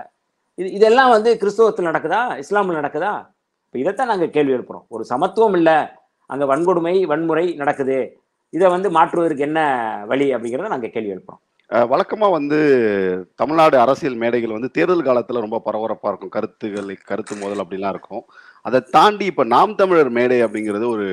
இது 0.60 0.70
இதெல்லாம் 0.78 1.12
வந்து 1.16 1.32
கிறிஸ்தவத்தில் 1.42 1.90
நடக்குதா? 1.90 2.22
இஸ்லாமில் 2.44 2.80
நடக்குதா? 2.82 3.12
இப்போ 3.66 3.78
இதைத்தான் 3.82 4.10
நாங்கள் 4.12 4.32
கேள்வி 4.36 4.54
எழுப்புறோம். 4.58 4.86
ஒரு 4.96 5.04
சமத்துவம் 5.12 5.56
இல்லை 5.60 5.76
அங்கே 6.34 6.46
வன்கொடுமை 6.52 6.94
வன்முறை 7.12 7.44
நடக்குது. 7.62 7.98
இதை 8.56 8.68
வந்து 8.76 8.90
மாற்றுவதற்கு 8.98 9.46
என்ன 9.50 9.60
வழி 10.12 10.28
அப்படிங்கிறத 10.36 10.74
நாங்கள் 10.74 10.94
கேள்வி 10.96 11.14
எழுப்புறோம். 11.16 11.42
வழக்கமாக 11.92 12.36
வந்து 12.38 12.58
தமிழ்நாடு 13.42 13.76
அரசியல் 13.84 14.20
மேடைகள் 14.22 14.56
வந்து 14.58 14.70
தேர்தல் 14.78 15.08
காலத்தில் 15.08 15.44
ரொம்ப 15.46 15.58
பரபரப்பாக 15.68 16.12
இருக்கும். 16.12 16.34
கருத்துகள் 16.36 16.92
கருத்து 17.10 17.34
மோதல் 17.42 17.64
அப்படிலாம் 17.64 17.94
இருக்கும். 17.96 18.24
அதை 18.68 18.80
தாண்டி 18.96 19.26
இப்போ 19.32 19.44
நாம் 19.56 19.80
தமிழர் 19.82 20.12
மேடை 20.18 20.40
அப்படிங்கிறது 20.46 20.88
ஒரு 20.96 21.08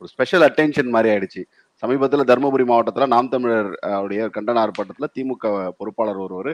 ஒரு 0.00 0.08
ஸ்பெஷல் 0.12 0.44
அட்டென்ஷன் 0.48 0.90
மாதிரி 0.94 1.08
ஆயிடுச்சு. 1.12 1.42
சமீபத்தில் 1.82 2.28
தருமபுரி 2.28 2.64
மாவட்டத்தில் 2.66 3.12
நாம் 3.12 3.30
தமிழர் 3.30 3.70
அஹ், 3.86 4.00
உடைய 4.04 4.26
கண்டன 4.34 4.60
ஆர்ப்பாட்டத்தில் 4.62 5.12
திமுக 5.14 5.46
பொறுப்பாளர் 5.78 6.20
ஒருவர் 6.24 6.52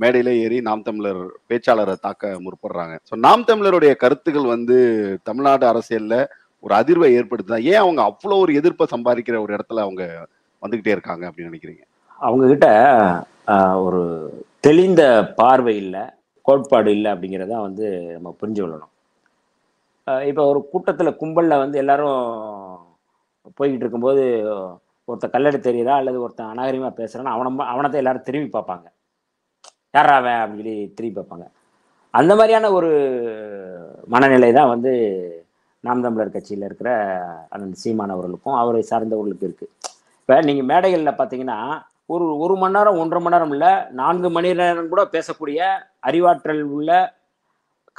மேடையில 0.00 0.32
ஏறி 0.42 0.58
நாம் 0.68 0.84
தமிழர் 0.84 1.20
பேச்சாளரை 1.48 1.96
தாக்க 2.00 2.32
முற்படுறாங்க. 2.44 2.94
ஸோ 3.08 3.16
நாம் 3.24 3.48
தமிழருடைய 3.48 3.92
கருத்துக்கள் 4.02 4.52
வந்து 4.54 4.76
தமிழ்நாடு 5.28 5.66
அரசியலில் 5.66 6.20
ஒரு 6.64 6.74
அதிர்வை 6.78 7.08
ஏற்படுத்துதான் 7.18 7.66
ஏன் 7.70 7.82
அவங்க 7.82 8.00
அவ்வளோ 8.08 8.38
ஒரு 8.42 8.52
எதிர்ப்பை 8.58 8.86
சம்பாதிக்கிற 8.92 9.36
ஒரு 9.44 9.52
இடத்துல 9.56 9.84
அவங்க 9.84 10.02
வந்துக்கிட்டே 10.62 10.94
இருக்காங்க 10.96 11.24
அப்படின்னு 11.28 11.50
நினைக்கிறீங்க? 11.50 11.82
அவங்க 12.20 12.44
கிட்ட 12.48 12.66
ஒரு 13.84 14.00
தெளிந்த 14.64 15.02
பார்வை 15.36 15.74
இல்லை 15.76 16.02
கோட்பாடு 16.46 16.90
இல்லை 16.92 17.10
அப்படிங்கிறத 17.12 17.54
வந்து 17.60 17.86
நம்ம 18.14 18.34
புரிஞ்சு 18.40 18.60
கொள்ளணும். 18.62 18.92
இப்போ 20.26 20.42
ஒரு 20.50 20.60
கூட்டத்தில் 20.70 21.18
கும்பலில் 21.18 21.62
வந்து 21.62 21.76
எல்லாரும் 21.78 22.20
போய்கிட்டு 23.58 23.84
இருக்கும்போது 23.84 24.22
ஒருத்தன் 25.08 25.34
கல்லடை 25.34 25.58
தெரியுதா? 25.68 25.94
அல்லது 26.00 26.18
ஒருத்தன் 26.24 26.52
அநாகரிகமாக 26.52 26.94
பேசுகிறான்னு 27.00 27.34
அவனை 27.34 27.48
அவனத்தை 27.50 27.70
அவனை 27.72 27.88
தான் 27.88 28.02
எல்லாரும் 28.02 28.26
திரும்பி 28.28 28.50
பார்ப்பாங்க. 28.56 28.86
யாரா 29.96 30.14
அவன் 30.20 30.40
அப்படின்னு 30.42 30.62
சொல்லி 30.62 30.94
திரும்பி 30.98 31.16
பார்ப்பாங்க. 31.18 31.46
அந்த 32.14 32.32
மாதிரியான 32.38 32.70
ஒரு 32.78 32.90
மனநிலை 34.14 34.50
தான் 34.58 34.72
வந்து 34.74 34.92
நாம் 35.84 36.04
தமிழர் 36.04 36.34
கட்சியில் 36.34 36.66
இருக்கிற 36.68 36.90
அந்த 37.54 37.66
சீமான் 37.82 38.14
அவர்களுக்கும் 38.14 38.56
அவரை 38.62 38.80
சார்ந்தவர்களுக்கும் 38.90 39.48
இருக்குது 39.48 39.72
இப்போ 40.20 40.34
நீங்கள் 40.48 40.68
மேடைகளில் 40.70 41.18
பார்த்தீங்கன்னா 41.20 41.58
ஒரு 42.14 42.24
ஒரு 42.44 42.54
மணி 42.60 42.76
நேரம் 42.76 42.98
ஒன்றரை 43.00 43.20
மணி 43.22 43.34
நேரம் 43.34 43.52
இல்லை 43.54 43.70
நான்கு 44.00 44.28
மணி 44.36 44.48
நேரம் 44.60 44.90
கூட 44.92 45.02
பேசக்கூடிய 45.14 45.60
அறிவாற்றல் 46.08 46.62
உள்ள 46.76 46.90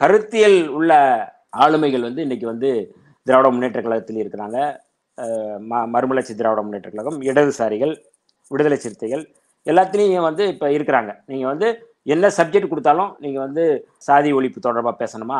கருத்தியல் 0.01 0.59
உள்ள 0.77 0.91
ஆளுமைகள் 1.63 2.07
வந்து 2.07 2.25
இன்னைக்கு 2.25 2.47
வந்து 2.51 2.69
திராவிட 3.27 3.49
முன்னேற்ற 3.53 3.81
கழகத்தில் 3.81 4.21
இருக்கிறாங்க. 4.21 4.59
ம 5.71 5.79
மறுமலர்ச்சி 5.93 6.33
திராவிட 6.39 6.61
முன்னேற்ற 6.65 6.89
கழகம் 6.91 7.17
இடதுசாரிகள் 7.29 7.93
விடுதலை 8.51 8.77
சிறுத்தைகள் 8.83 9.23
எல்லாத்துலேயும் 9.65 10.27
வந்து 10.29 10.43
இப்போ 10.53 10.67
இருக்கிறாங்க. 10.75 11.11
நீங்கள் 11.31 11.51
வந்து 11.53 11.67
என்ன 12.13 12.31
சப்ஜெக்ட் 12.37 12.71
கொடுத்தாலும் 12.71 13.11
நீங்கள் 13.23 13.43
வந்து 13.47 13.63
சாதி 14.07 14.29
ஒழிப்பு 14.37 14.59
தொடர்பாக 14.67 14.95
பேசணுமா? 15.01 15.39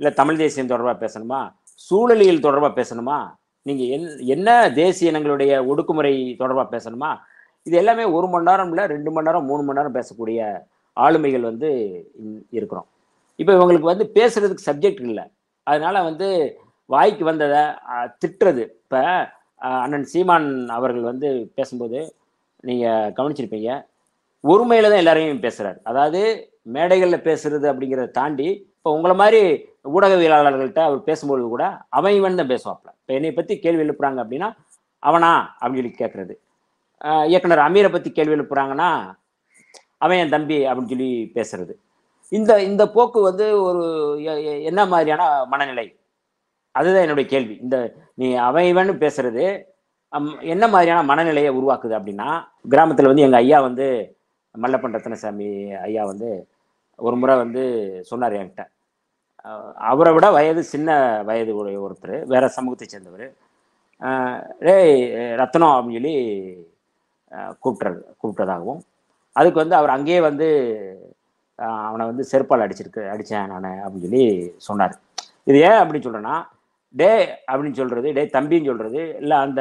இல்லை 0.00 0.12
தமிழ் 0.20 0.40
தேசியம் 0.42 0.70
தொடர்பாக 0.72 0.98
பேசணுமா? 1.04 1.40
சூழலியல் 1.88 2.44
தொடர்பாக 2.46 2.72
பேசணுமா? 2.80 3.18
நீங்கள் 3.68 3.90
என் 3.94 4.06
என்ன 4.34 4.48
தேசிய 4.82 5.12
இனங்களுடைய 5.12 5.52
ஒடுக்குமுறை 5.70 6.14
தொடர்பாக 6.42 6.68
பேசணுமா? 6.74 7.10
இது 7.66 7.76
எல்லாமே 7.82 8.04
ஒரு 8.16 8.26
மணி 8.32 8.48
நேரம் 8.48 8.70
இல்லை 8.72 8.84
ரெண்டு 8.94 9.10
மணி 9.14 9.28
நேரம் 9.28 9.48
மூணு 9.50 9.62
மணி 9.66 9.78
நேரம் 9.78 9.96
பேசக்கூடிய 9.98 10.40
ஆளுமைகள் 10.96 11.48
வந்து 11.50 11.70
இருக்கிறோம். 12.58 12.86
இப்போ 13.40 13.52
இவங்களுக்கு 13.56 13.90
வந்து 13.92 14.04
பேசுறதுக்கு 14.18 14.68
சப்ஜெக்ட் 14.68 15.02
இல்லை. 15.10 15.24
அதனால 15.66 15.96
வந்து 16.08 16.28
வாய்க்கு 16.90 17.24
வந்ததை 17.30 17.62
திட்டுறது. 18.22 18.64
இப்போ 18.84 19.00
அண்ணன் 19.84 20.08
சீமான் 20.12 20.48
அவர்கள் 20.76 21.10
வந்து 21.10 21.28
பேசும்போது 21.58 22.00
நீங்கள் 22.68 23.12
கவனிச்சிருப்பீங்க. 23.18 23.70
ஒருமையில 24.44 24.90
தான் 24.92 25.02
எல்லாரையும் 25.02 25.44
பேசுகிறார் 25.46 25.78
அதாவது 25.90 26.20
மேடைகளில் 26.74 27.24
பேசுறது 27.28 27.66
அப்படிங்கிறத 27.70 28.14
தாண்டி 28.20 28.48
இப்போ 28.78 28.90
உங்களை 28.96 29.14
மாதிரி 29.20 29.40
ஊடகவியலாளர்கள்ட்ட 29.94 30.80
அவர் 30.88 31.06
பேசும்பொழுது 31.08 31.46
கூட 31.54 31.64
அவன் 31.98 32.16
இவன் 32.18 32.40
தான் 32.40 32.52
பேசுவாப்ல 32.52 32.90
இப்போ 33.00 33.12
என்னை 33.18 33.30
பற்றி 33.38 33.54
கேள்வி 33.64 33.84
எழுப்புறாங்க 33.84 34.18
அப்படின்னா 34.24 34.48
அவனா 35.02 35.30
அப்படின்னு 35.60 35.80
சொல்லி 35.80 36.00
கேட்குறது 36.02 36.34
இயக்குனர் 37.30 37.66
அமீரை 37.66 37.90
பற்றி 37.94 38.10
கேள்வி 38.18 38.36
எழுப்புறாங்கன்னா 38.36 38.90
அவன் 40.04 40.20
என் 40.22 40.34
தம்பி 40.36 40.58
அப்படின்னு 40.68 40.92
சொல்லி 40.92 41.10
பேசுறது. 41.36 41.74
இந்த 42.32 42.52
இந்த 42.70 42.82
போக்கு 42.94 43.18
வந்து 43.28 43.46
ஒரு 43.68 43.84
என்ன 44.70 44.80
மாதிரியான 44.92 45.22
மனநிலை? 45.52 45.86
அதுதான் 46.78 47.04
என்னுடைய 47.06 47.26
கேள்வி. 47.32 47.54
இந்த 47.64 47.76
நீ 48.20 48.26
அவன் 48.48 48.92
பேசுறது 49.04 49.44
அம், 50.12 50.34
என்ன 50.54 50.64
மாதிரியான 50.74 51.00
மனநிலையை 51.10 51.50
உருவாக்குது 51.58 51.94
அப்படின்னா 51.98 52.28
கிராமத்தில் 52.72 53.10
வந்து 53.10 53.24
எங்கள் 53.26 53.42
ஐயா 53.44 53.58
வந்து 53.68 53.86
மல்லப்பன் 54.54 54.94
ரத்னசாமி 54.96 55.48
ஐயா 55.88 56.02
வந்து 56.10 56.28
ஒரு 57.06 57.16
முறை 57.20 57.34
வந்து 57.42 57.62
சொன்னார் 58.10 58.36
என்கிட்ட. 58.38 58.64
அவரை 59.90 60.10
விட 60.14 60.26
வயது 60.36 60.62
சின்ன 60.70 60.90
வயது 61.28 61.52
உடைய 61.58 61.78
ஒருத்தர் 61.86 62.14
வேற 62.32 62.44
சமூகத்தை 62.56 62.86
சேர்ந்தவர். 62.88 63.26
டேய் 64.66 64.94
ரத்னம் 65.40 65.74
அப்படின்னு 65.76 65.98
சொல்லி 65.98 66.14
கூப்பிட்றது 67.62 68.00
கூப்பிட்டதாகவும் 68.20 68.80
அதுக்கு 69.36 69.62
வந்து 69.62 69.76
அவர் 69.80 69.94
அங்கேயே 69.96 70.20
வந்து 70.28 70.48
அவனை 71.88 72.04
வந்து 72.10 72.24
செருப்பால் 72.30 72.64
அடிச்சிருக்கு 72.64 73.02
அடித்தேன் 73.12 73.52
நான் 73.52 73.68
அப்படின்னு 73.84 74.06
சொல்லி 74.06 74.24
சொன்னார். 74.68 74.94
இது 75.50 75.58
ஏன் 75.68 75.80
அப்படின்னு 75.82 76.06
சொல்கிறேன்னா 76.06 76.36
டே 76.96 77.10
அப்படின்னு 77.50 77.78
சொல்கிறது 77.80 78.08
டே 78.18 78.22
தம்பின்னு 78.36 78.70
சொல்கிறது 78.70 79.00
இல்லை 79.22 79.36
அந்த 79.46 79.60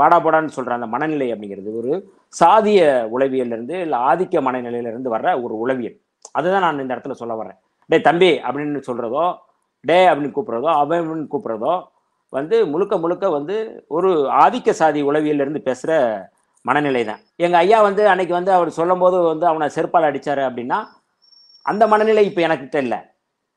வாடா 0.00 0.16
போடான்னு 0.24 0.54
சொல்கிற 0.56 0.74
அந்த 0.78 0.88
மனநிலை 0.94 1.28
அப்படிங்கிறது 1.34 1.70
ஒரு 1.80 1.92
சாதிய 2.40 2.80
உளவியல்லேருந்து 3.14 3.76
இல்லை 3.86 3.98
ஆதிக்க 4.10 4.42
மனநிலையிலேருந்து 4.46 5.14
வர்ற 5.14 5.28
ஒரு 5.44 5.54
உளவியல். 5.64 5.96
அதுதான் 6.38 6.64
நான் 6.66 6.82
இந்த 6.84 6.94
இடத்துல 6.94 7.16
சொல்ல 7.22 7.34
வர்றேன். 7.40 7.58
டே 7.90 7.96
தம்பி 8.08 8.30
அப்படின்னு 8.46 8.82
சொல்கிறதோ 8.88 9.24
டே 9.84 9.98
அப்படின்னு 10.10 10.36
கூப்பிட்றதோ 10.36 10.70
அவன் 10.82 11.26
கூப்பிட்றதோ 11.32 11.74
வந்து 12.32 12.56
முழுக்க 12.72 12.94
முழுக்க 13.02 13.24
வந்து 13.38 13.56
ஒரு 13.96 14.10
ஆதிக்க 14.44 14.70
சாதி 14.80 15.00
உளவியல்லேருந்து 15.10 15.62
பேசுகிற 15.68 15.92
மனநிலை 16.64 17.02
தான் 17.04 17.20
எங்கள் 17.44 17.60
ஐயா 17.60 17.78
வந்து 17.88 18.02
அன்னைக்கு 18.12 18.34
வந்து 18.38 18.52
அவர் 18.58 18.70
சொல்லும்போது 18.78 19.16
வந்து 19.32 19.46
அவனை 19.50 19.66
செருப்பால் 19.76 20.08
அடித்தார் 20.08 20.42
அப்படின்னா 20.48 20.78
அந்த 21.66 21.84
மனநிலை 21.92 22.24
இப்போ 22.28 22.40
எனக்கிட்ட 22.46 22.78
இல்லை. 22.84 22.98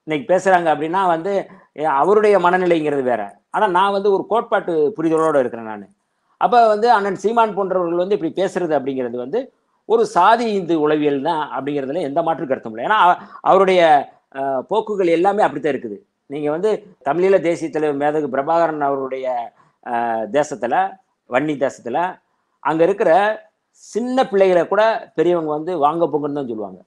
இன்னைக்கு 0.08 0.26
பேசுகிறாங்க 0.32 0.68
அப்படின்னா 0.74 1.02
வந்து 1.14 1.32
அவருடைய 2.02 2.36
மனநிலைங்கிறது 2.46 3.04
வேற. 3.12 3.22
ஆனால் 3.56 3.74
நான் 3.78 3.96
வந்து 3.96 4.10
ஒரு 4.16 4.24
கோட்பாட்டு 4.32 4.74
புரிதலோடு 4.98 5.42
இருக்கிறேன் 5.44 5.72
நான். 5.72 5.88
அப்போ 6.44 6.58
வந்து 6.74 6.88
அண்ணன் 6.98 7.22
சீமான் 7.24 7.56
போன்றவர்கள் 7.58 8.04
வந்து 8.04 8.18
இப்படி 8.18 8.32
பேசுறது 8.42 8.74
அப்படிங்கிறது 8.78 9.18
வந்து 9.24 9.40
ஒரு 9.94 10.04
சாதி 10.14 10.46
இந்து 10.60 10.76
உளவியல் 10.86 11.20
தான் 11.30 11.44
அப்படிங்கிறதுல 11.56 12.02
எந்த 12.10 12.20
மாற்று 12.28 12.46
கருத்தும் 12.50 12.74
இல்லை. 12.74 12.86
ஏன்னா 12.88 13.00
அவருடைய 13.50 13.82
போக்குகள் 14.72 15.16
எல்லாமே 15.18 15.46
அப்படித்தான் 15.46 15.74
இருக்குது. 15.74 15.98
நீங்கள் 16.34 16.56
வந்து 16.56 16.72
தமிழீழ 17.08 17.36
தேசிய 17.48 17.70
தலைவர் 17.76 18.02
மேதகு 18.04 18.28
பிரபாகரன் 18.36 18.88
அவருடைய 18.90 19.28
தேசத்தில் 20.38 20.38
தேசத்துல 20.38 20.76
வன்னி 21.30 21.54
தேசத்துல 21.64 22.00
அங்க 22.64 22.82
இருக்கிற 22.88 23.12
சின்ன 23.84 24.24
பிள்ளைகளை 24.32 24.64
கூட 24.72 24.84
பெரியவங்க 25.18 25.52
வந்து 25.58 25.74
வாங்க 25.86 26.04
போங்கன்னு 26.12 26.40
தான் 26.40 26.52
சொல்லுவாங்க. 26.52 26.80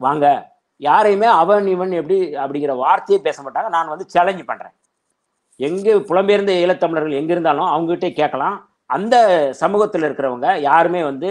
வாங்க 0.00 0.26
யாரையுமே 0.80 1.26
அவன் 1.40 1.66
இவன் 1.66 1.92
எப்படி 2.00 2.16
அப்படிங்கிற 2.42 2.76
வார்த்தையே 2.76 3.18
பேச 3.22 3.42
மாட்டாங்க. 3.42 3.68
நான் 3.68 3.92
வந்து 3.92 4.06
சேலஞ்சு 4.14 4.44
பண்றேன். 4.46 4.74
எங்க 5.56 5.94
புலம்பெயர்ந்த 6.08 6.54
ஈழத்தமிழர்கள் 6.62 7.18
எங்க 7.20 7.32
இருந்தாலும் 7.32 7.68
அவங்ககிட்டே 7.74 8.10
கேட்கலாம். 8.12 8.56
அந்த 8.96 9.16
சமூகத்தில் 9.62 10.02
இருக்கிறவங்க 10.02 10.48
யாருமே 10.60 11.02
வந்து 11.02 11.30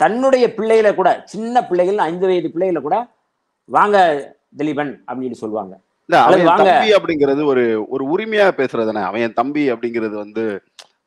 தன்னுடைய 0.00 0.54
பிள்ளைகளை 0.54 0.94
கூட 0.94 1.10
சின்ன 1.24 1.62
பிள்ளைகள் 1.66 1.98
ஐந்து 1.98 2.26
வயது 2.26 2.50
பிள்ளைகளை 2.50 2.82
கூட 2.82 2.96
வாங்க 3.64 3.96
திலீபன் 4.58 4.92
அப்படின்னு 5.08 5.40
சொல்லுவாங்க. 5.42 5.74
இல்ல 6.08 6.20
அவன். 6.20 6.46
தம்பி 6.60 6.90
அப்படிங்கிறது 6.96 7.42
ஒரு 7.44 7.64
ஒரு 7.88 8.04
உரிமையா 8.12 8.46
பேசுறதுதானே 8.60 9.02
அவன் 9.08 9.20
என் 9.20 9.36
தம்பி 9.40 9.72
அப்படிங்கிறது 9.72 10.16
வந்து 10.24 10.44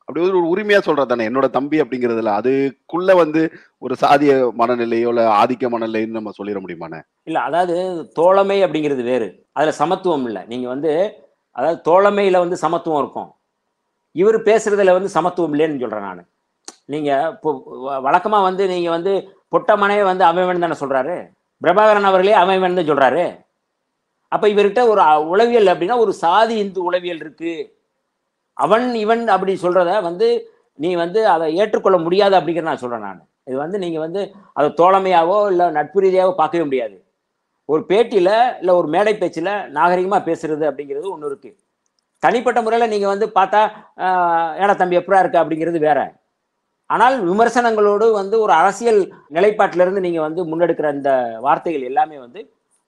அப்படி 0.05 0.29
ஒரு 0.29 0.39
உரிமையா 0.55 0.79
சொல்றதானே 0.85 1.25
என்னோட 1.27 1.49
தம்பி 1.49 1.81
அப்படிங்கிறதுல 1.81 2.31
அதுக்குள்ள 2.39 3.15
வந்து 3.15 3.51
ஒரு 3.77 3.95
சாதிய 4.01 4.51
மனநிலையோ 4.57 5.07
இல்ல 5.07 5.43
ஆதிக்க 5.43 5.69
மனநிலைன்னு 5.69 6.07
நம்ம 6.07 6.31
சொல்லிட 6.43 6.59
முடியுமாண்ணே 6.67 7.01
இல்ல 7.23 7.39
அதாவது 7.39 8.07
தோழமை 8.13 8.63
அப்படிங்கிறது 8.63 9.03
வேறு. 9.03 9.45
அதுல 9.51 9.71
சமத்துவம் 9.71 10.25
இல்லை. 10.25 10.41
நீங்க 10.47 10.67
வந்து 10.67 11.13
அதாவது 11.51 11.81
தோழமையில 11.91 12.37
வந்து 12.37 12.55
சமத்துவம் 12.55 12.99
இருக்கும். 12.99 13.33
இவர் 14.11 14.41
பேசுறதுல 14.41 14.91
வந்து 14.91 15.09
சமத்துவம் 15.09 15.53
இல்லைன்னு 15.53 15.79
சொல்றேன் 15.79 15.99
நான். 15.99 16.27
நீங்க 16.85 17.29
இப்போ 17.31 17.63
வ- 17.67 18.07
வழக்கமா 18.07 18.41
வந்து 18.41 18.67
நீங்க 18.67 18.89
வந்து 18.89 19.37
பொட்டமனையை 19.51 20.03
வந்து 20.03 20.25
அமைவன் 20.25 20.59
தானே 20.59 20.75
சொல்றாரு? 20.79 21.29
பிரபாகரன் 21.63 22.01
அவர்களே 22.01 22.33
அமைவன் 22.33 22.75
தான் 22.75 22.87
சொல்றாரு? 22.87 23.45
அப்ப 24.27 24.47
இவர்கிட்ட 24.47 24.87
ஒரு 24.87 25.27
உளவியல் 25.27 25.65
அப்படின்னா 25.65 25.97
ஒரு 25.97 26.13
சாதி 26.13 26.57
இந்து 26.57 26.83
உளவியல் 26.83 27.15
இருக்கு. 27.15 27.81
அவன் 28.57 28.85
இவன் 29.03 29.23
அப்படி 29.35 29.53
சொல்றத 29.65 29.91
வந்து 30.07 30.27
நீ 30.79 30.89
வந்து 31.03 31.19
அதை 31.33 31.45
ஏற்றுக்கொள்ள 31.61 31.97
முடியாது 32.05 32.35
அப்படிங்கிற 32.37 32.65
நான் 32.69 32.83
சொல்றேன் 32.83 33.05
நான். 33.07 33.21
இது 33.49 33.57
வந்து 33.63 33.77
நீங்க 33.83 33.97
வந்து 34.05 34.21
அதை 34.57 34.67
தோழமையாவோ 34.79 35.37
இல்லை 35.51 35.65
நட்பு 35.77 36.01
ரீதியாவோ 36.05 36.31
பார்க்கவே 36.41 36.65
முடியாது. 36.67 36.95
ஒரு 37.69 37.81
பேட்டியில 37.89 38.29
இல்லை 38.61 38.73
ஒரு 38.79 38.87
மேடை 38.95 39.13
பேச்சில் 39.21 39.51
நாகரிகமா 39.77 40.19
பேசுறது 40.29 40.63
அப்படிங்கிறது 40.69 41.07
ஒன்று 41.13 41.29
இருக்கு. 41.31 41.51
தனிப்பட்ட 42.23 42.59
முறையில் 42.65 42.91
நீங்க 42.93 43.07
வந்து 43.13 43.27
பார்த்தா 43.37 43.61
ஏடா 44.61 44.73
தம்பி 44.81 44.99
எப்படா 45.01 45.21
இருக்கு 45.23 45.41
அப்படிங்கிறது 45.43 45.79
வேற. 45.87 45.99
ஆனால் 46.89 47.15
விமர்சனங்களோடு 47.29 48.05
வந்து 48.21 48.35
ஒரு 48.45 48.53
அரசியல் 48.61 48.99
நிலைப்பாட்டிலிருந்து 49.37 50.05
நீங்க 50.07 50.19
வந்து 50.27 50.41
முன்னெடுக்கிற 50.49 50.87
இந்த 50.97 51.11
வார்த்தைகள் 51.45 51.89
எல்லாமே 51.91 52.17
வந்து 52.25 52.41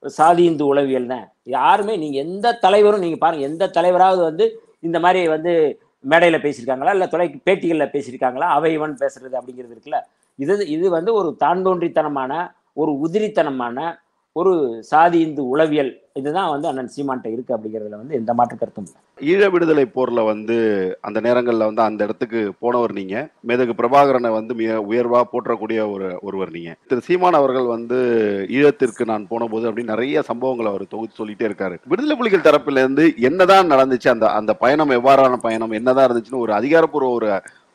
சாதி 0.04 0.44
இந்து 0.50 0.64
உளவியல் 0.72 1.12
தான் 1.14 1.26
யாருமே 1.58 1.94
நீங்க 2.02 2.18
எந்த 2.26 2.54
தலைவரும் 2.66 3.04
நீங்க 3.06 3.18
பாருங்க 3.24 3.46
எந்த 3.52 3.70
தலைவராவது 3.78 4.22
வந்து 4.30 4.46
இந்த 4.88 4.98
மாதிரி 5.04 5.22
வந்து 5.36 5.54
மேடையில் 6.04 6.44
பேசியிருக்காங்களா? 6.46 6.94
இல்லை 6.96 7.08
தொலை 7.08 7.28
பேட்டிகளில் 7.48 7.94
பேசியிருக்காங்களா? 7.96 8.48
அவை 8.58 8.70
இவன் 8.74 8.96
பேசுறது 9.04 9.36
அப்படிங்கிறது 9.40 9.76
இருக்குல்ல? 9.76 10.00
இது 10.40 10.54
இது 10.76 10.86
வந்து 10.98 11.12
ஒரு 11.20 11.30
தாண்டோன்றித்தனமான 11.44 12.34
ஒரு 12.82 12.92
உதிரித்தனமான 13.06 13.78
ஒரு 14.36 14.54
சாதி 14.82 15.20
இந்து 15.20 15.42
உளவியல் 15.46 15.92
இதுதான் 16.14 16.50
வந்து 16.50 16.68
அண்ணன் 16.68 16.92
சீமான்ட்ட 16.96 17.28
இருக்கு 17.32 17.54
அப்படிங்கிறதுல 17.56 18.00
வந்து 18.00 18.16
எந்த 18.16 18.32
மாற்று 18.34 18.56
கருத்தும் 18.58 18.90
ஈழ 19.22 19.44
விடுதலை 19.50 19.86
போர்ல 19.88 20.22
வந்து 20.26 20.56
அந்த 21.02 21.20
நேரங்கள்ல 21.22 21.68
வந்து 21.70 21.82
அந்த 21.82 22.02
இடத்துக்கு 22.04 22.40
போனவர் 22.60 22.94
நீங்க. 22.94 23.16
மேதகு 23.48 23.74
பிரபாகரனை 23.74 24.30
வந்து 24.30 24.54
மிக 24.56 24.80
உயர்வா 24.90 25.22
போற்றக்கூடிய 25.34 25.80
ஒரு 25.92 26.08
ஒருவர் 26.22 26.52
நீங்க. 26.52 26.72
திரு 26.88 27.06
சீமான் 27.08 27.40
அவர்கள் 27.40 27.68
வந்து 27.68 28.00
ஈழத்திற்கு 28.58 29.06
நான் 29.06 29.28
போன 29.28 29.48
போது 29.48 29.68
அப்படின்னு 29.70 29.94
நிறைய 29.96 30.24
சம்பவங்களை 30.30 30.72
அவர் 30.72 30.86
தொகுத்து 30.88 31.20
சொல்லிட்டே 31.22 31.48
இருக்காரு. 31.50 31.78
விடுதலை 31.88 32.18
புலிகள் 32.18 32.48
தரப்புல 32.48 32.84
இருந்து 32.86 33.06
என்னதான் 33.30 33.72
நடந்துச்சு 33.74 34.10
அந்த 34.10 34.28
அந்த 34.32 34.54
பயணம் 34.56 34.98
எவ்வாறான 35.00 35.38
பயணம் 35.42 35.78
என்னதான் 35.80 36.08
இருந்துச்சுன்னு 36.10 36.46
ஒரு 36.46 36.54
அதிகாரப்பூர்வ 36.54 37.12
ஒரு 37.12 37.30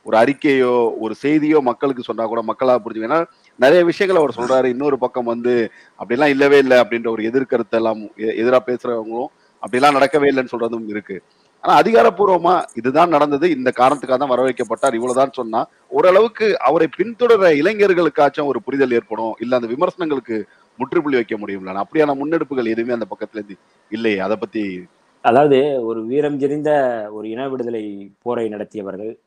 ஒரு 0.07 0.17
அறிக்கையோ 0.17 0.75
ஒரு 1.01 1.15
செய்தியோ 1.23 1.59
மக்களுக்கு 1.61 2.03
சொன்னா 2.03 2.25
கூட 2.27 2.43
மக்களா 2.43 2.75
புரிஞ்சுக்க 2.85 3.09
ஏன்னா 3.09 3.19
நிறைய 3.61 3.85
விஷயங்கள் 3.85 4.23
அவர் 4.23 4.37
சொல்றாரு. 4.37 4.69
இன்னொரு 4.69 4.99
பக்கம் 4.99 5.25
வந்து 5.25 5.71
அப்படிலாம் 5.99 6.27
இல்லவே 6.27 6.59
இல்லை 6.59 6.81
அப்படின்ற 6.81 7.09
ஒரு 7.09 7.23
எதிர்கருத்தை 7.23 7.71
எல்லாம் 7.71 8.01
எ- 8.19 8.35
பேசுறவங்களும் 8.67 9.31
அப்படிலாம் 9.63 9.97
நடக்கவே 9.97 10.27
இல்லைன்னு 10.31 10.53
சொல்றதும் 10.53 10.89
இருக்கு. 10.89 11.23
ஆனா 11.61 11.81
அதிகாரப்பூர்வமா 11.81 12.63
இதுதான் 12.75 13.09
நடந்தது. 13.09 13.51
இந்த 13.51 13.73
காரணத்துக்காக 13.77 14.17
தான் 14.17 14.29
வர 14.29 14.43
வைக்கப்பட்டார் 14.45 14.95
இவ்வளவுதான் 14.95 15.31
சொன்னா 15.33 15.67
ஓரளவுக்கு 15.89 16.59
அவரை 16.61 16.89
பின்தொடர 16.97 17.51
இளைஞர்களுக்காச்சும் 17.55 18.45
ஒரு 18.45 18.63
புரிதல் 18.63 18.93
ஏற்படும். 18.93 19.35
இல்ல 19.41 19.55
அந்த 19.57 19.69
விமர்சனங்களுக்கு 19.69 20.47
முற்றுப்புள்ளி 20.79 21.17
வைக்க 21.17 21.39
முடியும்ல. 21.39 21.85
அப்படியான 21.85 22.15
முன்னெடுப்புகள் 22.15 22.65
எதுவுமே 22.65 22.93
அந்த 22.93 23.07
பக்கத்துல 23.11 23.35
இருந்து 23.35 23.57
இல்லையே. 23.91 24.19
அதை 24.19 24.37
பத்தி 24.37 24.85
அதாவது 25.23 25.85
ஒரு 25.85 26.07
வீரம் 26.07 26.41
செறிந்த 26.41 26.71
ஒரு 27.11 27.29
இன 27.29 27.49
விடுதலை 27.49 28.11
போரை 28.23 28.49
நடத்தியவர்கள் 28.49 29.19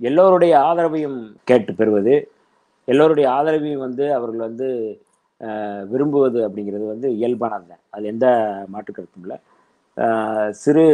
எல்லோருடைய 0.00 0.58
ஆதரவையும் 0.58 1.34
கேட்டு 1.44 1.74
பெறுவது 1.74 2.30
எல்லோருடைய 2.92 3.26
ஆதரவையும் 3.36 3.84
வந்து 3.86 4.04
அவர்கள் 4.18 4.46
வந்து 4.48 4.68
விரும்புவது 5.92 6.38
அப்படிங்கிறது 6.46 6.84
வந்து 6.92 7.08
இயல்பானது 7.18 7.66
தான். 7.72 7.82
அது 7.94 8.04
எந்த 8.12 8.26
மாற்று 8.74 8.90
கருத்தும் 8.92 9.24
இல்லை. 9.26 9.36
சிறு 10.62 10.84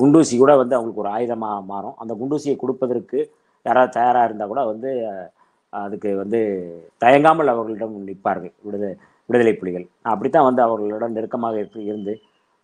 குண்டூசி 0.00 0.34
கூட 0.42 0.52
வந்து 0.60 0.76
அவங்களுக்கு 0.76 1.02
ஒரு 1.04 1.10
ஆயுதமாக 1.16 1.58
மாறும். 1.72 1.96
அந்த 2.02 2.12
குண்டூசியை 2.20 2.56
கொடுப்பதற்கு 2.62 3.18
யாராவது 3.66 3.96
தயாராக 3.98 4.28
இருந்தால் 4.28 4.52
கூட 4.52 4.62
வந்து 4.72 4.90
அதுக்கு 5.72 6.10
வந்து 6.22 6.40
தயங்காமல் 7.04 7.52
அவர்களிடம் 7.52 7.94
நிற்பார்கள். 8.08 8.54
விடுதலை 8.66 8.94
விடுதலை 9.28 9.52
புலிகள். 9.60 9.86
அப்படித்தான் 10.12 10.48
வந்து 10.48 10.62
அவர்களிடம் 10.66 11.16
நெருக்கமாக 11.16 11.56
இருந்து 11.90 12.14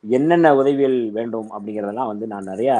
என்னென்ன 0.05 0.49
உதவிகள் 0.61 0.97
வேண்டும் 1.17 1.49
அப்படிங்கிறதெல்லாம் 1.57 2.11
வந்து 2.13 2.27
நான் 2.33 2.51
நிறையா 2.53 2.77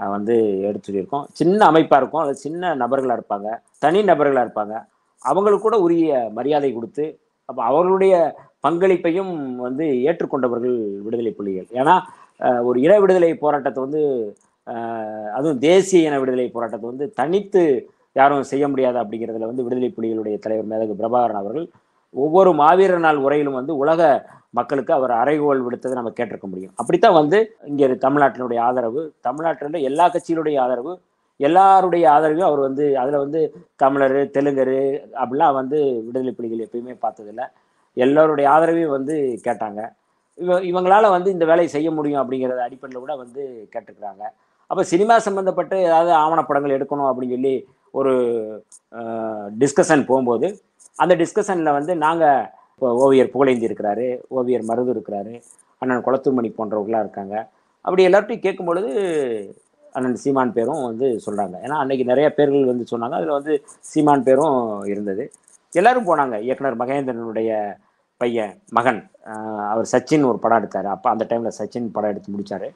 வந்து 0.00 0.34
எடுத்து 0.68 0.86
சொல்லியிருக்கோம் 0.88 1.26
சின்ன 1.38 1.60
அமைப்பாக 1.70 2.00
இருக்கும். 2.00 2.24
அது 2.24 2.34
சின்ன 2.44 2.72
நபர்களாக 2.82 3.18
இருப்பாங்க. 3.18 3.48
தனி 3.84 4.00
நபர்களாக 4.10 4.44
இருப்பாங்க. 4.46 4.74
அவங்களுக்கு 5.24 5.66
கூட 5.66 5.76
உரிய 5.86 6.20
மரியாதை 6.38 6.70
கொடுத்து 6.72 7.04
அப்போ 7.48 7.62
அவர்களுடைய 7.70 8.14
பங்களிப்பையும் 8.66 9.32
வந்து 9.66 9.84
ஏற்றுக்கொண்டவர்கள் 10.08 10.76
விடுதலை 11.04 11.32
புலிகள். 11.38 11.68
ஏன்னா 11.80 11.94
ஒரு 12.68 12.78
இன 12.84 12.92
விடுதலை 13.02 13.30
போராட்டத்தை 13.44 13.80
வந்து 13.86 14.02
அதுவும் 15.36 15.60
தேசிய 15.68 16.08
இன 16.08 16.18
விடுதலை 16.22 16.46
போராட்டத்தை 16.56 16.86
வந்து 16.90 17.06
தனித்து 17.20 17.62
யாரும் 18.16 18.50
செய்ய 18.52 18.64
முடியாது 18.72 18.98
அப்படிங்கிறதுல 19.02 19.48
வந்து 19.50 19.64
விடுதலை 19.66 19.90
புலிகளுடைய 19.96 20.36
தலைவர் 20.44 20.70
மேதகு 20.72 20.94
பிரபாகரன் 21.00 21.40
அவர்கள் 21.42 21.66
ஒவ்வொரு 22.14 22.50
மாவீரர் 22.60 23.04
நாள் 23.06 23.24
உரையிலும் 23.26 23.58
வந்து 23.60 23.72
உலக 23.82 24.00
மக்களுக்கு 24.58 24.92
அவர் 24.96 25.12
அறைகோல் 25.20 25.64
விடுத்ததை 25.66 25.96
நம்ம 25.98 26.12
கேட்டிருக்க 26.16 26.46
முடியும். 26.52 26.72
அப்படித்தான் 26.80 27.18
வந்து 27.18 27.38
இங்கே 27.70 27.88
தமிழ்நாட்டினுடைய 28.06 28.60
ஆதரவு 28.68 29.02
தமிழ்நாட்டில் 29.26 29.86
எல்லா 29.90 30.06
கட்சிகளுடைய 30.14 30.58
ஆதரவு 30.64 30.92
எல்லாருடைய 31.46 32.04
ஆதரவையும் 32.14 32.48
அவர் 32.50 32.60
வந்து 32.68 32.84
அதில் 33.02 33.22
வந்து 33.24 33.40
தமிழர் 33.82 34.18
தெலுங்கர் 34.36 34.76
அப்படிலாம் 35.22 35.56
வந்து 35.60 35.78
விடுதலை 36.06 36.32
புலிகள் 36.38 36.64
எப்பயுமே 36.66 36.94
பார்த்ததில்ல. 37.04 37.44
எல்லோருடைய 37.96 38.46
ஆதரவையும் 38.54 38.94
வந்து 38.96 39.14
கேட்டாங்க. 39.46 39.80
இவ 40.38 40.58
இவங்களால 40.70 41.08
வந்து 41.16 41.30
இந்த 41.36 41.44
வேலையை 41.50 41.70
செய்ய 41.76 41.88
முடியும் 41.96 42.20
அப்படிங்கிறத 42.22 42.62
அடிப்படையில் 42.66 43.04
கூட 43.04 43.14
வந்து 43.22 43.42
கேட்டுக்கிறாங்க. 43.74 44.22
அப்போ 44.70 44.82
சினிமா 44.92 45.14
சம்மந்தப்பட்டு 45.26 45.76
ஏதாவது 45.88 46.12
ஆவணப்படங்கள் 46.22 46.76
எடுக்கணும் 46.76 47.10
அப்படின்னு 47.10 47.36
சொல்லி 47.36 47.54
ஒரு 47.98 48.12
டிஸ்கஷன் 49.62 50.04
போகும்போது 50.10 50.48
அந்த 51.02 51.14
டிஸ்கஷனில் 51.22 51.76
வந்து 51.78 51.92
நாங்கள் 52.04 52.46
இப்போ 52.74 52.90
ஓவியர் 53.04 53.32
புகழேந்தி 53.32 53.68
இருக்கிறாரு 53.68 54.06
ஓவியர் 54.38 54.68
மருது 54.70 54.92
இருக்கிறாரு 54.94 55.34
அண்ணன் 55.82 56.04
குளத்துமணி 56.06 56.50
போன்றவர்களாக 56.58 57.04
இருக்காங்க. 57.04 57.34
அப்படி 57.84 58.02
எல்லார்ட்டையும் 58.08 58.44
கேட்கும் 58.46 58.68
பொழுது 58.68 58.90
அண்ணன் 59.96 60.18
சீமான் 60.22 60.56
பேரும் 60.56 60.82
வந்து 60.88 61.06
சொல்கிறாங்க 61.26 61.56
ஏன்னா 61.66 61.76
அன்னைக்கு 61.82 62.04
நிறைய 62.10 62.26
பேர்கள் 62.38 62.70
வந்து 62.72 62.84
சொன்னாங்க. 62.92 63.16
அதில் 63.20 63.36
வந்து 63.38 63.54
சீமான் 63.90 64.26
பேரும் 64.28 64.58
இருந்தது. 64.92 65.24
எல்லாரும் 65.80 66.08
போனாங்க. 66.10 66.36
இயக்குனர் 66.46 66.80
மகேந்திரனுடைய 66.82 67.50
பையன் 68.20 68.54
மகன். 68.78 69.00
அவர் 69.72 69.90
சச்சின் 69.94 70.28
ஒரு 70.30 70.38
படம் 70.44 70.60
எடுத்தார். 70.60 70.88
அப்போ 70.94 71.08
அந்த 71.14 71.24
டைமில் 71.30 71.58
சச்சின் 71.60 71.92
படம் 71.96 72.12
எடுத்து 72.12 72.32
முடித்தார் 72.34 72.68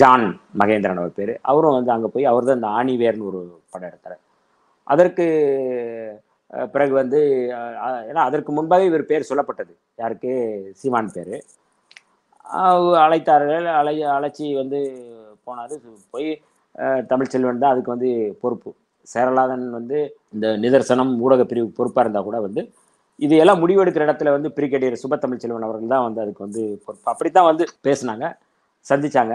ஜான் 0.00 0.26
மகேந்திரன் 0.60 1.00
அவர் 1.02 1.18
பேர். 1.18 1.32
அவரும் 1.50 1.76
வந்து 1.78 1.92
அங்கே 1.94 2.08
போய் 2.14 2.30
அவர் 2.30 2.48
தான் 2.48 2.58
இந்த 2.60 2.70
ஆணிவேர்னு 2.78 3.28
ஒரு 3.30 3.40
படம் 3.72 3.90
எடுத்தார். 3.90 4.18
அதற்கு 4.92 5.26
பிறகு 6.74 6.94
வந்து 7.00 7.18
ஏன்னா 8.08 8.22
அதற்கு 8.28 8.50
முன்பாக 8.56 8.88
இவர் 8.90 9.10
பேர் 9.10 9.28
சொல்லப்பட்டது. 9.28 9.72
யாருக்கு? 10.02 10.32
சீமான் 10.80 11.14
பேர். 11.16 11.36
அழைத்தார்கள். 13.04 13.66
அழை 13.80 13.94
அழைச்சி 14.16 14.46
வந்து 14.60 14.80
போனார். 15.50 15.74
போய் 16.14 16.28
தமிழ்ச்செல்வன் 17.10 17.62
தான் 17.64 17.72
அதுக்கு 17.74 17.94
வந்து 17.94 18.10
பொறுப்பு. 18.42 18.70
சேரலாதன் 19.12 19.64
வந்து 19.78 19.98
இந்த 20.34 20.46
நிதர்சனம் 20.64 21.12
ஊடக 21.24 21.44
பிரிவு 21.50 21.68
பொறுப்பாக 21.78 22.04
இருந்தால் 22.04 22.26
கூட 22.28 22.38
வந்து 22.46 22.62
இது 23.24 23.34
எல்லாம் 23.42 23.60
முடிவெடுக்கிற 23.62 24.02
இடத்துல 24.06 24.32
வந்து 24.34 24.48
பிரிகேடியர் 24.56 25.00
சுபத்தமிழ்ச்செல்வன் 25.00 25.66
அவர்கள் 25.68 25.94
தான் 25.94 26.04
வந்து 26.06 26.20
அதுக்கு 26.24 26.44
வந்து 26.46 26.62
பொறுப்பு. 26.84 27.08
அப்படித்தான் 27.12 27.48
வந்து 27.50 27.64
பேசுனாங்க 27.86 28.26
சந்திச்சாங்க. 28.86 29.34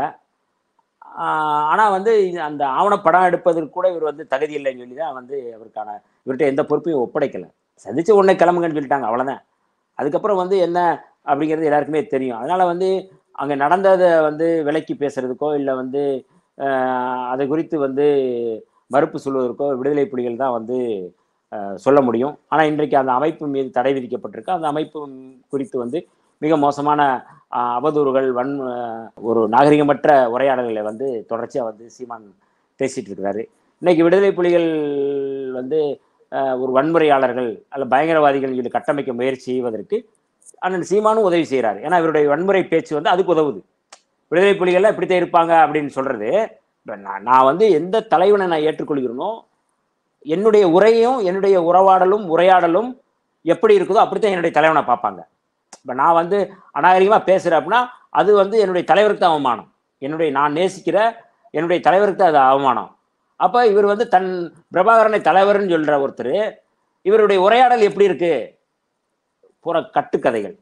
ஆனால் 1.72 1.92
வந்து 1.96 2.12
இது 2.28 2.40
அந்த 2.48 2.64
ஆவணப்படம் 2.78 3.28
எடுப்பதற்கு 3.30 3.76
கூட 3.76 3.88
இவர் 3.94 4.08
வந்து 4.10 4.24
தகுதி 4.34 4.54
இல்லைன்னு 4.60 4.84
சொல்லி 4.84 4.98
தான் 5.02 5.18
வந்து 5.20 5.36
அவருக்கான 5.58 5.90
இவர்கிட்ட 6.24 6.48
எந்த 6.54 6.64
பொறுப்பையும் 6.70 7.04
ஒப்படைக்கலை. 7.04 7.48
சந்திச்ச 7.86 8.16
உடனே 8.20 8.36
கிளம்புங்கன்னு 8.42 8.78
சொல்லிட்டாங்க 8.78 9.08
அவ்வளோதான் 9.10 9.44
அதுக்கப்புறம் 10.00 10.42
வந்து 10.44 10.56
என்ன 10.68 10.80
அப்படிங்கிறது 11.30 11.70
எல்லாருக்குமே 11.70 12.02
தெரியும். 12.16 12.40
அதனால் 12.42 12.70
வந்து 12.72 12.90
அங்க 13.42 13.54
நடந்ததை 13.64 14.10
வந்து 14.28 14.48
விலக்கி 14.68 14.94
பேசுறதுக்கோ 15.04 15.50
இல்லை 15.60 15.74
வந்து 15.82 16.04
அதை 17.32 17.44
குறித்து 17.52 17.76
வந்து 17.86 18.06
மறுப்பு 18.94 19.18
சொல்வதற்கோ 19.26 19.68
விடுதலை 19.80 20.06
புலிகள் 20.12 20.42
தான் 20.44 20.56
வந்து 20.58 20.78
சொல்ல 21.86 22.00
முடியும். 22.08 22.34
ஆனா 22.52 22.62
இன்றைக்கு 22.72 22.96
அந்த 23.02 23.12
அமைப்பு 23.20 23.46
மீது 23.56 23.70
தடை 23.78 23.92
விதிக்கப்பட்டிருக்கு. 23.96 24.56
அந்த 24.58 24.68
அமைப்பு 24.74 25.00
குறித்து 25.54 25.78
வந்து 25.84 26.00
மிக 26.42 26.54
மோசமான 26.64 27.02
அவதூறுகள் 27.82 28.30
வன் 28.40 28.54
ஒரு 29.30 29.42
நாகரிகமற்ற 29.56 30.10
உரையாடல்களை 30.36 30.84
வந்து 30.90 31.08
தொடர்ச்சியாக 31.32 31.68
வந்து 31.70 31.86
சீமான் 31.96 32.26
பேசிட்டு 32.80 33.10
இருக்கிறாரு. 33.10 33.44
இன்னைக்கு 33.82 34.06
விடுதலை 34.06 34.32
புலிகள் 34.40 34.68
வந்து 35.60 35.80
ஒரு 36.64 36.72
வன்முறையாளர்கள் 36.78 37.50
அல்ல 37.74 37.86
பயங்கரவாதிகள் 37.94 38.54
இது 38.60 38.70
கட்டமைக்க 38.76 39.12
முயற்சி 39.20 39.46
செய்வதற்கு 39.50 39.98
அண்ணன் 40.66 40.90
சீமானும் 40.92 41.28
உதவி 41.30 41.46
செய்கிறார் 41.52 41.80
ஏன்னா 41.86 41.98
இவருடைய 42.02 42.26
வன்முறை 42.34 42.62
பேச்சு 42.72 42.92
வந்து 42.98 43.12
அதுக்கு 43.14 43.34
உதவுது. 43.36 43.60
விடுதலை 44.32 44.54
புலிகள்லாம் 44.62 44.94
இப்படித்தான் 44.94 45.22
இருப்பாங்க 45.22 45.54
அப்படின்னு 45.66 45.92
சொல்றது. 45.98 46.30
நான் 47.06 47.26
நான் 47.30 47.48
வந்து 47.50 47.66
எந்த 47.80 48.06
தலைவனை 48.14 48.46
நான் 48.54 48.66
ஏற்றுக்கொள்கிறேனோ 48.70 49.30
என்னுடைய 50.26 50.66
உரையும் 50.76 51.20
என்னுடைய 51.30 51.56
உறவாடலும் 51.70 52.26
உரையாடலும் 52.34 52.90
எப்படி 53.46 53.74
இருக்குதோ 53.78 54.04
அப்படித்தான் 54.04 54.34
என்னுடைய 54.36 54.54
தலைவனை 54.58 54.82
பார்ப்பாங்க. 54.90 55.22
இப்போ 55.82 55.94
நான் 56.02 56.18
வந்து 56.22 56.38
அநாகரிகமாக 56.78 57.24
பேசுகிறேன் 57.30 57.60
அப்படின்னா 57.60 57.82
அது 58.20 58.32
வந்து 58.42 58.56
என்னுடைய 58.64 58.84
தலைவருக்கு 58.92 59.24
தான் 59.24 59.36
அவமானம். 59.36 59.70
என்னுடைய 60.02 60.30
நான் 60.40 60.56
நேசிக்கிற 60.60 60.98
என்னுடைய 61.54 61.80
தலைவருக்கு 61.88 62.22
தான் 62.22 62.32
அது 62.34 62.42
அவமானம். 62.54 62.90
அப்போ 63.40 63.60
இவர் 63.72 63.92
வந்து 63.92 64.06
தன் 64.16 64.30
பிரபாகரனை 64.76 65.20
தலைவர்னு 65.30 65.74
சொல்கிற 65.76 65.96
ஒருத்தர் 66.06 66.36
இவருடைய 67.06 67.40
உரையாடல் 67.48 67.88
எப்படி 67.90 68.10
இருக்குது 68.10 68.36
புற 69.66 69.80
கட்டுக்கதைகள் 69.96 70.56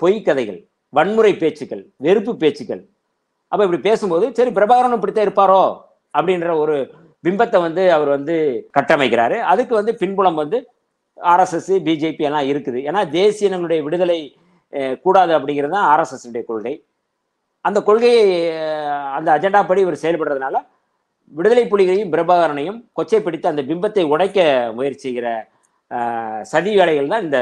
பொய் 0.00 0.16
கதைகள் 0.28 0.60
வன்முறை 0.96 1.32
பேச்சுக்கள் 1.42 1.82
வெறுப்பு 2.04 2.32
பேச்சுக்கள். 2.42 2.82
அப்போ 3.52 3.62
இப்படி 3.66 3.80
பேசும்போது 3.88 4.26
சரி 4.38 4.50
பிரபாகரன் 4.58 4.96
இப்படித்தான் 4.96 5.26
இருப்பாரோ? 5.28 5.62
அப்படின்ற 6.16 6.50
ஒரு 6.62 6.76
பிம்பத்தை 7.26 7.58
வந்து 7.66 7.82
அவர் 7.96 8.10
வந்து 8.16 8.34
கட்டமைக்கிறாரு. 8.76 9.36
அதுக்கு 9.52 9.74
வந்து 9.80 9.92
பின்புலம் 10.02 10.40
வந்து 10.42 10.58
ஆர்எஸ்எஸ் 11.32 11.72
பிஜேபி 11.86 12.26
எல்லாம் 12.28 12.48
இருக்குது. 12.52 12.78
ஏன்னா 12.88 13.00
தேசிய 13.18 13.48
விடுதலை 13.86 14.18
கூடாது 15.04 15.32
அப்படிங்கிறது 15.38 15.74
தான் 15.76 15.88
ஆர்எஸ்எஸ்னுடைய 15.92 16.42
கொள்கை. 16.50 16.74
அந்த 17.68 17.78
கொள்கையை 17.88 18.24
அந்த 19.16 19.28
அஜெண்டா 19.36 19.60
படி 19.68 19.80
இவர் 19.84 20.02
செயல்படுறதுனால 20.02 20.56
விடுதலை 21.38 21.64
புலிகளையும் 21.72 22.12
பிரபாகரனையும் 22.12 22.78
கொச்சை 22.98 23.20
பிடித்து 23.24 23.50
அந்த 23.50 23.62
பிம்பத்தை 23.70 24.04
உடைக்க 24.14 24.38
முயற்சிக்கிற 24.76 25.28
சதி 26.44 26.72
வேலைகள் 26.76 27.12
தான் 27.12 27.24
இந்த 27.24 27.40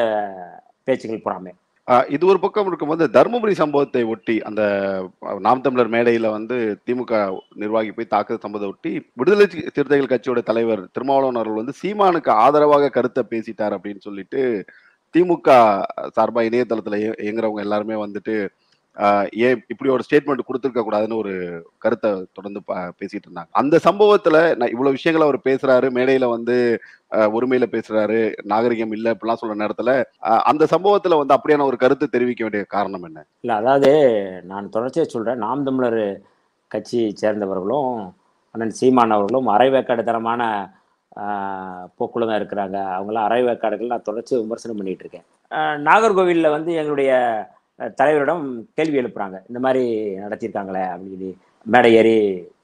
பேச்சுகள் 0.85 1.25
புறாமே. 1.25 1.53
இது 2.09 2.25
ஒரு 2.27 2.39
பக்கம் 2.43 2.69
இருக்கும்போது 2.69 3.05
தருமபுரி 3.17 3.53
சம்பவத்தை 3.61 4.01
ஒட்டி 4.05 4.35
அந்த 4.41 4.63
நாம் 5.41 5.63
தமிழர் 5.63 5.93
மேடையில் 5.95 6.29
வந்து 6.29 6.57
திமுக 6.87 7.21
நிர்வாகி 7.55 7.91
போய் 7.91 8.13
தாக்குதல் 8.15 8.43
சம்பவத்தை 8.45 8.71
ஒட்டி 8.71 8.93
விடுதலை 9.13 9.47
சிறுத்தைகள் 9.75 10.13
கட்சியோட 10.13 10.43
தலைவர் 10.43 10.83
திருமாவளவன் 10.87 11.39
அவர்கள் 11.41 11.63
வந்து 11.63 11.79
சீமானுக்கு 11.83 12.33
ஆதரவாக 12.45 12.91
கருத்தை 12.91 13.25
பேசிட்டார் 13.31 13.77
அப்படின்னு 13.77 14.03
சொல்லிட்டு 14.05 14.41
திமுக 15.15 15.51
சார்பாக 16.17 16.49
இணையதளத்தில் 16.49 16.99
இயங்குறவங்க 17.25 17.67
எல்லாருமே 17.67 17.99
வந்துட்டு 18.03 18.37
ஏன் 19.47 19.59
இப்படி 19.73 19.89
ஒரு 19.91 20.05
ஸ்டேட்மெண்ட் 20.05 20.47
கொடுத்துருக்க 20.47 20.83
கூடாதுன்னு 20.83 21.19
ஒரு 21.19 21.33
கருத்தை 21.79 22.09
தொடர்ந்து 22.33 22.61
பேசிட்டு 22.99 23.27
இருந்தாங்க. 23.27 23.51
அந்த 23.61 23.77
சம்பவத்துல 23.85 24.37
நான் 24.57 24.73
இவ்வளவு 24.75 24.97
விஷயங்களை 24.97 25.27
அவர் 25.27 25.39
பேசுறாரு 25.47 25.89
மேடையில 25.97 26.29
வந்து 26.31 26.57
ஆஹ், 27.13 27.31
ஒருமையில 27.35 27.67
பேசுறாரு 27.73 28.21
நாகரிகம் 28.51 28.95
இல்ல 28.95 29.13
இப்படிலாம் 29.15 29.41
சொல்ற 29.41 29.57
நேரத்துல 29.61 29.91
அந்த 30.47 30.65
சம்பவத்துல 30.73 31.19
வந்து 31.21 31.37
அப்படியான 31.37 31.67
ஒரு 31.67 31.79
கருத்து 31.83 32.07
தெரிவிக்க 32.15 32.43
வேண்டிய 32.45 32.65
காரணம் 32.73 33.05
என்ன? 33.09 33.21
இல்லை 33.45 33.57
அதாவது 33.61 33.91
நான் 34.47 34.73
தொடர்ச்சியா 34.75 35.05
சொல்கிறேன் 35.09 35.43
நாம் 35.45 35.65
தமிழர் 35.65 36.01
கட்சியை 36.71 37.11
சேர்ந்தவர்களும் 37.17 37.93
அண்ணன் 38.55 38.77
சீமான் 38.79 39.15
அவர்களும் 39.15 39.49
அரைவேக்காடுத்தனமான 39.55 40.43
போக்குல 41.99 42.27
தான் 42.27 42.39
இருக்கிறாங்க. 42.41 42.77
அவங்களாம் 42.95 43.27
அரைவேக்காடுகள் 43.27 43.93
நான் 43.93 44.09
தொடர்ச்சியாக 44.09 44.43
விமர்சனம் 44.43 44.79
பண்ணிட்டு 44.79 45.05
இருக்கேன். 45.05 45.27
நாகர்கோவிலில் 45.87 46.55
வந்து 46.55 46.71
எங்களுடைய 46.75 47.13
தலைவரிடம் 47.99 48.45
கேள்வி 48.79 49.01
எழுப்புறாங்க. 49.01 49.37
இந்த 49.51 49.59
மாதிரி 49.65 49.83
நடத்தியிருக்காங்களே 50.25 50.85
அப்படின்னு 50.93 51.15
சொல்லி 51.17 51.31
மேடை 51.67 51.89
ஏறி 51.99 52.15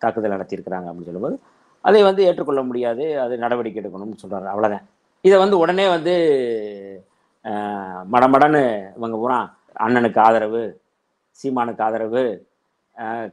தாக்குதல் 0.03 0.35
நடத்தியிருக்கிறாங்க 0.37 0.89
அப்படின்னு 0.89 1.11
சொல்லும்போது 1.11 1.37
அதை 1.85 2.01
வந்து 2.03 2.23
ஏற்றுக்கொள்ள 2.29 2.61
முடியாது 2.63 3.05
அது 3.23 3.35
நடவடிக்கை 3.45 3.81
எடுக்கணும்னு 3.83 4.23
சொல்கிறாரு 4.23 4.47
அவ்வளோதான் 4.53 4.85
இதை 5.25 5.37
வந்து 5.39 5.57
உடனே 5.59 5.85
வந்து 5.97 6.13
மடமடன்னு 8.11 8.63
இவங்க 8.97 9.17
பூரா 9.17 9.39
அண்ணனுக்கு 9.85 10.21
ஆதரவு 10.21 10.63
சீமானுக்கு 11.39 11.85
ஆதரவு 11.87 12.23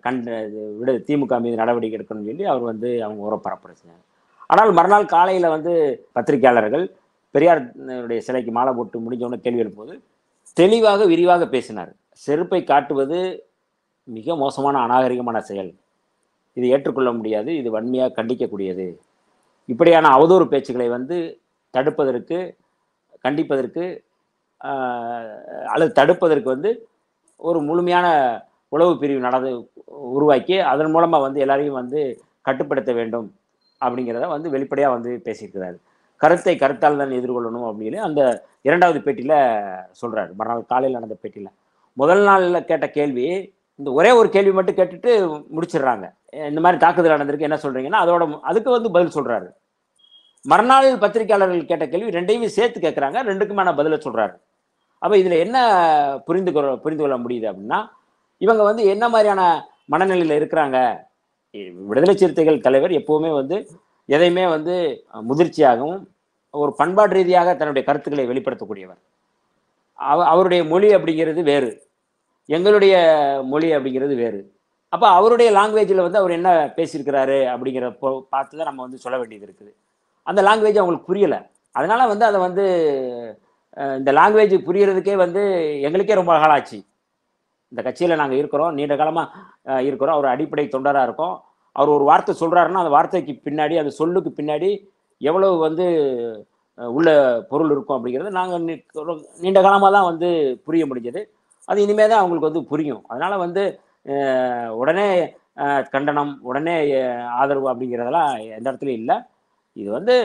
கண்டு 0.05 0.33
விட 0.79 0.89
இது 0.91 1.01
திமுக 1.07 1.37
மீது 1.39 1.61
நடவடிக்கை 1.61 1.97
எடுக்கணும்னு 1.97 2.29
சொல்லி 2.31 2.45
அவர் 2.51 2.69
வந்து 2.71 2.89
அவங்க 3.05 3.21
உரப்பரப்புறாங்க 3.29 3.95
ஆனால் 4.49 4.71
மறுநாள் 4.71 5.11
காலையில் 5.15 5.53
வந்து 5.55 5.73
பத்திரிகையாளர்கள் 6.13 6.85
பெரியாருடைய 7.35 8.19
சிலைக்கு 8.27 8.51
மாலை 8.51 8.71
போட்டு 8.73 9.03
முடிஞ்சவொடனே 9.05 9.43
கேள்வி 9.43 9.63
எழுப்போது 9.63 9.93
தெளிவாக 10.59 11.05
விரிவாக 11.11 11.43
பேசினார். 11.55 11.91
செருப்பை 12.23 12.59
காட்டுவது 12.71 13.19
மிக 14.17 14.35
மோசமான 14.43 14.75
அநாகரிகமான 14.85 15.37
செயல். 15.49 15.71
இது 16.57 16.65
ஏற்றுக்கொள்ள 16.73 17.09
முடியாது 17.17 17.51
இது 17.59 17.69
வன்மையாக 17.75 18.15
கண்டிக்கக்கூடியது. 18.17 18.87
இப்படியான 19.71 20.11
அவதூறு 20.17 20.45
பேச்சுக்களை 20.51 20.87
வந்து 20.97 21.17
தடுப்பதற்கு 21.73 22.37
கண்டிப்பதற்கு 23.25 23.83
அல்லது 25.73 25.91
தடுப்பதற்கு 25.99 26.49
வந்து 26.55 26.71
ஒரு 27.49 27.59
முழுமையான 27.67 28.07
உளவு 28.75 28.93
பிரிவு 29.01 29.21
நடந்து 29.27 29.51
உருவாக்கி 30.15 30.55
அதன் 30.71 30.93
மூலமாக 30.95 31.25
வந்து 31.25 31.43
எல்லாரையும் 31.45 31.79
வந்து 31.81 31.99
கட்டுப்படுத்த 32.47 32.91
வேண்டும் 32.99 33.27
அப்படிங்கிறத 33.81 34.27
வந்து 34.35 34.49
வெளிப்படையாக 34.55 34.95
வந்து 34.95 35.11
பேசியிருக்கிறாரு. 35.27 35.77
கருத்தை 36.21 36.53
கருத்தால் 36.63 36.99
தான் 37.01 37.17
எதிர்கொள்ளணும் 37.19 37.67
அப்படின்னு 37.69 37.99
அந்த 38.07 38.21
இரண்டாவது 38.67 38.99
பேட்டியில் 39.05 39.37
சொல்கிறாரு 40.01 40.31
மறுநாள் 40.39 40.69
காலையில் 40.71 40.97
நடந்த 40.97 41.15
பேட்டியில். 41.21 41.51
முதல் 41.97 42.23
நாளில் 42.29 42.67
கேட்ட 42.69 42.85
கேள்வி 42.97 43.25
இந்த 43.79 43.89
ஒரே 43.99 44.11
ஒரு 44.19 44.29
கேள்வி 44.35 44.53
மட்டும் 44.57 44.77
கேட்டுட்டு 44.79 45.11
முடிச்சிடுறாங்க. 45.55 46.05
இந்த 46.49 46.59
மாதிரி 46.63 46.77
தாக்குதல் 46.83 47.15
நடந்திருக்கு 47.15 47.47
என்ன 47.49 47.59
சொல்கிறீங்கன்னா 47.63 48.01
அதோட 48.03 48.23
அதுக்கு 48.49 48.69
வந்து 48.77 48.89
பதில் 48.95 49.15
சொல்கிறாரு 49.17 49.47
மறுநாள் 50.45 50.89
பத்திரிகையாளர்கள் 51.03 51.69
கேட்ட 51.71 51.85
கேள்வி 51.93 52.15
ரெண்டையும் 52.17 52.55
சேர்த்து 52.57 52.79
கேட்குறாங்க 52.85 53.21
ரெண்டுக்குமான 53.29 53.73
பதிலை 53.79 53.97
சொல்கிறாரு 54.05 54.35
அப்போ 55.01 55.15
இதில் 55.21 55.41
என்ன 55.45 55.57
புரிந்து 56.27 56.51
கொள்ள 56.53 56.69
புரிந்து 56.83 57.03
கொள்ள 57.03 57.17
முடியுது 57.23 57.47
அப்படின்னா 57.51 57.79
இவங்க 58.41 58.63
வந்து 58.69 58.83
என்ன 58.93 59.05
மாதிரியான 59.13 59.41
மனநிலையில் 59.93 60.37
இருக்கிறாங்க? 60.39 60.77
விடுதலை 61.89 62.15
சிறுத்தைகள் 62.15 62.65
தலைவர் 62.65 62.93
எப்போவுமே 62.99 63.29
வந்து 63.37 63.57
எதையுமே 64.09 64.47
வந்து 64.47 65.05
முதிர்ச்சியாகவும் 65.29 66.03
ஒரு 66.51 66.73
பண்பாடு 66.73 67.13
ரீதியாக 67.13 67.55
தன்னுடைய 67.55 67.87
கருத்துக்களை 67.87 68.29
வெளிப்படுத்தக்கூடியவர். 68.29 68.97
அவ 69.93 70.25
அவருடைய 70.25 70.63
மொழி 70.63 70.95
அப்படிங்கிறது 70.95 71.43
வேறு. 71.43 71.87
எங்களுடைய 72.45 72.95
மொழி 73.45 73.75
அப்படிங்கிறது 73.75 74.15
வேறு. 74.15 74.53
அப்போ 74.89 75.07
அவருடைய 75.07 75.51
லாங்குவேஜில் 75.51 76.01
வந்து 76.01 76.17
அவர் 76.17 76.31
என்ன 76.31 76.65
பேசியிருக்கிறாரு 76.65 77.45
அப்படிங்கிற 77.45 77.95
போ- 78.01 78.21
பார்த்து 78.21 78.57
தான் 78.57 78.65
நம்ம 78.65 78.81
வந்து 78.81 78.97
சொல்ல 78.97 79.17
வேண்டியது 79.17 79.55
இருக்குது. 79.55 79.73
அந்த 80.23 80.41
லாங்குவேஜ் 80.41 80.77
அவங்களுக்கு 80.77 81.13
புரியலை. 81.13 81.47
அதனால் 81.71 82.07
வந்து 82.07 82.25
அதை 82.25 82.39
வந்து 82.39 82.63
இந்த 83.77 84.11
லாங்குவேஜ் 84.11 84.63
புரியறதுக்கே 84.65 85.15
வந்து 85.15 85.73
எங்களுக்கே 85.81 86.13
ரொம்ப 86.13 86.37
காலாச்சு 86.37 86.85
இந்த 87.67 87.81
கட்சியில் 87.83 88.15
நாங்கள் 88.15 88.37
இருக்கிறோம் 88.37 88.73
நீண்ட 88.73 88.95
காலமாக 88.95 89.29
இருக்கிறோம். 89.81 90.15
அவர் 90.15 90.29
அடிப்படை 90.29 90.67
தொண்டராக 90.67 91.03
இருக்கோம். 91.03 91.43
அவர் 91.75 91.95
ஒரு 91.95 92.05
வார்த்தை 92.09 92.33
சொல்கிறாருன்னா 92.41 92.83
அந்த 92.83 92.93
வார்த்தைக்கு 92.97 93.33
பின்னாடி 93.47 93.75
அந்த 93.81 93.91
சொல்லுக்கு 93.99 94.31
பின்னாடி 94.39 94.69
எவ்வளவு 95.21 95.55
வந்து 95.67 95.85
உள்ள 96.77 97.09
பொருள் 97.51 97.71
இருக்கும் 97.73 97.97
அப்படிங்கிறது 97.97 98.31
நாங்கள் 98.39 98.65
நீண்ட 99.43 99.59
காலமாக 99.65 99.91
தான் 99.95 100.09
வந்து 100.11 100.29
புரிய 100.67 100.83
முடிஞ்சது. 100.89 101.21
அது 101.67 101.79
இனிமேல் 101.85 102.11
தான் 102.11 102.21
அவங்களுக்கு 102.21 102.49
வந்து 102.49 102.63
புரியும். 102.71 103.01
அதனால் 103.11 103.43
வந்து 103.45 103.63
உடனே 104.81 105.07
கண்டனம் 105.93 106.31
உடனே 106.49 106.75
ஆதரவு 107.39 107.67
அப்படிங்கிறதெல்லாம் 107.71 108.31
எந்த 108.57 108.67
இடத்துலையும் 108.69 109.01
இல்லை. 109.01 109.17
இது 109.75 109.89
வந்து 109.97 110.15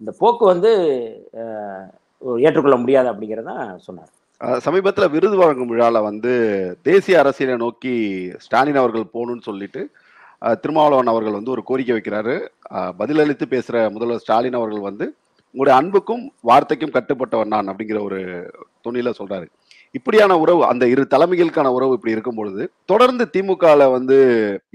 இந்த 0.00 0.10
போக்கு 0.20 0.44
வந்து 0.52 0.70
ஏற்றுக்கொள்ள 2.44 2.76
முடியாது 2.82 3.08
அப்படிங்கிறதான் 3.12 3.64
சொன்னார். 3.86 4.10
சமீபத்தில் 4.66 5.12
விருது 5.14 5.36
வழங்கும் 5.40 5.70
விழாவில் 5.72 6.06
வந்து 6.08 6.32
தேசிய 6.88 7.18
அரசியலை 7.22 7.56
நோக்கி 7.64 7.92
ஸ்டாலின் 8.44 8.80
அவர்கள் 8.82 9.12
போகணும்னு 9.14 9.46
சொல்லிட்டு 9.48 9.82
திருமாவளவன் 10.62 11.12
அவர்கள் 11.12 11.38
வந்து 11.38 11.54
ஒரு 11.56 11.62
கோரிக்கை 11.68 11.94
வைக்கிறாரு. 11.96 12.36
பதிலளித்து 13.00 13.46
பேசுகிற 13.54 13.84
முதல்வர் 13.96 14.22
ஸ்டாலின் 14.22 14.58
அவர்கள் 14.60 14.88
வந்து 14.88 15.06
உங்களுடைய 15.54 15.74
அன்புக்கும் 15.80 16.24
வார்த்தைக்கும் 16.50 16.94
கட்டுப்பட்டவன் 16.94 17.52
நான் 17.54 17.68
அப்படிங்கிற 17.72 17.98
ஒரு 18.06 18.18
துணியில 18.86 19.10
சொல்றாரு. 19.18 19.46
இப்படியான 19.96 20.36
உறவு 20.42 20.62
அந்த 20.70 20.84
இரு 20.92 21.02
தலைமைகளுக்கான 21.12 21.72
உறவு 21.74 21.92
இப்படி 21.96 22.14
இருக்கும் 22.14 22.38
பொழுது 22.38 22.62
தொடர்ந்து 22.90 23.24
திமுகல 23.34 23.84
வந்து 23.94 24.16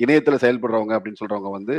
இணையத்துல 0.03 0.37
செயல்படுறவங்க 0.43 0.93
அப்படின்னு 0.97 1.21
சொல்றவங்க 1.21 1.49
வந்து 1.55 1.75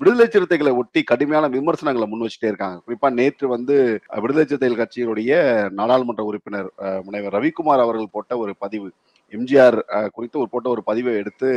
விடுதலை 0.00 0.26
சிறுத்தைகளை 0.34 0.72
ஒட்டி 0.80 1.00
கடுமையான 1.10 1.48
விமர்சனங்களை 1.54 2.06
முன் 2.10 2.24
வச்சுட்டே 2.24 2.50
இருக்காங்க. 2.52 2.78
குறிப்பா 2.86 3.10
நேற்று 3.18 3.48
வந்து 3.54 3.76
விடுதலை 4.24 4.44
சிறுத்தைகள் 4.46 4.82
கட்சியினுடைய 4.82 5.32
நாடாளுமன்ற 5.80 6.24
உறுப்பினர் 6.30 6.68
முனைவர் 7.06 7.36
ரவிக்குமார் 7.38 7.84
அவர்கள் 7.86 8.14
போட்ட 8.16 8.38
ஒரு 8.44 8.54
பதிவு 8.66 8.88
எம்ஜிஆர் 9.32 9.76
குறித்து 10.16 10.40
ஒரு 10.42 10.48
போட்ட 10.52 10.68
ஒரு 10.74 10.82
பதிவை 10.90 11.12
எடுத்து 11.22 11.50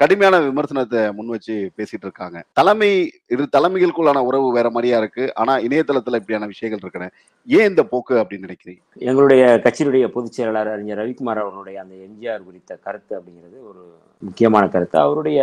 கடுமையான 0.00 0.36
விமர்சனத்தை 0.46 1.00
முன் 1.16 1.32
வச்சு 1.32 1.54
பேசிட்டு 1.76 2.06
இருக்காங்க. 2.06 2.38
தலைமை 2.58 2.88
இரு 3.34 3.44
தலைமைகளுக்குள்ளான 3.56 4.22
உறவு 4.28 4.46
வேற 4.52 4.68
மாதிரியா 4.70 4.96
இருக்கு. 5.02 5.24
ஆனா 5.34 5.52
இணையதளத்துல 5.66 6.18
இப்படியான 6.20 6.48
விஷயங்கள் 6.52 6.82
இருக்கிற 6.84 7.06
ஏன் 7.46 7.68
இந்த 7.72 7.82
போக்கு 7.92 8.14
அப்படின்னு 8.20 8.46
நினைக்கிறீங்க? 8.46 8.82
எங்களுடைய 9.10 9.44
கட்சியினுடைய 9.64 10.06
பொதுச் 10.16 10.36
செயலாளர் 10.38 10.72
அறிஞர் 10.72 11.00
ரவிக்குமார் 11.02 11.42
அவருடைய 11.44 11.78
அந்த 11.84 11.94
எம்ஜிஆர் 12.06 12.46
குறித்த 12.48 12.78
கருத்து 12.86 13.12
அப்படிங்கிறது 13.18 13.58
ஒரு 13.70 13.84
முக்கியமான 14.18 14.64
கருத்து. 14.74 14.98
அவருடைய 14.98 15.40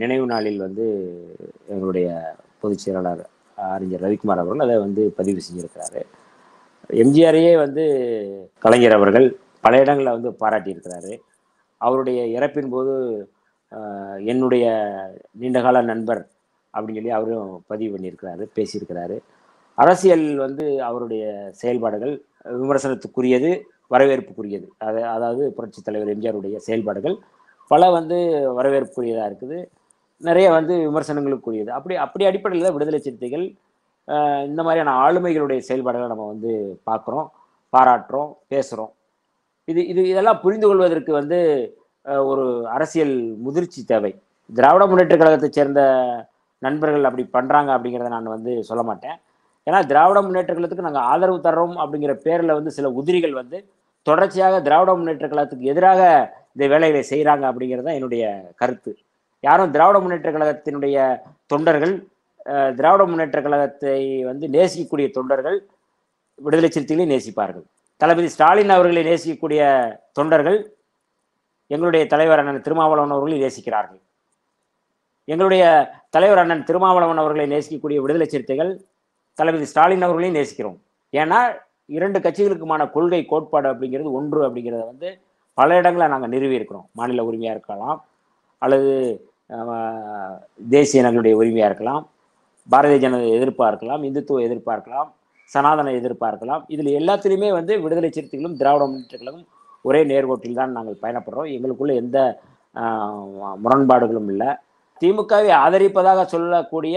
நினைவு 0.00 0.26
நாளில் 0.32 0.64
வந்து 0.66 0.86
எங்களுடைய 1.66 2.08
பொதுச் 2.62 2.82
செயலாளர் 2.84 3.22
அறிஞர் 3.74 4.04
ரவிக்குமார் 4.06 4.42
அவர்கள் 4.42 4.64
அதை 4.66 4.76
வந்து 4.86 5.02
பதிவு 5.16 5.40
செஞ்சிருக்கிறாரு. 5.46 6.02
எம்ஜிஆரையே 7.04 7.54
வந்து 7.64 7.84
கலைஞர் 8.64 8.98
அவர்கள் 8.98 9.28
பல 9.60 9.78
இடங்களில் 9.84 10.16
வந்து 10.16 10.30
பாராட்டியிருக்கிறாரு. 10.42 11.14
அவருடைய 11.80 12.20
இறப்பின் 12.38 12.70
போது 12.74 12.92
என்னுடைய 14.32 14.66
நீண்டகால 15.40 15.82
நண்பர் 15.92 16.22
அப்படின்னு 16.74 16.98
சொல்லி 17.00 17.14
அவரும் 17.18 17.50
பதிவு 17.70 17.90
பண்ணியிருக்கிறாரு 17.94 18.44
பேசியிருக்கிறாரு. 18.56 19.16
அரசியல் 19.78 20.26
வந்து 20.44 20.64
அவருடைய 20.88 21.24
செயல்பாடுகள் 21.60 22.14
விமர்சனத்துக்குரியது 22.62 23.50
வரவேற்புக்குரியது. 23.94 24.66
அது 24.86 25.00
அதாவது 25.14 25.42
புரட்சித் 25.56 25.86
தலைவர் 25.88 26.12
எம்ஜிஆருடைய 26.14 26.56
செயல்பாடுகள் 26.66 27.16
பல 27.70 27.82
வந்து 27.98 28.18
வரவேற்புக்குரியதாக 28.58 29.28
இருக்குது. 29.30 29.58
நிறைய 30.20 30.46
வந்து 30.58 30.74
விமர்சனங்களுக்குரியது. 30.88 31.70
அப்படி 31.78 31.94
அப்படி 32.04 32.24
அடிப்படையில் 32.28 32.66
தான் 32.66 32.76
விடுதலை 32.76 33.00
சிறுத்தைகள் 33.06 33.46
இந்த 34.48 34.60
மாதிரியான 34.66 34.94
ஆளுமைகளுடைய 35.04 35.60
செயல்பாடுகளை 35.68 36.08
நம்ம 36.12 36.26
வந்து 36.32 36.52
பார்க்குறோம் 36.88 37.26
பாராட்டுறோம் 37.72 38.30
பேசுகிறோம் 38.52 38.92
இது 39.68 39.80
இது 39.92 40.00
இதெல்லாம் 40.12 40.42
புரிந்து 40.44 40.66
கொள்வதற்கு 40.66 41.12
வந்து 41.12 41.38
ஒரு 42.30 42.44
அரசியல் 42.76 43.14
முதிர்ச்சி 43.44 43.80
தேவை. 43.92 44.12
திராவிட 44.50 44.82
முன்னேற்ற 44.90 45.16
கழகத்தை 45.20 45.48
சேர்ந்த 45.58 45.80
நண்பர்கள் 46.62 47.08
அப்படி 47.08 47.24
பண்ணுறாங்க 47.36 47.70
அப்படிங்கிறத 47.76 48.10
நான் 48.16 48.34
வந்து 48.34 48.52
சொல்ல 48.68 48.82
மாட்டேன். 48.88 49.16
ஏன்னா 49.66 49.78
திராவிட 49.90 50.18
முன்னேற்ற 50.26 50.52
கழகத்துக்கு 50.54 50.88
நாங்கள் 50.88 51.08
ஆதரவு 51.12 51.38
தர்றோம் 51.46 51.76
அப்படிங்கிற 51.84 52.12
பேரில் 52.26 52.56
வந்து 52.58 52.72
சில 52.76 52.90
உதிரிகள் 53.00 53.34
வந்து 53.40 53.58
தொடர்ச்சியாக 54.06 54.60
திராவிட 54.66 54.90
முன்னேற்ற 54.98 55.26
கழகத்துக்கு 55.30 55.70
எதிராக 55.72 56.00
இந்த 56.54 56.66
வேலைகளை 56.72 57.02
செய்கிறாங்க 57.12 57.44
அப்படிங்கிறது 57.50 57.86
தான் 57.88 57.98
என்னுடைய 57.98 58.24
கருத்து. 58.60 58.92
யாரும் 59.44 59.72
திராவிட 59.74 59.96
முன்னேற்ற 60.04 60.30
கழகத்தினுடைய 60.36 60.96
தொண்டர்கள் 61.52 61.94
திராவிட 62.78 63.02
முன்னேற்ற 63.10 63.38
கழகத்தை 63.46 63.98
வந்து 64.30 64.46
நேசிக்கக்கூடிய 64.56 65.06
தொண்டர்கள் 65.16 65.58
விடுதலை 66.38 66.70
சிறுத்தைகளை 66.70 67.06
நேசிப்பார்கள். 67.14 67.66
தளபதி 68.00 68.28
ஸ்டாலின் 68.32 68.72
அவர்களை 68.76 69.02
நேசிக்கக்கூடிய 69.10 69.60
தொண்டர்கள் 70.18 70.58
எங்களுடைய 71.74 72.02
தலைவர் 72.12 72.40
அண்ணன் 72.40 72.64
திருமாவளவன் 72.66 73.14
அவர்களை 73.16 73.38
நேசிக்கிறார்கள். 73.44 74.00
எங்களுடைய 75.32 75.64
தலைவர் 76.14 76.40
அண்ணன் 76.42 76.66
திருமாவளவன் 76.68 77.20
அவர்களை 77.22 77.46
நேசிக்கக்கூடிய 77.54 78.00
விடுதலை 78.02 78.26
சிறுத்தைகள் 78.32 78.72
தளபதி 79.38 79.66
ஸ்டாலின் 79.70 80.04
அவர்களையும் 80.06 80.38
நேசிக்கிறோம். 80.38 80.76
ஏன்னா 81.20 81.38
இரண்டு 81.96 82.18
கட்சிகளுக்குமான 82.24 82.82
கொள்கை 82.96 83.20
கோட்பாடு 83.32 83.66
அப்படிங்கிறது 83.72 84.10
ஒன்று 84.18 84.40
அப்படிங்கிறத 84.46 84.84
வந்து 84.92 85.08
பல 85.58 85.76
இடங்களில் 85.80 86.12
நாங்கள் 86.12 86.32
நிறுவி 86.34 86.58
இருக்கிறோம். 86.58 86.86
மாநில 86.98 87.24
உரிமையாக 87.28 87.56
இருக்கலாம் 87.56 87.98
அல்லது 88.62 88.92
தேசிய 90.76 91.02
நலனுடைய 91.04 91.34
உரிமையாக 91.40 91.70
இருக்கலாம் 91.70 92.02
பாரதிய 92.72 92.98
ஜனதா 93.04 93.26
எதிர்ப்பாக 93.38 93.70
இருக்கலாம் 93.72 94.02
இந்துத்துவ 94.08 94.40
எதிர்ப்பாக 94.46 94.76
இருக்கலாம் 94.78 95.10
சனாதன 95.50 95.92
எதிர்ப்பாக 95.98 96.30
இருக்கலாம். 96.32 96.62
இதில் 96.74 96.96
எல்லாத்துலேயுமே 97.00 97.50
வந்து 97.58 97.72
விடுதலை 97.84 98.10
சிறுத்தைகளும் 98.16 98.56
திராவிட 98.60 98.86
முன்னேற்ற 98.86 99.18
ஒரே 99.88 100.00
நேர்கோட்டில் 100.10 100.60
தான் 100.60 100.76
நாங்கள் 100.76 101.02
பயணப்படுறோம். 101.04 101.50
எங்களுக்குள்ள 101.56 101.94
எந்த 102.02 102.18
முரண்பாடுகளும் 103.64 104.30
இல்லை. 104.32 104.50
திமுகவை 105.02 105.50
ஆதரிப்பதாக 105.64 106.20
சொல்லக்கூடிய 106.34 106.96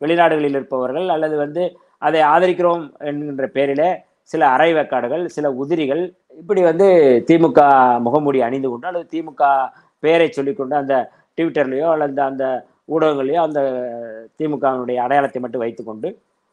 வெளிநாடுகளில் 0.00 0.56
இருப்பவர்கள் 0.58 1.08
அல்லது 1.14 1.36
வந்து 1.44 1.62
அதை 2.02 2.20
ஆதரிக்கிறோம் 2.32 2.84
என்கின்ற 3.08 3.46
பேரில் 3.56 3.86
சில 4.30 4.42
அரைவேக்காடுகள் 4.56 5.22
சில 5.36 5.46
உதிரிகள் 5.62 6.02
இப்படி 6.40 6.60
வந்து 6.70 6.86
திமுக 7.28 7.60
முகமூடி 8.06 8.38
அணிந்து 8.46 8.68
கொண்டு 8.70 8.88
அல்லது 8.90 9.06
திமுக 9.14 9.42
பெயரை 10.02 10.28
சொல்லிக்கொண்டு 10.36 10.74
அந்த 10.82 10.94
ட்விட்டர்லேயோ 11.38 11.88
அல்லது 11.94 12.22
அந்த 12.30 12.44
ஊடகங்களையோ 12.94 13.40
அந்த 13.48 13.60
திமுகவினுடைய 14.40 14.98
அடையாளத்தை 15.04 15.40
மட்டும் 15.44 15.64
வைத்துக்கொண்டு 15.64 16.08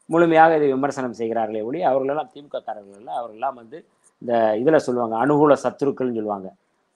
முழுமையாக 0.09 0.57
இதை 0.59 0.67
விமர்சனம் 0.73 1.17
செய்கிறார்களே 1.19 1.61
ஒளி 1.69 1.79
அவர்களெல்லாம் 1.89 2.31
திமுக 2.33 2.57
காரர்கள் 2.59 2.99
இல்லை 3.01 3.13
அவர்களெல்லாம் 3.19 3.57
வந்து 3.61 3.77
இந்த 4.21 4.33
இதில் 4.61 4.85
சொல்லுவாங்க 4.85 5.15
அனுகூல 5.23 5.55
சத்துருக்கள்னு 5.63 6.17
சொல்லுவாங்க. 6.19 6.47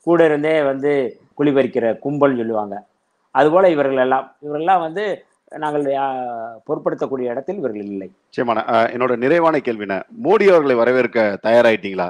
கூட 0.07 0.19
இருந்தே 0.29 0.55
வந்து 0.71 0.91
குளிபறிக்கிற 1.39 1.85
கும்பல்னு 2.05 2.41
சொல்லுவாங்க. 2.41 2.75
அதுபோல் 3.35 3.73
இவர்கள் 3.75 4.03
எல்லாம் 4.05 4.25
இவரெல்லாம் 4.45 4.83
வந்து 4.85 5.03
நாங்கள் 5.63 5.85
பொருட்படுத்தக்கூடிய 6.67 7.31
இடத்தில் 7.33 7.59
இவர்கள் 7.61 7.91
இல்லை. 7.93 8.07
நிச்சயமான 8.27 8.59
என்னோட 8.93 9.13
நிறைவான 9.23 9.55
கேள்வின 9.65 9.95
மோடி 10.25 10.45
அவர்களை 10.51 10.75
வரவேற்க 10.81 11.19
தயாராயிட்டீங்களா? 11.45 12.07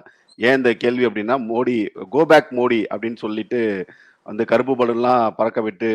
ஏன் 0.48 0.58
இந்த 0.60 0.72
கேள்வி 0.84 1.04
அப்படின்னா 1.08 1.36
மோடி 1.52 1.76
கோ 2.16 2.22
பேக் 2.32 2.52
மோடி 2.60 2.80
அப்படின்னு 2.94 3.20
சொல்லிட்டு 3.26 3.62
அந்த 4.26 4.42
கருப்பு 4.52 4.74
பலன்லாம் 4.80 5.24
பறக்க 5.40 5.60
விட்டு 5.68 5.90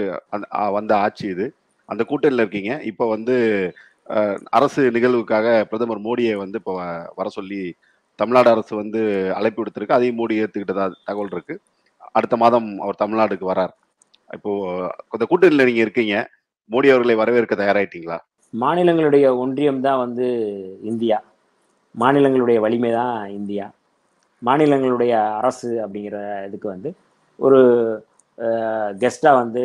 வந்த 0.77 0.93
ஆட்சி 1.05 1.27
இது. 1.35 1.47
அந்த 1.89 2.03
கூட்டணியில் 2.11 2.43
இருக்கீங்க. 2.43 2.73
இப்போ 2.91 3.05
வந்து 3.15 3.37
அரசு 4.59 4.83
நிகழ்வுக்காக 4.97 5.47
பிரதமர் 5.71 6.05
மோடியை 6.07 6.35
வந்து 6.43 6.59
இப்போ 6.63 6.75
வர 7.19 7.29
சொல்லி 7.39 7.63
தமிழ்நாடு 8.21 8.49
அரசு 8.55 8.73
வந்து 8.83 9.01
அழைப்பு 9.39 9.61
விடுத்திருக்கு. 9.61 9.97
அதையும் 9.99 10.19
மோடி 10.21 10.35
ஏற்றுக்கிட்டதா 10.43 10.85
தகவல் 11.09 11.35
இருக்கு. 11.37 11.55
அடுத்த 12.19 12.35
மாதம் 12.43 12.69
அவர் 12.85 13.03
தமிழ்நாடுக்கு 13.03 13.47
வரார். 13.53 13.75
இப்போ 14.37 14.53
இந்த 15.17 15.25
கூட்டணியில் 15.31 15.69
நீங்க 15.69 15.83
இருக்கீங்க. 15.87 16.15
மோடி 16.71 16.89
அவர்களை 16.93 17.17
வரவேற்க 17.23 17.55
தயாராயிட்டீங்களா? 17.63 18.19
மாநிலங்களுடைய 18.63 19.27
ஒன்றியம் 19.45 19.81
தான் 19.87 20.03
வந்து 20.05 20.27
இந்தியா. 20.91 21.19
மாநிலங்களுடைய 21.95 22.59
வலிமை 22.65 22.91
தான் 23.01 23.19
இந்தியா. 23.39 23.67
மாநிலங்களுடைய 24.43 25.13
அரசு 25.41 25.69
அப்படிங்கிற 25.85 26.17
இதுக்கு 26.49 26.69
வந்து 26.75 26.91
ஒரு 27.39 27.61
கெஸ்டாக 29.03 29.41
வந்து 29.43 29.63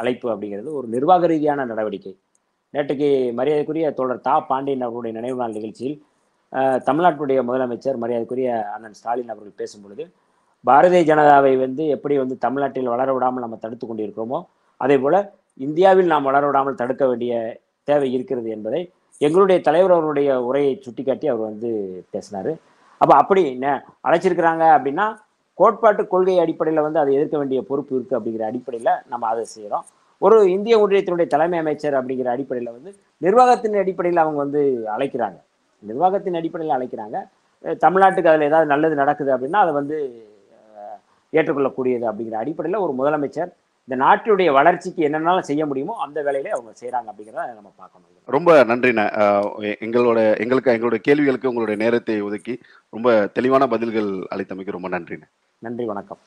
அழைப்பு 0.00 0.26
அப்படிங்கிறது 0.32 0.70
ஒரு 0.78 0.86
நிர்வாக 0.94 1.26
ரீதியான 1.32 1.64
நடவடிக்கை. 1.70 2.12
நேற்றுக்கு 2.74 3.08
மரியாதைக்குரிய 3.38 3.88
தோழர் 3.98 4.26
தா. 4.26 4.34
பாண்டியன் 4.50 4.84
அவருடைய 4.86 5.12
நினைவு 5.18 5.40
நாள் 5.42 5.56
நிகழ்ச்சியில் 5.58 5.96
தமிழ்நாட்டுடைய 6.88 7.38
முதலமைச்சர் 7.48 8.00
மரியாதைக்குரிய 8.02 8.50
அண்ணன் 8.74 8.96
ஸ்டாலின் 8.98 9.32
அவர்கள் 9.32 9.60
பேசும்பொழுது 9.60 10.04
பாரதிய 10.64 11.02
ஜனதாவை 11.08 11.54
வந்து 11.62 11.84
எப்படி 11.94 12.14
வந்து 12.20 12.36
தமிழ்நாட்டில் 12.44 12.92
வளர 12.92 13.08
விடாமல் 13.14 13.44
நம்ம 13.44 13.56
தடுத்து 13.64 13.86
கொண்டிருக்கிறோமோ 13.86 14.38
அதே 14.80 14.96
போல 15.02 15.16
இந்தியாவில் 15.60 16.12
நாம் 16.12 16.28
வளர 16.28 16.44
விடாமல் 16.46 16.80
தடுக்க 16.82 17.04
வேண்டிய 17.06 17.34
தேவை 17.88 18.08
இருக்கிறது 18.16 18.48
என்பதை 18.56 18.80
எங்களுடைய 19.20 19.58
தலைவர் 19.66 19.94
அவருடைய 19.96 20.28
உரையை 20.48 20.72
சுட்டிக்காட்டி 20.84 21.26
அவர் 21.32 21.48
வந்து 21.50 21.70
பேசினார். 22.14 22.52
அப்போ 23.00 23.14
அப்படி 23.22 23.42
என்ன 23.54 23.68
அழைச்சிருக்கிறாங்க 24.06 24.64
அப்படின்னா 24.76 25.06
கோட்பாட்டு 25.58 26.02
கொள்கை 26.12 26.36
அடிப்படையில் 26.44 26.84
வந்து 26.86 27.00
அதை 27.02 27.10
எதிர்க்க 27.18 27.36
வேண்டிய 27.38 27.60
பொறுப்பு 27.68 27.92
இருக்குது 27.96 28.18
அப்படிங்கிற 28.18 28.44
அடிப்படையில் 28.50 28.92
நம்ம 29.12 29.26
அதை 29.32 29.44
செய்கிறோம் 29.54 29.84
ஒரு 30.22 30.36
இந்திய 30.56 30.74
ஒன்றியத்தினுடைய 30.82 31.28
தலைமை 31.34 31.58
அமைச்சர் 31.62 31.98
அப்படிங்கிற 31.98 32.28
அடிப்படையில் 32.34 32.74
வந்து 32.76 32.90
நிர்வாகத்தின் 33.22 33.82
அடிப்படையில் 33.82 34.22
அவங்க 34.24 34.38
வந்து 34.44 34.62
அழைக்கிறாங்க. 34.94 35.38
நிர்வாகத்தின் 35.90 36.38
அடிப்படையில் 36.40 36.76
அழைக்கிறாங்க. 36.76 37.18
தமிழ்நாட்டுக்கு 37.84 38.30
அதில் 38.30 38.48
ஏதாவது 38.50 38.72
நல்லது 38.72 38.94
நடக்குது 39.02 39.30
அப்படின்னா 39.34 39.60
அதை 39.64 39.74
வந்து 39.80 39.98
ஏற்றுக்கொள்ளக்கூடியது 41.32 42.04
அப்படிங்கிற 42.10 42.38
அடிப்படையில் 42.40 42.84
ஒரு 42.86 42.92
முதலமைச்சர் 42.98 43.52
இந்த 43.88 43.96
நாட்டினுடைய 44.02 44.50
வளர்ச்சிக்கு 44.56 45.00
என்னென்னாலும் 45.06 45.48
செய்ய 45.48 45.62
முடியுமோ 45.70 45.94
அந்த 46.04 46.18
வேலையிலே 46.26 46.54
அவங்க 46.56 46.70
செய்கிறாங்க 46.80 47.08
அப்படிங்கிறத 47.10 47.46
நம்ம 47.58 47.70
பார்க்கணும். 47.80 48.08
ரொம்ப 48.36 48.50
நன்றிண்ணே. 48.70 49.04
எங்களோட 49.86 50.18
எங்களுக்கு 50.44 50.74
எங்களோட 50.76 50.98
கேள்விகளுக்கு 51.08 51.50
உங்களுடைய 51.52 51.78
நேரத்தை 51.84 52.18
ஒதுக்கி 52.28 52.56
ரொம்ப 52.96 53.16
தெளிவான 53.38 53.68
பதில்கள் 53.76 54.10
அளித்தமைக்கு 54.36 54.76
ரொம்ப 54.78 54.90
நன்றிண்ணே. 54.96 55.28
நன்றி 55.66 55.86
வணக்கம். 55.92 56.22